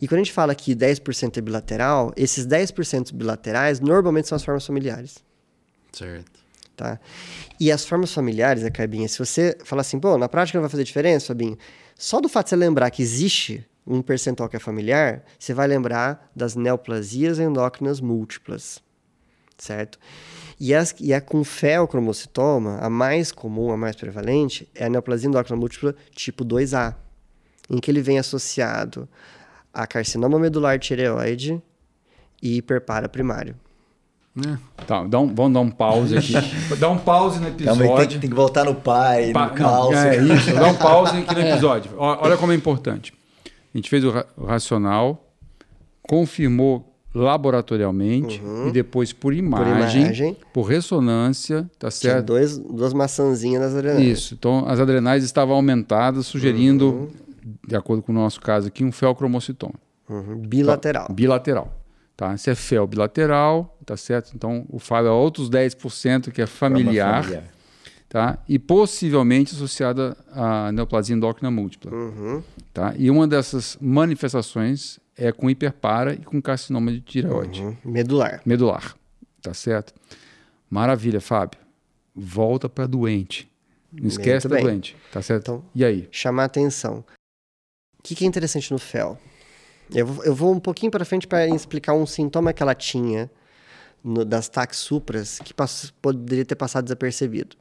E 0.00 0.06
quando 0.06 0.20
a 0.20 0.24
gente 0.24 0.32
fala 0.32 0.54
que 0.54 0.74
10% 0.74 1.36
é 1.36 1.40
bilateral, 1.40 2.12
esses 2.16 2.46
10% 2.46 3.12
bilaterais 3.12 3.80
normalmente 3.80 4.28
são 4.28 4.36
as 4.36 4.44
formas 4.44 4.64
familiares. 4.64 5.16
Certo. 5.92 6.47
Tá? 6.78 7.00
E 7.58 7.72
as 7.72 7.84
formas 7.84 8.14
familiares, 8.14 8.62
a 8.62 8.70
Carbinha, 8.70 9.08
se 9.08 9.18
você 9.18 9.58
falar 9.64 9.80
assim, 9.80 9.98
pô, 9.98 10.16
na 10.16 10.28
prática 10.28 10.56
não 10.56 10.62
vai 10.62 10.70
fazer 10.70 10.84
diferença, 10.84 11.26
Fabinho, 11.26 11.58
só 11.96 12.20
do 12.20 12.28
fato 12.28 12.46
de 12.46 12.50
você 12.50 12.56
lembrar 12.56 12.88
que 12.92 13.02
existe 13.02 13.68
um 13.84 14.00
percentual 14.00 14.48
que 14.48 14.54
é 14.54 14.60
familiar, 14.60 15.24
você 15.36 15.52
vai 15.52 15.66
lembrar 15.66 16.30
das 16.36 16.54
neoplasias 16.54 17.40
endócrinas 17.40 18.00
múltiplas, 18.00 18.80
certo? 19.58 19.98
E, 20.60 20.72
as, 20.72 20.94
e 21.00 21.12
a 21.12 21.20
com 21.20 21.42
feocromocitoma, 21.42 22.78
a 22.78 22.88
mais 22.88 23.32
comum, 23.32 23.72
a 23.72 23.76
mais 23.76 23.96
prevalente, 23.96 24.70
é 24.72 24.84
a 24.84 24.88
neoplasia 24.88 25.28
endócrina 25.28 25.58
múltipla 25.58 25.96
tipo 26.12 26.44
2A, 26.44 26.94
em 27.68 27.78
que 27.78 27.90
ele 27.90 28.00
vem 28.00 28.20
associado 28.20 29.08
a 29.74 29.84
carcinoma 29.84 30.38
medular 30.38 30.78
tireoide 30.78 31.60
e 32.40 32.58
hiperpara 32.58 33.08
primário. 33.08 33.56
É. 34.46 34.84
Tá, 34.86 35.04
dá 35.04 35.18
um, 35.18 35.34
vamos 35.34 35.52
dar 35.52 35.60
um 35.60 35.70
pause 35.70 36.16
aqui. 36.16 36.34
dá 36.78 36.88
um 36.88 36.98
pause 36.98 37.38
no 37.40 37.50
Calma 37.50 37.82
aí, 37.82 37.88
tem, 37.88 37.94
episódio. 37.96 38.20
tem 38.20 38.30
que 38.30 38.36
voltar 38.36 38.64
no 38.64 38.74
pai, 38.74 39.32
Pa- 39.32 39.44
no 39.44 39.48
não, 39.50 39.54
cálcio. 39.56 39.96
é 39.98 40.16
isso, 40.18 40.52
dá 40.56 40.66
um 40.68 40.74
pause 40.74 41.16
aqui 41.18 41.34
no 41.34 41.40
episódio. 41.40 41.90
Olha 41.98 42.36
como 42.36 42.52
é 42.52 42.54
importante. 42.54 43.12
A 43.74 43.78
gente 43.78 43.90
fez 43.90 44.02
o, 44.04 44.10
ra- 44.10 44.26
o 44.36 44.44
racional, 44.46 45.24
confirmou 46.02 46.84
laboratorialmente 47.14 48.40
e 48.68 48.70
depois 48.70 49.12
por 49.12 49.32
imagem, 49.34 50.02
imagem. 50.02 50.36
por 50.52 50.62
ressonância, 50.62 51.62
tá 51.78 51.88
Tinha 51.90 52.12
certo? 52.12 52.26
dois, 52.26 52.58
duas 52.58 52.92
maçãzinhas 52.92 53.62
nas 53.62 53.74
adrenais. 53.74 54.06
Isso. 54.06 54.34
Então, 54.34 54.64
as 54.66 54.78
adrenais 54.78 55.24
estavam 55.24 55.56
aumentadas, 55.56 56.26
sugerindo, 56.26 56.86
Uhum. 56.92 57.08
de 57.66 57.74
acordo 57.76 58.02
com 58.02 58.12
o 58.12 58.14
nosso 58.14 58.40
caso 58.40 58.68
aqui, 58.68 58.84
um 58.84 58.92
felcromocitoma. 58.92 59.74
Uhum, 60.08 60.36
Bilateral. 60.38 61.06
Tá, 61.06 61.12
bilateral. 61.12 61.72
Tá? 62.18 62.36
Se 62.36 62.50
é 62.50 62.54
fel 62.56 62.84
bilateral, 62.84 63.78
tá 63.86 63.96
certo? 63.96 64.32
Então, 64.34 64.66
o 64.68 64.80
Fábio 64.80 65.06
é 65.08 65.12
outros 65.12 65.48
10% 65.48 66.32
que 66.32 66.42
é 66.42 66.46
Forma 66.48 66.76
familiar, 66.76 67.22
familiar. 67.22 67.44
tá? 68.08 68.38
E 68.48 68.58
possivelmente 68.58 69.54
associada 69.54 70.16
à 70.32 70.72
neoplasia 70.72 71.14
endócrina 71.14 71.48
múltipla, 71.48 71.92
Uhum. 71.94 72.42
tá? 72.74 72.92
E 72.98 73.08
uma 73.08 73.28
dessas 73.28 73.78
manifestações 73.80 74.98
é 75.16 75.30
com 75.30 75.48
hiperpara 75.48 76.12
e 76.14 76.18
com 76.18 76.42
carcinoma 76.42 76.90
de 76.90 77.00
tireoide 77.02 77.62
Uhum. 77.62 77.76
Medular. 77.84 78.42
medular, 78.44 78.96
tá 79.40 79.54
certo? 79.54 79.94
Maravilha, 80.68 81.20
Fábio. 81.20 81.60
Volta 82.16 82.68
para 82.68 82.86
doente. 82.88 83.48
Não 83.92 84.08
esquece 84.08 84.48
da 84.48 84.58
doente, 84.58 84.96
tá 85.12 85.22
certo? 85.22 85.42
Então- 85.42 85.64
e 85.72 85.84
aí? 85.84 86.08
Chamar 86.10 86.44
atenção. 86.46 87.04
O 87.96 88.02
que, 88.02 88.16
que 88.16 88.24
é 88.24 88.26
interessante 88.26 88.72
no 88.72 88.78
fel? 88.78 89.16
Eu 89.94 90.06
vou, 90.06 90.24
eu 90.24 90.34
vou 90.34 90.52
um 90.54 90.60
pouquinho 90.60 90.90
para 90.92 91.04
frente 91.04 91.26
para 91.26 91.46
explicar 91.48 91.94
um 91.94 92.06
sintoma 92.06 92.52
que 92.52 92.62
ela 92.62 92.74
tinha 92.74 93.30
no- 94.04 94.24
das 94.24 94.48
taxupras 94.48 95.38
que 95.38 95.54
pass- 95.54 95.92
poderia 96.02 96.44
ter 96.44 96.54
passado 96.56 96.84
desapercebido. 96.84 97.56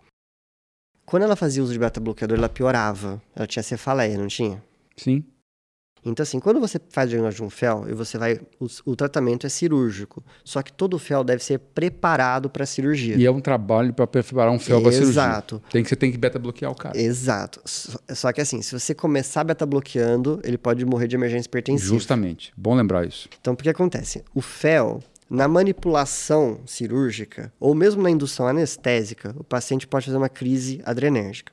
Quando 1.05 1.23
ela 1.23 1.36
fazia 1.38 1.63
uso 1.63 1.71
de 1.71 1.80
beta-bloqueador, 1.80 2.38
ela 2.38 2.49
piorava. 2.49 3.21
Ela 3.36 3.47
tinha 3.47 3.63
cefaleia, 3.63 4.17
não 4.17 4.28
tinha? 4.28 4.61
Sim. 4.97 5.23
Então, 6.10 6.24
assim, 6.24 6.39
quando 6.39 6.60
você 6.60 6.80
faz 6.89 7.08
o 7.08 7.10
diagnóstico 7.10 7.43
de 7.43 7.47
um 7.47 7.49
fel, 7.49 7.86
e 7.89 7.93
você 7.93 8.18
vai. 8.18 8.39
O, 8.60 8.68
o 8.86 8.95
tratamento 8.95 9.45
é 9.45 9.49
cirúrgico. 9.49 10.24
Só 10.43 10.62
que 10.62 10.72
todo 10.72 10.97
fel 10.97 11.24
deve 11.24 11.43
ser 11.43 11.60
preparado 11.60 12.49
para 12.49 12.66
cirurgia. 12.66 13.16
E 13.16 13.26
é 13.26 13.32
um 13.32 13.41
trabalho 13.41 13.93
para 13.93 14.08
preparar 14.08 14.51
um 14.51 14.60
fel 14.60 14.82
para 14.82 14.91
cirurgia. 14.91 15.22
Exato. 15.22 15.62
Tem 15.70 15.84
que 15.84 15.89
você 15.89 15.95
tem 15.95 16.12
que 16.12 16.18
beta 16.18 16.39
bloquear 16.39 16.72
o 16.72 16.76
cara. 16.76 16.97
Exato. 16.97 17.62
Só, 17.66 17.97
só 18.14 18.34
que 18.34 18.41
assim, 18.41 18.62
se 18.62 18.78
você 18.78 18.93
começar 18.95 19.43
beta 19.43 19.66
bloqueando, 19.66 20.39
ele 20.43 20.58
pode 20.58 20.86
morrer 20.86 21.08
de 21.08 21.16
emergência 21.16 21.47
hipertensiva. 21.47 21.93
Justamente. 21.93 22.53
Bom 22.55 22.76
lembrar 22.76 23.08
isso. 23.08 23.30
Então, 23.39 23.53
o 23.53 23.58
que 23.58 23.70
acontece? 23.70 24.24
O 24.34 24.41
fel, 24.41 25.01
na 25.30 25.47
manipulação 25.47 26.62
cirúrgica, 26.66 27.51
ou 27.60 27.76
mesmo 27.76 28.01
na 28.01 28.10
indução 28.10 28.47
anestésica, 28.47 29.36
o 29.38 29.43
paciente 29.43 29.88
pode 29.88 30.05
fazer 30.05 30.18
uma 30.18 30.30
crise 30.30 30.82
adrenérgica. 30.86 31.51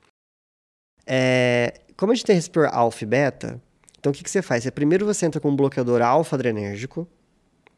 É, 1.07 1.75
como 1.97 2.13
a 2.13 2.15
gente 2.15 2.25
tem 2.25 2.35
receptor 2.35 2.69
alfa 2.73 3.05
e 3.05 3.07
beta, 3.07 3.61
então 4.05 4.11
o 4.11 4.15
que, 4.15 4.23
que 4.23 4.31
você 4.31 4.43
faz? 4.43 4.67
É, 4.67 4.71
primeiro 4.71 5.07
você 5.07 5.25
entra 5.25 5.41
com 5.41 5.49
um 5.49 5.57
bloqueador 5.57 6.03
alfa-adrenérgico 6.03 7.09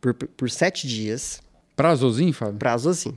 por, 0.00 0.12
por 0.12 0.50
sete 0.50 0.88
dias, 0.88 1.40
Prazozinho, 1.76 2.32
Fábio? 2.32 2.58
prazo 2.58 2.90
assim. 2.90 3.16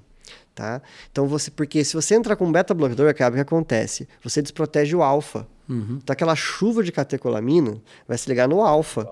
Tá? 0.53 0.80
Então 1.12 1.26
você, 1.26 1.49
porque 1.49 1.84
se 1.84 1.95
você 1.95 2.14
entrar 2.14 2.36
com 2.36 2.45
um 2.45 2.51
beta 2.51 2.72
bloqueador, 2.72 3.10
acaba 3.10 3.34
o 3.34 3.36
que 3.38 3.41
acontece? 3.41 4.07
Você 4.22 4.43
desprotege 4.43 4.95
o 4.95 5.01
alfa. 5.01 5.47
Uhum. 5.68 5.97
Então 6.03 6.14
aquela 6.14 6.36
chuva 6.36 6.84
de 6.84 6.91
catecolamina 6.91 7.82
vai 8.07 8.16
se 8.16 8.30
ligar 8.30 8.47
no 8.47 8.62
alfa. 8.62 9.12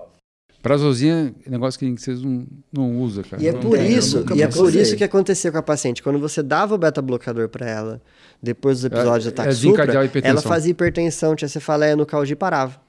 Prazozinha 0.62 1.34
é 1.44 1.50
negócio 1.50 1.80
que 1.80 1.90
vocês 2.00 2.22
não, 2.22 2.46
não 2.72 3.00
usam, 3.00 3.24
cara. 3.24 3.42
E 3.42 3.48
é 3.48 3.52
Não 3.52 3.58
por 3.58 3.78
tem. 3.78 3.92
isso, 3.92 4.24
e 4.32 4.42
é 4.42 4.46
por 4.46 4.72
isso 4.72 4.96
que 4.96 5.02
acontecia 5.02 5.50
com 5.50 5.58
a 5.58 5.62
paciente. 5.62 6.04
Quando 6.04 6.20
você 6.20 6.40
dava 6.40 6.76
o 6.76 6.78
beta-blocador 6.78 7.48
para 7.48 7.68
ela, 7.68 8.02
depois 8.40 8.78
dos 8.78 8.84
episódios 8.84 9.24
de 9.24 9.28
é 9.30 9.32
ataque 9.32 9.48
desencadear 9.48 10.04
a 10.04 10.06
supra, 10.06 10.20
ela 10.28 10.40
fazia 10.40 10.70
hipertensão, 10.70 11.34
tinha 11.34 11.48
cefaleia 11.48 11.96
no 11.96 12.06
caldi 12.06 12.34
e 12.34 12.36
parava. 12.36 12.87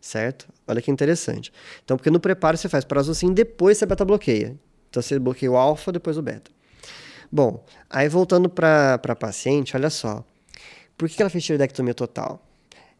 Certo? 0.00 0.48
Olha 0.66 0.80
que 0.80 0.90
interessante. 0.90 1.52
Então, 1.84 1.96
porque 1.96 2.10
no 2.10 2.18
preparo 2.18 2.56
você 2.56 2.68
faz 2.68 2.84
prazocin, 2.84 3.32
depois 3.32 3.78
você 3.78 3.86
beta-bloqueia. 3.86 4.56
Então, 4.88 5.02
você 5.02 5.18
bloqueia 5.18 5.52
o 5.52 5.56
alfa, 5.56 5.92
depois 5.92 6.16
o 6.16 6.22
beta. 6.22 6.50
Bom, 7.30 7.64
aí 7.88 8.08
voltando 8.08 8.48
para 8.48 8.94
a 8.94 9.16
paciente, 9.16 9.76
olha 9.76 9.90
só. 9.90 10.24
Por 10.96 11.08
que 11.08 11.22
ela 11.22 11.30
fez 11.30 11.44
tiroidectomia 11.44 11.94
total? 11.94 12.44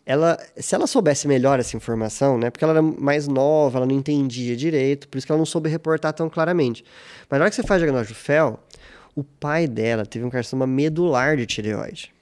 Ela, 0.07 0.38
se 0.57 0.74
ela 0.74 0.86
soubesse 0.86 1.26
melhor 1.26 1.59
essa 1.59 1.76
informação, 1.76 2.38
né? 2.38 2.51
Porque 2.51 2.64
ela 2.64 2.74
era 2.74 2.82
mais 2.82 3.26
nova, 3.28 3.78
ela 3.78 3.86
não 3.86 3.94
entendia 3.94 4.57
direito, 4.57 5.09
por 5.09 5.18
isso 5.18 5.26
que 5.26 5.32
ela 5.32 5.38
não 5.38 5.46
soube 5.46 5.68
reportar 5.68 6.12
tão 6.12 6.28
claramente. 6.28 6.84
Mas 7.28 7.38
na 7.38 7.44
hora 7.44 7.51
que 7.51 7.57
você 7.57 7.62
faz 7.62 7.80
diagnóstico 7.80 8.18
de 8.18 8.24
FEL, 8.24 8.61
o 9.14 9.24
pai 9.24 9.66
dela 9.66 10.07
teve 10.07 10.24
um 10.24 10.30
carcinoma 10.30 10.66
medular 10.66 11.36
de 11.36 11.46
tireoide. 11.46 12.12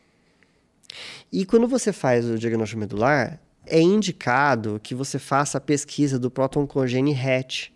E 1.31 1.45
quando 1.45 1.69
você 1.69 1.93
faz 1.93 2.25
o 2.25 2.39
diagnóstico 2.39 2.81
medular, 2.81 3.39
é 3.71 3.81
indicado 3.81 4.81
que 4.83 4.95
você 4.95 5.19
faça 5.19 5.59
a 5.59 5.61
pesquisa 5.61 6.19
do 6.19 6.31
proton-congene 6.31 7.13
RET. 7.13 7.73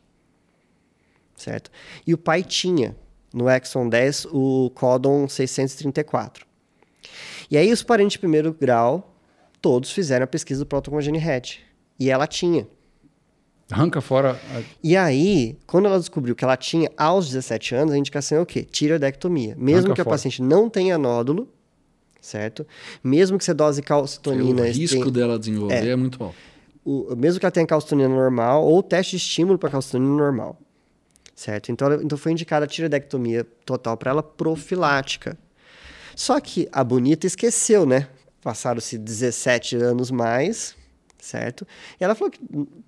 Certo? 1.34 1.70
E 2.06 2.14
o 2.14 2.18
pai 2.18 2.42
tinha 2.42 2.96
no 3.32 3.48
exon 3.48 3.88
10 3.88 4.26
o 4.30 4.70
códon 4.74 5.28
634. 5.28 6.46
E 7.50 7.56
aí 7.56 7.72
os 7.72 7.82
parentes 7.82 8.12
de 8.12 8.18
primeiro 8.18 8.52
grau, 8.52 9.14
todos 9.60 9.90
fizeram 9.90 10.24
a 10.24 10.26
pesquisa 10.26 10.60
do 10.60 10.66
proton-congene 10.66 11.18
RET. 11.18 11.60
E 11.98 12.10
ela 12.10 12.26
tinha. 12.26 12.66
Arranca 13.70 14.00
fora. 14.00 14.32
a- 14.54 14.62
E 14.82 14.96
aí, 14.96 15.58
quando 15.66 15.86
ela 15.86 15.98
descobriu 15.98 16.34
que 16.36 16.44
ela 16.44 16.56
tinha 16.56 16.90
aos 16.96 17.26
17 17.26 17.74
anos, 17.74 17.94
a 17.94 17.98
indicação 17.98 18.38
é 18.38 18.40
o 18.40 18.46
quê? 18.46 18.62
Tiroidectomia. 18.64 19.54
Mesmo 19.56 19.78
Arranca 19.86 19.94
que 19.94 20.00
a 20.02 20.04
fora. 20.04 20.14
paciente 20.14 20.42
não 20.42 20.68
tenha 20.68 20.98
nódulo, 20.98 21.48
certo? 22.22 22.66
Mesmo 23.04 23.36
que 23.36 23.44
você 23.44 23.52
dose 23.52 23.80
O 23.80 23.84
calcitonina... 23.84 24.64
risco 24.64 24.96
este- 25.00 25.10
dela 25.10 25.38
desenvolver 25.38 25.86
é, 25.88 25.94
muito 25.96 26.22
alto. 26.24 26.34
o- 26.84 27.14
mesmo 27.16 27.38
que 27.38 27.44
ela 27.44 27.50
tenha 27.50 27.66
calcitonina 27.66 28.08
normal, 28.08 28.64
ou 28.64 28.82
teste 28.82 29.10
de 29.10 29.22
estímulo 29.22 29.58
para 29.58 29.68
calcitonina 29.68 30.14
normal. 30.16 30.58
Certo? 31.34 31.72
Então, 31.72 31.90
ela- 31.92 32.02
então 32.02 32.16
foi 32.16 32.30
indicada 32.32 32.64
a 32.64 32.68
tiroidectomia 32.68 33.44
total 33.66 33.96
para 33.96 34.10
ela 34.12 34.22
profilática. 34.22 35.36
Só 36.14 36.38
que 36.40 36.68
a 36.70 36.84
bonita 36.84 37.26
esqueceu, 37.26 37.84
né? 37.84 38.06
Passaram-se 38.42 38.96
17 38.98 39.76
anos 39.76 40.10
mais, 40.10 40.76
certo? 41.18 41.66
E 41.98 42.04
ela 42.04 42.14
falou 42.14 42.30
que 42.30 42.38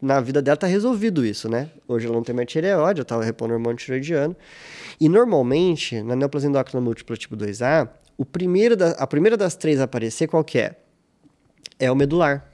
na 0.00 0.20
vida 0.20 0.42
dela 0.42 0.56
tá 0.56 0.66
resolvido 0.66 1.24
isso, 1.24 1.48
né? 1.48 1.70
Hoje 1.88 2.06
ela 2.06 2.14
não 2.14 2.22
tem 2.22 2.34
mais 2.34 2.46
tireoide, 2.48 3.00
ela 3.00 3.04
tava 3.04 3.24
repondo 3.24 3.54
hormônio 3.54 3.78
tiroidiano. 3.78 4.36
E 5.00 5.08
normalmente, 5.08 6.02
na 6.02 6.14
neoplasia 6.14 6.48
endócrina 6.48 6.80
múltipla 6.80 7.16
tipo 7.16 7.36
2A, 7.36 7.88
o 8.16 8.24
primeiro 8.24 8.76
da- 8.76 8.92
a 8.92 9.06
primeira 9.06 9.36
das 9.36 9.56
três 9.56 9.80
a 9.80 9.84
aparecer, 9.84 10.28
qual 10.28 10.44
que 10.44 10.58
é? 10.58 10.76
É 11.78 11.90
o 11.90 11.96
medular, 11.96 12.48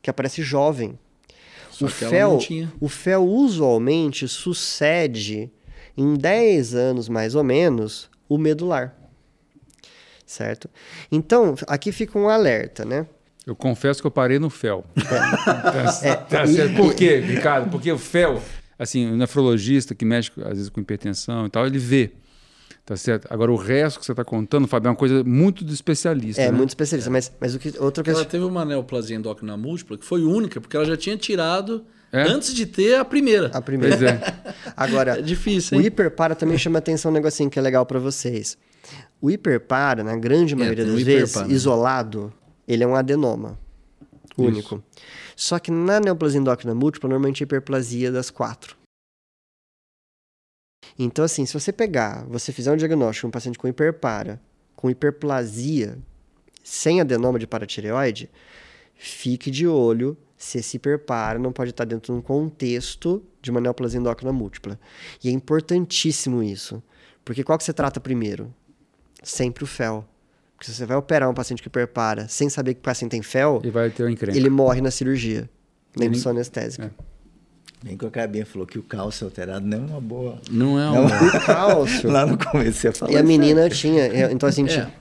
que 0.00 0.08
aparece 0.10 0.42
jovem. 0.42 0.98
Só 1.70 1.86
o 1.86 1.88
fel, 1.88 2.38
o 2.80 2.88
fel 2.88 3.24
usualmente 3.26 4.28
sucede 4.28 5.50
em 5.96 6.14
10 6.14 6.74
anos 6.74 7.08
mais 7.08 7.34
ou 7.34 7.42
menos 7.42 8.08
o 8.28 8.38
medular. 8.38 8.94
Certo? 10.26 10.70
Então, 11.10 11.54
aqui 11.66 11.92
fica 11.92 12.18
um 12.18 12.28
alerta, 12.28 12.84
né? 12.84 13.06
Eu 13.46 13.54
confesso 13.54 14.00
que 14.00 14.06
eu 14.06 14.10
parei 14.10 14.38
no 14.38 14.48
fel. 14.48 14.84
Tá- 14.94 16.00
É, 16.02 16.14
tá 16.14 16.44
e- 16.44 16.54
certo. 16.54 16.76
Por 16.76 16.94
quê, 16.94 17.18
Ricardo? 17.18 17.70
Porque 17.70 17.90
o 17.92 17.98
fel, 17.98 18.40
assim, 18.78 19.10
o 19.10 19.16
nefrologista 19.16 19.94
que 19.94 20.04
mexe 20.04 20.30
às 20.42 20.50
vezes 20.56 20.68
com 20.70 20.80
hipertensão 20.80 21.46
e 21.46 21.50
tal, 21.50 21.66
ele 21.66 21.78
vê. 21.78 22.12
Tá 22.84 22.96
certo? 22.96 23.26
Agora, 23.30 23.50
o 23.50 23.56
resto 23.56 23.98
que 23.98 24.04
você 24.04 24.12
está 24.12 24.22
contando, 24.24 24.68
Fábio, 24.68 24.88
é 24.88 24.90
uma 24.90 24.96
coisa 24.96 25.24
muito 25.24 25.64
do 25.64 25.72
especialista. 25.72 26.42
É, 26.42 26.50
né? 26.50 26.56
muito 26.56 26.68
especialista, 26.68 27.10
mas, 27.10 27.32
mas 27.40 27.54
o 27.54 27.58
que, 27.58 27.68
outra 27.78 28.02
Ela 28.02 28.12
questão. 28.18 28.24
teve 28.26 28.44
uma 28.44 28.62
neoplasia 28.62 29.16
endócrina 29.16 29.56
múltipla 29.56 29.96
que 29.96 30.04
foi 30.04 30.22
única, 30.22 30.60
porque 30.60 30.76
ela 30.76 30.84
já 30.84 30.94
tinha 30.96 31.16
tirado 31.16 31.82
É? 32.12 32.24
antes 32.24 32.52
de 32.54 32.66
ter 32.66 32.96
a 32.96 33.04
primeira. 33.04 33.50
A 33.54 33.62
primeira. 33.62 33.96
Pois 33.96 34.10
é. 34.10 34.20
Agora, 34.76 35.18
É 35.18 35.22
difícil, 35.22 35.78
o 35.78 35.80
hein? 35.80 35.86
hiperpara 35.86 36.34
também 36.34 36.58
chama 36.58 36.78
atenção 36.78 37.10
um 37.10 37.14
negocinho 37.14 37.48
que 37.48 37.58
é 37.58 37.62
legal 37.62 37.86
para 37.86 37.98
vocês. 37.98 38.58
O 39.18 39.30
hiperpara, 39.30 40.04
na 40.04 40.14
grande 40.16 40.54
maioria 40.54 40.84
tem 40.84 40.92
o 40.92 40.96
das 40.96 41.04
vezes, 41.04 41.30
hiperpara, 41.30 41.48
né? 41.48 41.54
isolado, 41.54 42.32
ele 42.68 42.84
é 42.84 42.86
um 42.86 42.94
adenoma 42.94 43.58
único. 44.36 44.82
Só 45.34 45.58
que 45.58 45.70
na 45.70 46.00
neoplasia 46.00 46.38
endócrina 46.38 46.74
múltipla, 46.74 47.08
normalmente 47.08 47.42
é 47.42 47.44
hiperplasia 47.44 48.12
das 48.12 48.28
quatro. 48.30 48.76
Então, 50.98 51.24
assim, 51.24 51.44
se 51.46 51.52
você 51.52 51.72
pegar, 51.72 52.24
você 52.28 52.52
fizer 52.52 52.72
um 52.72 52.76
diagnóstico 52.76 53.26
de 53.26 53.28
um 53.28 53.30
paciente 53.30 53.58
com 53.58 53.66
hiperpara, 53.68 54.40
com 54.76 54.88
hiperplasia, 54.90 55.98
sem 56.62 57.00
adenoma 57.00 57.38
de 57.38 57.46
paratireoide, 57.46 58.30
fique 58.94 59.50
de 59.50 59.66
olho 59.66 60.16
se 60.36 60.58
esse 60.58 60.76
hiperpara 60.76 61.38
não 61.38 61.52
pode 61.52 61.70
estar 61.70 61.84
dentro 61.84 62.12
de 62.12 62.18
um 62.18 62.22
contexto 62.22 63.22
de 63.40 63.50
uma 63.50 63.60
neoplasia 63.60 63.98
endócrina 63.98 64.32
múltipla. 64.32 64.78
E 65.22 65.28
é 65.28 65.32
importantíssimo 65.32 66.42
isso. 66.42 66.82
Porque 67.24 67.42
qual 67.42 67.56
que 67.58 67.64
você 67.64 67.72
trata 67.72 68.00
primeiro? 68.00 68.52
Sempre 69.22 69.64
o 69.64 69.66
fel. 69.66 70.06
Porque 70.56 70.70
se 70.70 70.74
você 70.76 70.86
vai 70.86 70.96
operar 70.96 71.28
um 71.30 71.34
paciente 71.34 71.62
que 71.62 71.68
hiperpara 71.68 72.28
sem 72.28 72.48
saber 72.48 72.74
que 72.74 72.80
o 72.80 72.82
paciente 72.82 73.10
tem 73.12 73.22
fel, 73.22 73.60
E 73.64 73.68
um 74.02 74.08
encrenca. 74.08 74.36
ele 74.36 74.50
morre 74.50 74.80
na 74.80 74.90
cirurgia, 74.90 75.48
na 75.96 76.04
Ele- 76.04 76.14
indução 76.14 76.32
anestésica. 76.32 76.94
Bem 77.84 77.98
que 77.98 78.06
o 78.06 78.10
Cabinha 78.10 78.46
falou 78.46 78.66
que 78.66 78.78
o 78.78 78.82
cálcio 78.82 79.26
alterado 79.26 79.66
não 79.66 79.76
é 79.76 79.80
uma 79.90 80.00
boa. 80.00 80.38
Não 80.50 80.78
é 80.80 80.88
uma. 80.88 81.06
O 81.36 81.40
cálcio. 81.44 82.10
Lá 82.10 82.24
no 82.24 82.38
começo 82.38 82.78
você 82.80 82.92
falou. 82.92 83.14
e 83.14 83.18
a 83.18 83.22
menina 83.22 83.68
tinha. 83.68 84.04
é, 84.04 84.32
Então, 84.32 84.48
assim, 84.48 84.64
É. 84.66 84.68
tinha- 84.68 84.94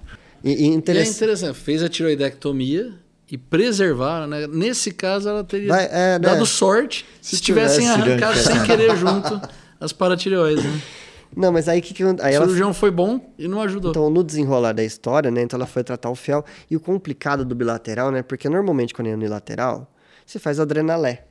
e, 0.43 0.49
e 0.51 0.53
E 0.53 0.71
é 0.71 0.73
interessa- 0.73 1.11
interessante, 1.11 1.55
fez 1.57 1.81
a 1.81 1.87
tiroidectomia 1.87 2.91
e 3.31 3.37
preservaram, 3.37 4.27
né? 4.27 4.47
Nesse 4.47 4.91
caso, 4.91 5.29
ela 5.29 5.45
teria 5.45 5.69
Vai, 5.69 5.85
é, 5.85 6.13
né? 6.13 6.19
dado 6.19 6.45
sorte 6.45 7.05
se, 7.21 7.37
Se 7.37 7.41
tivessem 7.41 7.85
tivesse 7.89 8.01
arrancado 8.01 8.37
sem 8.37 8.61
querer 8.63 8.97
junto 8.97 9.41
as 9.79 9.93
paratireoides. 9.93 10.65
Né? 10.65 10.81
Não, 11.37 11.53
mas 11.53 11.69
aí 11.69 11.81
que, 11.81 11.93
que 11.93 12.03
O 12.03 12.09
aí 12.21 12.33
ela 12.35 12.43
cirurgião 12.45 12.73
foi 12.73 12.91
bom 12.91 13.33
e 13.39 13.47
não 13.47 13.61
ajudou. 13.61 13.91
Então, 13.91 14.09
no 14.09 14.23
desenrolar 14.25 14.73
da 14.73 14.83
história, 14.83 15.31
né? 15.31 15.41
Então, 15.41 15.57
ela 15.57 15.65
foi 15.65 15.83
tratar 15.85 16.09
o 16.09 16.15
fel. 16.15 16.43
E 16.69 16.75
o 16.75 16.81
complicado 16.81 17.45
do 17.45 17.55
bilateral, 17.55 18.11
né? 18.11 18.21
Porque 18.21 18.49
normalmente, 18.49 18.93
quando 18.93 19.07
é 19.07 19.13
unilateral, 19.13 19.89
você 20.25 20.37
faz 20.37 20.59
adrenalé. 20.59 21.25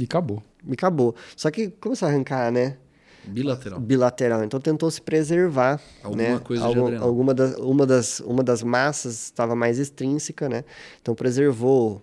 E 0.00 0.04
acabou. 0.04 0.42
E 0.66 0.72
acabou. 0.72 1.14
Só 1.36 1.50
que 1.50 1.68
começou 1.70 2.06
a 2.06 2.10
arrancar, 2.10 2.50
né? 2.52 2.76
Bilateral. 3.24 3.80
Bilateral. 3.80 4.44
Então, 4.44 4.58
tentou 4.60 4.90
se 4.90 5.02
preservar. 5.02 5.80
Alguma 6.02 6.22
né? 6.22 6.38
coisa 6.38 6.62
de 6.62 6.68
Algum- 6.68 6.86
adrenal. 6.86 7.08
alguma 7.08 7.34
das, 7.34 7.56
uma, 7.58 7.86
das, 7.86 8.20
uma 8.20 8.42
das 8.42 8.62
massas 8.62 9.24
estava 9.24 9.54
mais 9.54 9.78
extrínseca, 9.78 10.48
né? 10.48 10.64
Então, 11.02 11.14
preservou 11.14 12.00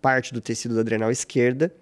parte 0.00 0.32
do 0.32 0.40
tecido 0.40 0.74
da 0.74 0.82
adrenal 0.82 1.10
esquerda, 1.10 1.74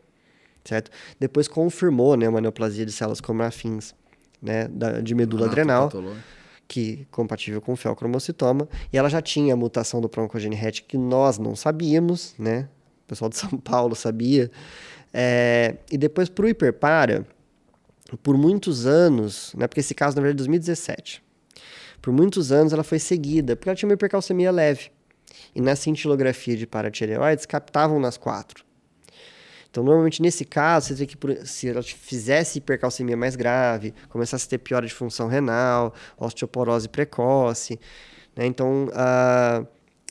certo? 0.64 0.90
Depois 1.20 1.48
confirmou, 1.48 2.16
né? 2.16 2.28
Uma 2.28 2.40
neoplasia 2.40 2.86
de 2.86 2.92
células 2.92 3.20
como 3.20 3.42
afins, 3.42 3.94
né? 4.40 4.68
Da, 4.68 5.00
de 5.00 5.14
medula 5.14 5.46
adrenal. 5.46 5.82
Anatopatológico. 5.82 6.26
que 6.68 7.06
compatível 7.10 7.60
com 7.60 7.76
felcromocitoma, 7.76 8.66
e 8.90 8.96
ela 8.96 9.10
já 9.10 9.20
tinha 9.20 9.52
a 9.52 9.56
mutação 9.56 10.00
do 10.00 10.08
broncogene 10.08 10.56
RET 10.56 10.80
que 10.88 10.96
nós 10.96 11.36
não 11.38 11.54
sabíamos, 11.54 12.34
né? 12.38 12.68
O 13.04 13.08
pessoal 13.08 13.28
de 13.28 13.36
São 13.36 13.50
Paulo 13.58 13.94
sabia. 13.94 14.50
É, 15.12 15.76
e 15.90 15.98
depois 15.98 16.28
para 16.28 16.46
o 16.46 16.48
hiperpara, 16.48 17.26
por 18.22 18.36
muitos 18.36 18.86
anos, 18.86 19.52
né? 19.56 19.66
Porque 19.66 19.80
esse 19.80 19.94
caso 19.94 20.16
na 20.16 20.22
verdade 20.22 20.36
é 20.36 20.44
2017. 20.44 21.22
Por 22.00 22.12
muitos 22.12 22.50
anos 22.50 22.72
ela 22.72 22.82
foi 22.82 22.98
seguida, 22.98 23.54
porque 23.54 23.68
ela 23.68 23.76
tinha 23.76 23.88
uma 23.88 23.94
hipercalcemia 23.94 24.50
leve. 24.50 24.90
E 25.54 25.60
na 25.60 25.76
cintilografia 25.76 26.56
de 26.56 26.66
paratireoides 26.66 27.46
captavam 27.46 28.00
nas 28.00 28.16
quatro. 28.16 28.64
Então, 29.70 29.82
normalmente 29.82 30.20
nesse 30.20 30.44
caso, 30.44 30.88
você 30.88 31.06
teria 31.06 31.06
que, 31.06 31.46
se 31.46 31.68
ela 31.68 31.82
fizesse 31.82 32.58
hipercalcemia 32.58 33.16
mais 33.16 33.34
grave, 33.34 33.94
começasse 34.10 34.46
a 34.46 34.50
ter 34.50 34.58
piora 34.58 34.86
de 34.86 34.92
função 34.92 35.28
renal, 35.28 35.94
osteoporose 36.18 36.88
precoce, 36.90 37.80
né? 38.36 38.44
Então, 38.44 38.90
ah, 38.92 39.64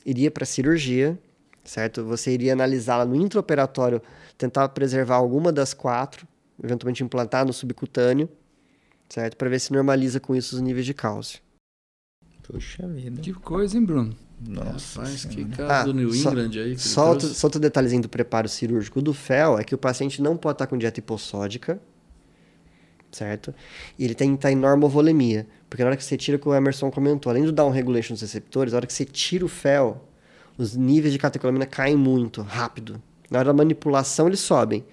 iria 0.04 0.32
para 0.32 0.44
cirurgia, 0.44 1.16
certo? 1.62 2.04
Você 2.04 2.32
iria 2.32 2.54
analisá-la 2.54 3.04
no 3.04 3.14
intraoperatório, 3.14 4.02
tentar 4.42 4.68
preservar 4.70 5.16
alguma 5.16 5.52
das 5.52 5.72
quatro, 5.72 6.26
eventualmente 6.62 7.02
implantar 7.02 7.46
no 7.46 7.52
subcutâneo, 7.52 8.28
certo? 9.08 9.36
Para 9.36 9.48
ver 9.48 9.60
se 9.60 9.72
normaliza 9.72 10.18
com 10.20 10.34
isso 10.34 10.56
os 10.56 10.60
níveis 10.62 10.84
de 10.86 10.92
cálcio. 10.94 11.40
Puxa 12.42 12.86
vida. 12.88 13.20
Que 13.20 13.32
coisa, 13.32 13.76
hein, 13.78 13.84
Bruno? 13.84 14.16
Nossa. 14.44 15.00
Rapaz, 15.00 15.24
que 15.24 15.44
caso 15.44 15.70
Ah, 15.72 15.84
do 15.84 15.94
New 15.94 16.12
só- 16.12 16.30
England 16.30 16.50
aí. 16.60 16.76
Só 16.78 17.10
outro, 17.10 17.28
só 17.28 17.46
outro 17.46 17.60
detalhezinho 17.60 18.02
do 18.02 18.08
preparo 18.08 18.48
cirúrgico 18.48 19.00
do 19.00 19.14
FEL 19.14 19.58
é 19.58 19.64
que 19.64 19.74
o 19.74 19.78
paciente 19.78 20.20
não 20.20 20.36
pode 20.36 20.56
estar 20.56 20.66
com 20.66 20.76
dieta 20.76 20.98
hipossódica, 20.98 21.80
certo? 23.12 23.54
E 23.96 24.04
ele 24.04 24.14
tem 24.14 24.30
que 24.30 24.34
estar 24.36 24.50
em 24.50 24.56
normovolemia. 24.56 25.46
Porque 25.70 25.82
na 25.84 25.88
hora 25.90 25.96
que 25.96 26.04
você 26.04 26.16
tira, 26.16 26.36
o 26.36 26.40
que 26.40 26.48
o 26.48 26.54
Emerson 26.54 26.90
comentou, 26.90 27.30
além 27.30 27.44
do 27.44 27.52
down 27.52 27.70
regulation 27.70 28.14
dos 28.14 28.22
receptores, 28.22 28.72
na 28.72 28.78
hora 28.78 28.86
que 28.86 28.92
você 28.92 29.04
tira 29.04 29.44
o 29.44 29.48
FEL, 29.48 30.02
os 30.58 30.74
níveis 30.74 31.12
de 31.12 31.18
catecolamina 31.18 31.64
caem 31.64 31.96
muito 31.96 32.42
rápido. 32.42 33.00
Na 33.32 33.38
hora 33.38 33.46
da 33.46 33.52
manipulação, 33.54 34.26
eles 34.26 34.40
sobem. 34.40 34.84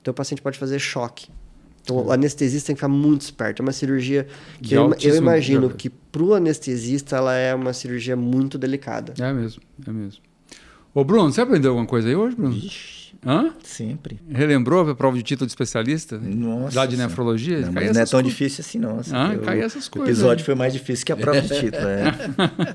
Então 0.00 0.10
o 0.12 0.14
paciente 0.14 0.40
pode 0.40 0.58
fazer 0.58 0.78
choque. 0.78 1.28
Então 1.82 2.06
o 2.06 2.12
anestesista 2.12 2.68
tem 2.68 2.74
que 2.74 2.80
ficar 2.80 2.88
muito 2.88 3.22
esperto. 3.22 3.60
É 3.60 3.62
uma 3.62 3.72
cirurgia 3.72 4.26
que 4.62 4.74
eu, 4.74 4.94
eu 5.00 5.16
imagino 5.16 5.68
que 5.68 5.90
pro 5.90 6.34
anestesista 6.34 7.16
ela 7.16 7.34
é 7.34 7.54
uma 7.54 7.72
cirurgia 7.72 8.16
muito 8.16 8.56
delicada. 8.56 9.14
É 9.22 9.32
mesmo, 9.32 9.62
é 9.86 9.90
mesmo. 9.90 10.22
Ô, 10.94 11.04
Bruno, 11.04 11.32
você 11.32 11.40
aprendeu 11.40 11.72
alguma 11.72 11.86
coisa 11.86 12.08
aí 12.08 12.14
hoje, 12.14 12.36
Bruno? 12.36 12.54
Ixi, 12.54 13.01
Hã? 13.24 13.52
sempre. 13.62 14.20
Relembrou 14.28 14.90
a 14.90 14.94
prova 14.96 15.16
de 15.16 15.22
título 15.22 15.46
de 15.46 15.52
especialista? 15.52 16.18
Nossa 16.18 16.76
Lá 16.78 16.86
de 16.86 16.92
Senhora. 16.96 17.08
nefrologia? 17.08 17.60
Não, 17.60 17.72
mas 17.72 17.84
não 17.94 18.02
é 18.02 18.04
tão 18.04 18.20
coisas. 18.20 18.24
difícil 18.24 18.64
assim, 18.66 18.78
não. 18.78 18.98
Assim, 18.98 19.12
Ah, 19.14 19.30
Eu- 19.34 19.40
cai 19.42 19.60
essas 19.60 19.86
o 19.86 19.90
coisas, 19.92 20.08
episódio 20.10 20.42
né? 20.42 20.46
foi 20.46 20.54
mais 20.56 20.72
difícil 20.72 21.06
que 21.06 21.12
a 21.12 21.16
prova 21.16 21.40
de 21.40 21.48
título. 21.48 21.84
É. 21.86 22.12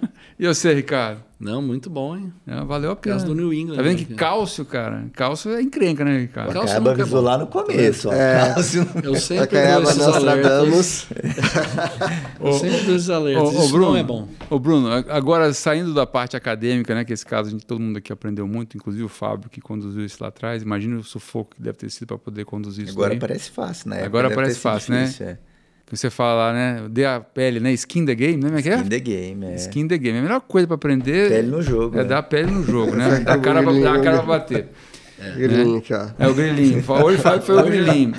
E 0.39 0.45
você, 0.47 0.71
Ricardo? 0.71 1.21
Não, 1.39 1.61
muito 1.63 1.89
bom, 1.89 2.15
hein? 2.15 2.31
É, 2.45 2.63
valeu 2.63 2.91
a 2.91 2.95
pena. 2.95 3.15
Caso 3.15 3.25
do 3.27 3.33
New 3.35 3.51
England. 3.51 3.75
Tá 3.75 3.81
vendo 3.81 3.99
né, 3.99 4.05
que 4.05 4.13
cálcio, 4.13 4.63
cara? 4.65 5.05
Cálcio 5.13 5.51
é 5.51 5.61
encrenca, 5.61 6.05
né, 6.05 6.19
Ricardo? 6.19 6.53
Cálcio 6.53 6.71
Acaba 6.71 6.89
nunca 6.91 7.01
é 7.01 7.03
avisou 7.03 7.21
bom. 7.21 7.27
lá 7.27 7.37
no 7.39 7.47
começo. 7.47 8.09
ó. 8.09 8.13
É. 8.13 8.53
Cálcio- 8.53 8.87
Eu 9.03 9.15
sempre 9.15 9.47
dou 9.47 9.83
esses 9.83 9.99
alertas. 9.99 10.67
Nostradamus. 10.67 11.07
Eu 12.39 12.53
sempre 12.53 12.81
dou 12.85 12.95
esses 12.95 13.09
alertas. 13.09 13.55
Ô, 13.55 13.59
Isso 13.63 13.71
Bruno, 13.71 13.85
não 13.91 13.97
é 13.97 14.03
bom. 14.03 14.27
Ô, 14.49 14.59
Bruno, 14.59 14.89
agora 14.91 15.51
saindo 15.53 15.93
da 15.93 16.05
parte 16.05 16.35
acadêmica, 16.37 16.93
né, 16.93 17.03
que 17.03 17.13
esse 17.13 17.25
caso 17.25 17.49
a 17.49 17.51
gente, 17.51 17.65
todo 17.65 17.79
mundo 17.79 17.97
aqui 17.97 18.11
aprendeu 18.13 18.47
muito, 18.47 18.77
inclusive 18.77 19.03
o 19.03 19.09
Fábio 19.09 19.49
que 19.49 19.59
conduziu 19.61 20.05
isso 20.05 20.17
lá 20.23 20.31
atrás. 20.37 20.61
Imagina 20.63 20.97
o 20.97 21.03
sufoco 21.03 21.55
que 21.55 21.61
deve 21.61 21.77
ter 21.77 21.89
sido 21.89 22.07
para 22.07 22.17
poder 22.17 22.45
conduzir 22.45 22.85
isso 22.85 22.93
Agora 22.93 23.09
daí. 23.09 23.19
parece 23.19 23.51
fácil, 23.51 23.89
né? 23.89 24.03
Agora 24.03 24.29
parece 24.31 24.59
fácil, 24.59 24.93
né? 24.93 25.03
difícil, 25.05 25.27
é. 25.27 25.37
Que 25.85 25.95
você 25.95 26.09
fala 26.09 26.51
né? 26.51 26.85
Dê 26.89 27.05
a 27.05 27.21
pele, 27.21 27.61
né? 27.61 27.71
Skin 27.71 28.05
the 28.05 28.13
game, 28.13 28.43
né? 28.43 28.49
É 28.61 28.69
é? 28.69 28.77
In 28.79 28.89
the 28.89 28.99
game, 28.99 29.45
é. 29.45 29.55
Skin 29.55 29.87
the 29.87 29.97
game. 29.97 30.19
A 30.19 30.21
melhor 30.21 30.41
coisa 30.41 30.67
para 30.67 30.75
aprender 30.75 31.29
Pele 31.29 31.47
no 31.47 31.61
jogo. 31.61 31.97
é 31.97 32.01
é. 32.01 32.03
dar 32.03 32.17
a 32.17 32.23
pele 32.23 32.51
no 32.51 32.61
jogo, 32.63 32.93
né? 32.93 33.21
Dar 33.21 33.35
a 33.35 33.39
cara, 33.39 33.63
pra- 33.63 33.71
dar 33.71 33.95
cara 35.17 35.29
bater. 35.31 35.47
Grilinho 35.49 35.77
aqui, 35.77 35.93
ó. 35.93 36.07
É 36.19 36.27
o 36.27 36.33
grilinho. 36.33 36.83
Hoje 37.03 37.17
foi, 37.17 37.41
foi 37.41 37.57
o 37.57 37.63
grilinho. 37.65 38.13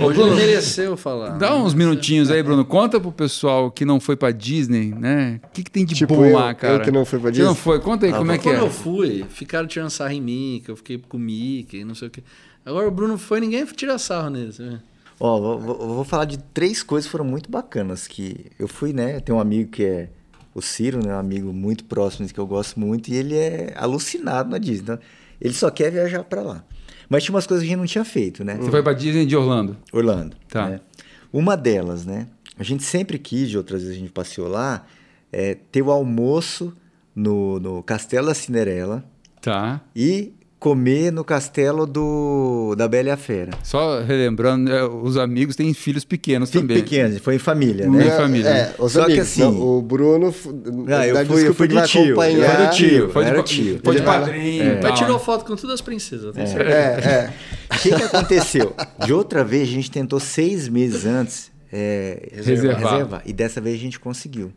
Hoje 0.00 0.20
ele 0.20 0.30
Bruno, 0.30 0.36
mereceu 0.36 0.96
falar. 0.96 1.30
Dá 1.38 1.54
uns 1.56 1.74
minutinhos 1.74 2.30
aí, 2.30 2.42
Bruno. 2.42 2.64
Conta 2.64 3.00
pro 3.00 3.12
pessoal 3.12 3.70
que 3.70 3.84
não 3.84 3.98
foi 4.00 4.16
pra 4.16 4.30
Disney, 4.30 4.94
né? 4.94 5.40
O 5.44 5.48
que, 5.50 5.62
que 5.64 5.70
tem 5.70 5.84
de 5.84 5.94
Tipo 5.94 6.14
bom 6.16 6.24
eu- 6.26 6.36
lá, 6.38 6.54
cara? 6.54 6.74
eu 6.74 6.80
que 6.80 6.90
não 6.90 7.04
fui 7.04 7.18
pra 7.18 7.30
Você 7.32 7.42
não 7.42 7.48
Disney? 7.52 7.62
foi? 7.62 7.80
Conta 7.80 8.06
aí 8.06 8.12
como 8.12 8.30
é 8.32 8.38
que 8.38 8.44
Quando 8.44 8.56
é. 8.56 8.60
eu 8.60 8.70
fui, 8.70 9.24
ficaram 9.28 9.66
tirando 9.66 9.90
sarro 9.90 10.12
em 10.12 10.20
mim, 10.20 10.62
que 10.64 10.70
eu 10.70 10.76
fiquei 10.76 10.98
com 10.98 11.16
o 11.16 11.20
Mickey, 11.20 11.84
não 11.84 11.94
sei 11.94 12.08
o 12.08 12.10
quê. 12.10 12.22
Agora 12.64 12.86
o 12.86 12.90
Bruno 12.90 13.16
foi, 13.18 13.40
ninguém 13.40 13.64
tira 13.66 13.98
sarro 13.98 14.30
nele. 14.30 14.52
você 14.52 14.62
vê? 14.68 14.76
Ó, 15.20 15.40
vou, 15.40 15.58
vou- 15.58 15.94
vou 15.96 16.04
falar 16.04 16.26
de 16.26 16.38
três 16.38 16.82
coisas 16.82 17.06
que 17.06 17.10
foram 17.12 17.24
muito 17.24 17.50
bacanas. 17.50 18.06
Que 18.06 18.46
eu 18.58 18.68
fui, 18.68 18.92
né? 18.92 19.18
Tem 19.20 19.34
um 19.34 19.40
amigo 19.40 19.70
que 19.70 19.82
é 19.82 20.08
o 20.54 20.62
Ciro, 20.62 21.04
né? 21.04 21.12
Um 21.14 21.18
amigo 21.18 21.52
muito 21.52 21.84
próximo 21.84 22.28
que 22.28 22.38
eu 22.38 22.46
gosto 22.46 22.78
muito, 22.78 23.08
e 23.08 23.14
ele 23.16 23.34
é 23.34 23.72
alucinado 23.76 24.50
na 24.50 24.58
Disney. 24.58 24.82
Então, 24.82 24.98
ele 25.40 25.54
só 25.54 25.70
quer 25.70 25.90
viajar 25.90 26.24
pra 26.24 26.42
lá. 26.42 26.64
Mas 27.08 27.24
tinha 27.24 27.34
umas 27.34 27.46
coisas 27.46 27.62
que 27.64 27.68
a 27.68 27.70
gente 27.70 27.78
não 27.80 27.86
tinha 27.86 28.04
feito, 28.04 28.44
né? 28.44 28.56
Você 28.56 28.70
foi 28.70 28.82
pra 28.82 28.92
Disney 28.92 29.24
de 29.24 29.34
Orlando. 29.36 29.76
Orlando. 29.92 30.36
Tá. 30.48 30.68
né? 30.68 30.80
Uma 31.32 31.56
delas, 31.56 32.04
né? 32.04 32.26
A 32.58 32.62
gente 32.62 32.82
sempre 32.82 33.18
quis, 33.18 33.48
de 33.48 33.56
outras 33.56 33.82
vezes 33.82 33.96
a 33.96 34.00
gente 34.00 34.12
passeou 34.12 34.48
lá, 34.48 34.84
é, 35.32 35.54
ter 35.54 35.80
o 35.82 35.90
almoço 35.90 36.74
no, 37.14 37.58
no 37.60 37.82
Castelo 37.82 38.26
da 38.26 38.34
Cinderela 38.34 39.04
Tá. 39.40 39.80
e 39.94 40.32
comer 40.58 41.12
no 41.12 41.22
castelo 41.22 41.86
do 41.86 42.74
da 42.76 42.88
Bela 42.88 43.08
e 43.08 43.10
a 43.12 43.16
Fera. 43.16 43.52
Só 43.62 44.00
relembrando, 44.02 44.72
é, 44.72 44.84
os 44.84 45.16
amigos 45.16 45.54
têm 45.54 45.72
filhos 45.72 46.04
pequenos 46.04 46.50
Fique 46.50 46.62
também. 46.62 46.82
pequeno, 46.82 47.20
foi 47.20 47.36
em 47.36 47.38
família, 47.38 47.86
Em 47.86 47.90
né? 47.90 48.10
família, 48.10 48.48
É, 48.48 48.52
né? 48.64 48.74
os 48.78 48.92
Só 48.92 49.00
que 49.04 49.12
amigos. 49.12 49.28
assim- 49.28 49.40
não, 49.42 49.60
o 49.60 49.80
Bruno. 49.82 50.28
f- 50.32 50.48
Ah, 50.88 51.06
eu 51.06 51.26
fui- 51.26 51.46
eu 51.48 51.54
fui 51.54 51.68
que 51.68 51.74
de 51.80 51.86
tio, 51.86 52.02
acompanhar. 52.20 52.66
do 52.70 52.74
tio. 52.74 53.08
Foi 53.10 53.24
de, 53.24 53.42
tio. 53.44 53.80
Foi 53.84 53.94
de 53.96 54.02
padrinho. 54.02 54.62
É. 54.64 54.80
Mas 54.82 54.98
tirou 54.98 55.16
né? 55.18 55.24
foto 55.24 55.44
com 55.44 55.54
todas 55.54 55.74
as 55.74 55.80
princesas. 55.80 56.34
tem 56.34 56.42
É, 56.42 56.46
certeza. 56.46 57.08
é. 57.08 57.32
O 57.72 57.78
que, 57.80 57.88
que 57.94 58.02
aconteceu? 58.02 58.74
De 59.04 59.12
outra 59.12 59.44
vez, 59.44 59.68
a 59.68 59.72
gente 59.72 59.90
tentou 59.90 60.18
seis 60.18 60.68
meses 60.68 61.06
antes 61.06 61.50
é, 61.72 62.30
Reservar. 62.34 62.78
reservar. 62.92 63.22
E 63.26 63.32
dessa 63.32 63.60
vez 63.60 63.76
a 63.76 63.78
gente 63.78 64.00
conseguiu. 64.00 64.50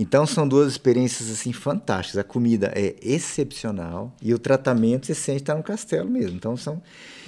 Então 0.00 0.24
são 0.24 0.46
duas 0.46 0.70
experiências 0.70 1.28
assim 1.28 1.52
fantásticas. 1.52 2.18
A 2.20 2.24
comida 2.24 2.70
é 2.74 2.94
excepcional 3.02 4.14
e 4.22 4.32
o 4.32 4.38
tratamento 4.38 5.06
você 5.06 5.14
sente 5.14 5.38
estar 5.42 5.56
no 5.56 5.62
castelo 5.62 6.08
mesmo. 6.08 6.36
Então 6.36 6.56
são 6.56 6.80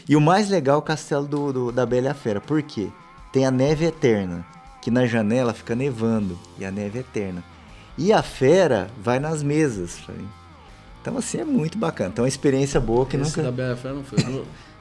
e 0.09 0.15
o 0.15 0.21
mais 0.21 0.49
legal 0.49 0.77
é 0.77 0.79
o 0.79 0.83
castelo 0.83 1.27
do, 1.27 1.53
do- 1.53 1.73
da 1.73 1.85
Bela 1.85 2.07
e 2.07 2.11
a 2.11 2.15
Fera. 2.15 2.41
Por 2.41 2.63
quê? 2.63 2.89
Tem 3.33 3.45
a 3.45 3.51
neve 3.51 3.85
eterna, 3.87 4.47
que 4.81 4.91
na 4.91 5.05
janela 5.05 5.53
fica 5.53 5.75
nevando 5.75 6.39
e 6.59 6.65
a 6.65 6.71
neve 6.71 6.99
é 6.99 7.01
eterna. 7.01 7.43
E 7.99 8.13
a 8.13 8.23
fera 8.23 8.89
vai 9.03 9.19
nas 9.19 9.43
mesas. 9.43 9.99
Então 11.03 11.19
assim 11.19 11.39
é 11.39 11.45
muito 11.45 11.77
bacana. 11.77 12.11
Então 12.11 12.23
é 12.23 12.27
uma 12.27 12.29
experiência 12.29 12.81
boa 12.81 13.05
que 13.05 13.17
Esse 13.17 13.25
nunca 13.31 13.43
da 13.43 13.53
Bela 13.53 13.77
Fera 13.77 13.95
não 13.95 14.05
foi. 14.05 14.19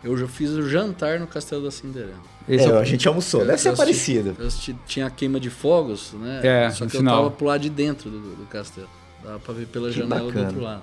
Eu- 0.03 0.11
Eu 0.11 0.17
já 0.17 0.27
fiz 0.27 0.49
o 0.51 0.67
jantar 0.69 1.19
no 1.19 1.27
Castelo 1.27 1.63
da 1.63 1.71
Cinderela. 1.71 2.13
Esse 2.47 2.65
é, 2.65 2.69
é 2.69 2.73
o- 2.73 2.77
a 2.79 2.83
gente 2.83 3.07
almoçou. 3.07 3.45
Deve 3.45 3.57
ser 3.57 3.69
Eu 3.69 3.73
assisti- 3.73 3.77
parecido. 4.15 4.35
eu 4.39 4.47
assisti- 4.47 4.75
tinha 4.87 5.05
a 5.05 5.09
queima 5.09 5.39
de 5.39 5.49
fogos, 5.49 6.13
né? 6.13 6.39
É, 6.43 6.71
Só 6.71 6.85
que 6.85 6.91
final. 6.97 7.15
eu 7.17 7.23
tava 7.25 7.35
pro 7.35 7.45
lado 7.47 7.61
de 7.61 7.69
dentro 7.69 8.09
do, 8.09 8.19
do 8.35 8.45
castelo. 8.47 8.87
Dava 9.23 9.39
pra 9.39 9.53
ver 9.53 9.65
pela 9.67 9.89
Que 9.89 9.95
janela 9.97 10.21
bacana. 10.25 10.41
do 10.41 10.47
outro 10.47 10.61
lado. 10.63 10.81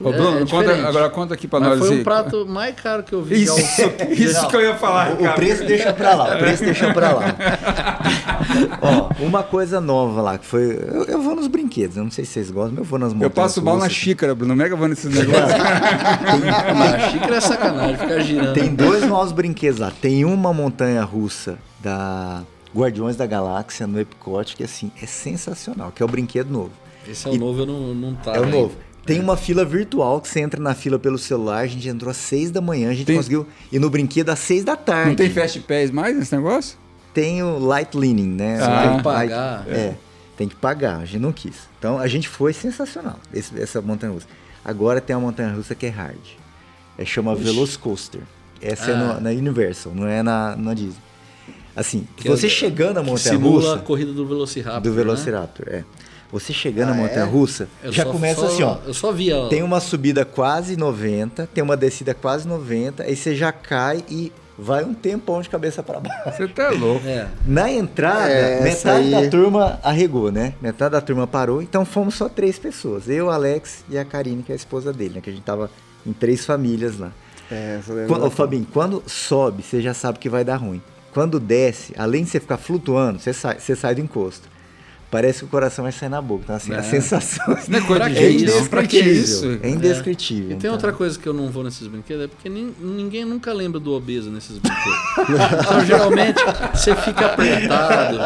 Ô, 0.00 0.08
É, 0.10 0.12
Bruno, 0.12 0.38
é 0.40 0.46
conta, 0.46 0.88
agora 0.88 1.08
conta 1.10 1.34
aqui 1.34 1.46
pra 1.46 1.60
Mas 1.60 1.68
nós. 1.70 1.78
foi 1.78 1.90
aí. 1.90 2.00
um 2.00 2.04
prato 2.04 2.46
mais 2.46 2.74
caro 2.74 3.02
que 3.04 3.12
eu 3.12 3.22
vi. 3.22 3.36
de 3.36 3.42
Isso, 3.44 3.56
isso 4.10 4.48
que 4.48 4.56
eu 4.56 4.60
ia 4.60 4.74
falar, 4.74 5.12
O, 5.12 5.24
o 5.24 5.32
preço 5.34 5.64
deixa 5.64 5.92
pra 5.92 6.14
lá, 6.14 6.34
o 6.34 6.38
preço 6.40 6.64
deixa 6.64 6.92
pra 6.92 7.12
lá. 7.12 7.24
Ó, 8.82 9.24
uma 9.24 9.42
coisa 9.42 9.80
nova 9.80 10.20
lá, 10.20 10.38
que 10.38 10.46
foi. 10.46 10.64
Eu, 10.92 11.04
eu 11.04 11.22
vou 11.22 11.34
nos 11.36 11.46
brinquedos, 11.46 11.96
eu 11.96 12.04
não 12.04 12.10
sei 12.10 12.24
se 12.24 12.32
vocês 12.32 12.50
gostam, 12.50 12.72
mas 12.72 12.78
eu 12.78 12.84
vou 12.84 12.98
nas 12.98 13.10
Eu 13.12 13.14
montanhas 13.16 13.34
passo 13.34 13.62
mal 13.62 13.76
na 13.78 13.88
xícara, 13.88 14.34
Bruno. 14.34 14.54
Mega 14.56 14.74
vou 14.76 14.88
nesses 14.88 15.12
negócios. 15.14 15.52
Mas 16.76 16.94
a 16.94 17.10
xícara 17.10 17.36
é 17.36 17.40
sacanagem, 17.40 17.96
ficar 17.96 18.18
girando. 18.20 18.54
Tem 18.54 18.74
dois 18.74 19.04
novos 19.06 19.32
brinquedos 19.32 19.78
lá. 19.80 19.90
Tem 20.00 20.24
uma 20.24 20.52
montanha 20.52 21.02
russa 21.04 21.56
da 21.80 22.42
Guardiões 22.74 23.16
da 23.16 23.26
Galáxia 23.26 23.86
no 23.86 24.00
Epcot, 24.00 24.56
que 24.56 24.64
assim, 24.64 24.90
é 25.00 25.06
sensacional, 25.06 25.92
que 25.94 26.02
é 26.02 26.06
o 26.06 26.08
brinquedo 26.08 26.50
novo. 26.50 26.70
Esse 27.08 27.28
é 27.28 27.30
o 27.30 27.36
novo, 27.36 27.60
eu 27.60 27.66
não, 27.66 27.94
não 27.94 28.14
tava 28.14 28.36
é 28.38 28.40
o 28.40 28.46
novo. 28.46 28.74
Tem 29.06 29.20
uma 29.20 29.36
fila 29.36 29.64
virtual 29.64 30.20
que 30.20 30.28
você 30.28 30.40
entra 30.40 30.60
na 30.60 30.74
fila 30.74 30.98
pelo 30.98 31.18
celular. 31.18 31.58
A 31.60 31.66
gente 31.66 31.86
entrou 31.88 32.10
às 32.10 32.16
seis 32.16 32.50
da 32.50 32.60
manhã, 32.60 32.90
a 32.90 32.94
gente 32.94 33.06
Tem- 33.06 33.16
conseguiu 33.16 33.46
ir 33.70 33.78
no 33.78 33.90
brinquedo 33.90 34.30
às 34.30 34.38
seis 34.38 34.64
da 34.64 34.76
tarde. 34.76 35.10
Não 35.10 35.16
tem 35.16 35.30
Fast 35.30 35.60
Pass 35.60 35.90
mais 35.90 36.16
nesse 36.16 36.34
negócio? 36.34 36.78
Tem 37.12 37.42
o 37.42 37.58
light 37.58 37.94
leaning, 37.96 38.28
né? 38.34 38.58
Ah. 38.62 38.82
Tem 38.88 38.96
que 38.96 39.02
pagar. 39.02 39.58
light- 39.66 39.70
é, 39.78 39.94
tem 40.36 40.48
que 40.48 40.56
pagar. 40.56 40.96
A 40.98 41.04
gente 41.04 41.20
não 41.20 41.32
quis. 41.32 41.54
Então 41.78 41.98
a 41.98 42.06
gente 42.08 42.28
foi 42.28 42.52
sensacional, 42.52 43.18
esse- 43.32 43.60
essa 43.60 43.80
montanha 43.80 44.12
russa. 44.12 44.26
Agora 44.64 45.00
tem 45.00 45.14
uma 45.14 45.22
montanha 45.26 45.52
russa 45.54 45.74
que 45.74 45.86
é 45.86 45.90
hard. 45.90 46.18
É 46.96 47.04
chama 47.04 47.34
Velocicoaster. 47.34 48.22
Essa 48.62 48.90
é 48.90 48.94
Ah. 48.94 48.96
no- 48.96 49.20
na 49.20 49.30
Universal, 49.30 49.92
não 49.94 50.06
é 50.06 50.22
na, 50.22 50.56
na 50.56 50.72
Disney. 50.74 50.96
Assim, 51.76 52.06
Que 52.16 52.28
você 52.28 52.46
é- 52.46 52.50
chegando 52.50 52.94
na 52.94 53.02
Que 53.02 53.10
montanha 53.10 53.34
simula 53.36 53.60
russa 53.60 53.74
a 53.74 53.78
corrida 53.80 54.12
do 54.12 54.26
Velociraptor. 54.26 54.80
do 54.80 54.90
né? 54.90 54.96
Velociraptor, 54.96 55.66
é. 55.68 55.84
Você 56.34 56.52
chegando 56.52 56.88
Ah, 56.88 56.94
na 56.94 57.00
montanha 57.02 57.20
é? 57.20 57.28
russa, 57.28 57.68
Eu 57.82 57.92
já 57.92 58.02
só- 58.02 58.10
começa 58.10 58.40
só- 58.40 58.46
assim, 58.48 58.62
ó. 58.64 58.78
Eu 58.84 58.92
só 58.92 59.12
via. 59.12 59.46
Tem 59.48 59.62
uma 59.62 59.78
subida 59.78 60.24
quase 60.24 60.76
90, 60.76 61.48
tem 61.54 61.62
uma 61.62 61.76
descida 61.76 62.12
quase 62.12 62.48
90, 62.48 63.04
aí 63.04 63.14
você 63.14 63.36
já 63.36 63.52
cai 63.52 64.04
e 64.10 64.32
vai 64.58 64.82
um 64.84 64.92
tempão 64.92 65.40
de 65.40 65.48
cabeça 65.48 65.80
para 65.80 66.00
baixo. 66.00 66.36
Você 66.36 66.48
tá 66.48 66.70
louco. 66.70 67.06
É. 67.06 67.28
Na 67.46 67.70
entrada, 67.70 68.28
É, 68.28 68.60
metade 68.64 69.14
aí- 69.14 69.24
da 69.24 69.30
turma 69.30 69.78
arregou, 69.80 70.32
né? 70.32 70.54
Metade 70.60 70.90
da 70.92 71.00
turma 71.00 71.24
parou, 71.24 71.62
então 71.62 71.84
fomos 71.84 72.16
só 72.16 72.28
três 72.28 72.58
pessoas. 72.58 73.08
Eu, 73.08 73.30
Alex 73.30 73.84
e 73.88 73.96
a 73.96 74.04
Karine, 74.04 74.42
que 74.42 74.50
é 74.50 74.54
a 74.54 74.56
esposa 74.56 74.92
dele, 74.92 75.14
né? 75.14 75.20
Que 75.20 75.30
a 75.30 75.32
gente 75.32 75.44
tava 75.44 75.70
em 76.04 76.12
três 76.12 76.44
famílias 76.44 76.98
lá. 76.98 77.12
É, 77.48 77.76
essa 77.78 77.94
daí 77.94 78.06
Qu- 78.08 78.18
não- 78.18 78.26
Ô, 78.26 78.30
Fabinho, 78.30 78.66
quando 78.72 79.02
sobe, 79.06 79.62
você 79.62 79.80
já 79.80 79.94
sabe 79.94 80.18
que 80.18 80.28
vai 80.28 80.42
dar 80.44 80.56
ruim. 80.56 80.82
Quando 81.12 81.38
desce, 81.38 81.92
além 81.96 82.24
de 82.24 82.30
você 82.30 82.40
ficar 82.40 82.56
flutuando, 82.56 83.20
você 83.20 83.32
sai, 83.32 83.60
você 83.60 83.76
sai 83.76 83.94
do 83.94 84.00
encosto. 84.00 84.48
Parece 85.14 85.38
que 85.40 85.44
o 85.44 85.48
coração 85.48 85.84
vai 85.84 85.92
sair 85.92 86.08
na 86.08 86.20
boca. 86.20 86.42
Então, 86.42 86.56
assim, 86.56 86.72
a 86.74 86.78
É. 86.78 86.82
sensação 86.82 87.56
Não 87.68 87.78
é 87.78 87.80
coisa 87.86 88.08
de 88.08 88.14
que 88.16 88.38
gente. 88.46 88.68
Pra 88.68 88.84
que 88.84 88.98
isso? 88.98 89.60
É 89.62 89.68
indescritível. 89.68 90.46
E 90.46 90.48
tem 90.48 90.56
então. 90.56 90.72
outra 90.72 90.92
coisa 90.92 91.16
que 91.16 91.24
eu 91.28 91.32
não 91.32 91.48
vou 91.50 91.62
nesses 91.62 91.86
brinquedos, 91.86 92.24
é 92.24 92.26
porque 92.26 92.48
nin- 92.48 92.74
ninguém 92.80 93.24
nunca 93.24 93.52
lembra 93.52 93.78
do 93.78 93.92
obeso 93.92 94.28
nesses 94.28 94.58
brinquedos. 94.58 94.98
então, 95.62 95.86
geralmente, 95.86 96.42
você 96.74 96.96
fica 96.96 97.26
apertado. 97.26 98.16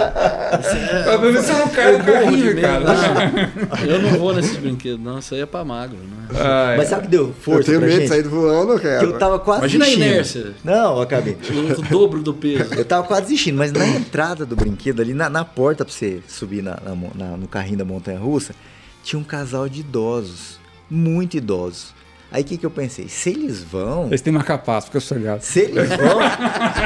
Você, 0.63 1.05
Pelo 1.05 1.21
menos 1.23 1.45
você 1.45 1.53
não 1.53 1.69
cai 1.69 1.93
no 1.93 1.99
eu 1.99 2.01
de 2.05 2.13
carrinho, 2.13 2.61
cara. 2.63 2.81
né? 2.81 3.53
Eu 3.87 4.03
não 4.03 4.11
vou 4.19 4.35
nesses 4.35 4.57
brinquedos, 4.57 5.01
não. 5.05 5.19
Isso 5.19 5.35
aí 5.35 5.41
é 5.43 5.47
pra 5.47 5.65
magro, 5.65 5.99
né? 5.99 6.27
Ai, 6.35 6.77
Mas 6.79 6.89
sabe 6.89 7.03
o 7.03 7.05
que 7.05 7.11
deu 7.11 7.27
Eu 7.29 7.35
força 7.41 7.65
tenho 7.65 7.79
pra 7.81 7.89
medo 7.89 8.01
de 8.01 8.07
gente? 8.07 8.09
sair 8.09 8.23
voando, 8.29 8.81
cara. 8.81 8.99
Que 9.01 9.05
eu 9.05 9.19
tava 9.19 9.39
quase 9.39 9.61
Imagina 9.77 9.85
a 9.85 9.89
desistindo. 9.89 10.13
inércia. 10.15 10.55
Não, 10.65 10.97
eu 10.97 11.03
acabei. 11.03 11.37
O 11.79 11.83
dobro 11.91 12.23
do 12.23 12.33
peso. 12.35 12.73
Eu 12.75 12.85
tava 12.85 13.07
quase 13.07 13.23
desistindo, 13.25 13.59
mas 13.59 13.73
na 13.73 13.87
entrada 13.87 14.47
do 14.47 14.57
brinquedo, 14.57 15.01
ali 15.03 15.13
na, 15.15 15.29
na 15.29 15.45
porta 15.45 15.85
pra 15.85 15.93
você 15.93 16.21
subir 16.29 16.63
na- 16.63 16.78
na 16.85 16.95
na- 17.15 17.37
no 17.37 17.49
carrinho 17.49 17.79
da 17.79 17.85
montanha 17.85 18.19
russa, 18.19 18.55
tinha 19.03 19.19
um 19.19 19.25
casal 19.25 19.69
de 19.69 19.81
idosos, 19.81 20.59
muito 20.91 21.37
idosos. 21.37 21.95
Aí 22.31 22.43
o 22.43 22.45
que, 22.45 22.59
que 22.59 22.67
eu 22.67 22.71
pensei? 22.71 23.09
Se 23.09 23.31
eles 23.31 23.63
vão, 23.63 24.07
Eles 24.09 24.21
têm 24.21 24.33
marca-passo, 24.33 24.89
fica 24.89 25.01
sossegado. 25.01 25.43
se 25.43 25.61
eles 25.61 25.89
vão, 25.89 26.21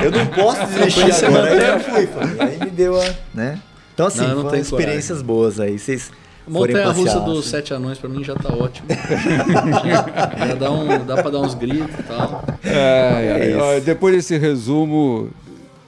eu 0.05 0.11
não 0.12 0.26
posso 0.26 0.64
desistir 0.66 1.24
agora. 1.24 1.51
Aí 1.51 1.68
eu 1.68 1.80
fui, 1.80 2.07
falei, 2.07 2.40
aí 2.40 2.59
me 2.61 2.70
deu 2.70 3.01
a, 3.01 3.05
né? 3.34 3.61
Então 3.93 4.07
assim, 4.07 4.20
Não, 4.20 4.45
não 4.45 4.55
experiências 4.55 5.20
boas 5.20 5.59
aí. 5.59 5.78
Vocês 5.78 6.11
Montanha 6.47 6.90
russa 6.90 7.20
dos 7.20 7.47
sete 7.49 7.72
anões 7.72 7.99
pra 7.99 8.09
mim 8.09 8.24
já 8.24 8.34
tá 8.34 8.53
ótimo. 8.53 8.88
já 10.49 10.55
dá, 10.55 10.70
um, 10.70 11.05
dá 11.05 11.22
pra 11.22 11.30
dar 11.30 11.40
uns 11.40 11.55
gritos 11.55 11.99
e 11.99 12.03
tal. 12.03 12.45
É, 12.64 13.76
é, 13.76 13.80
depois 13.80 14.14
desse 14.14 14.36
resumo 14.38 15.30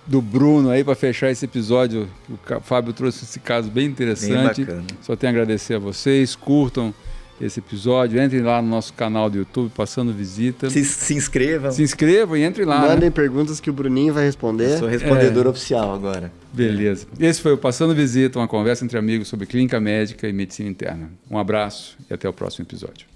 do 0.07 0.21
Bruno 0.21 0.71
aí 0.71 0.85
para 0.85 0.95
fechar 0.95 1.31
esse 1.31 1.45
episódio, 1.45 2.09
o 2.29 2.61
Fábio 2.61 2.93
trouxe 2.93 3.25
esse 3.25 3.41
caso 3.41 3.71
bem 3.71 3.87
interessante. 3.87 4.65
Bem 4.65 4.85
Só 5.01 5.17
tenho 5.17 5.33
a 5.33 5.35
agradecer 5.35 5.75
a 5.75 5.79
vocês, 5.79 6.37
curtam 6.37 6.95
esse 7.41 7.61
episódio. 7.61 8.23
Entrem 8.23 8.43
lá 8.43 8.61
no 8.61 8.69
nosso 8.69 8.93
canal 8.93 9.29
do 9.29 9.39
YouTube, 9.39 9.71
passando 9.75 10.13
visita. 10.13 10.71
Se, 10.71 10.85
se 10.85 11.15
inscrevam. 11.15 11.71
Se 11.71 11.83
inscrevam 11.83 12.37
e 12.37 12.45
entrem 12.45 12.67
lá. 12.67 12.81
Mandem 12.81 13.09
né? 13.09 13.11
perguntas 13.11 13.61
que 13.61 13.71
o 13.71 13.73
Bruninho 13.73 14.13
vai 14.13 14.25
responder. 14.25 14.75
Eu 14.75 14.79
sou 14.79 14.89
respondedor 14.89 15.47
é. 15.47 15.49
oficial 15.49 15.95
agora. 15.95 16.33
Beleza. 16.53 17.07
Esse 17.19 17.41
foi 17.41 17.53
o 17.53 17.59
Passando 17.59 17.95
Visita, 17.95 18.39
uma 18.39 18.49
conversa 18.49 18.85
entre 18.85 18.99
amigos 18.99 19.29
sobre 19.29 19.47
clínica 19.47 19.81
médica 19.81 20.29
e 20.29 20.33
medicina 20.33 20.69
interna. 20.69 21.11
Um 21.31 21.39
abraço 21.39 21.97
e 22.09 22.15
até 22.15 22.29
o 22.29 22.33
próximo 22.33 22.65
episódio. 22.65 23.07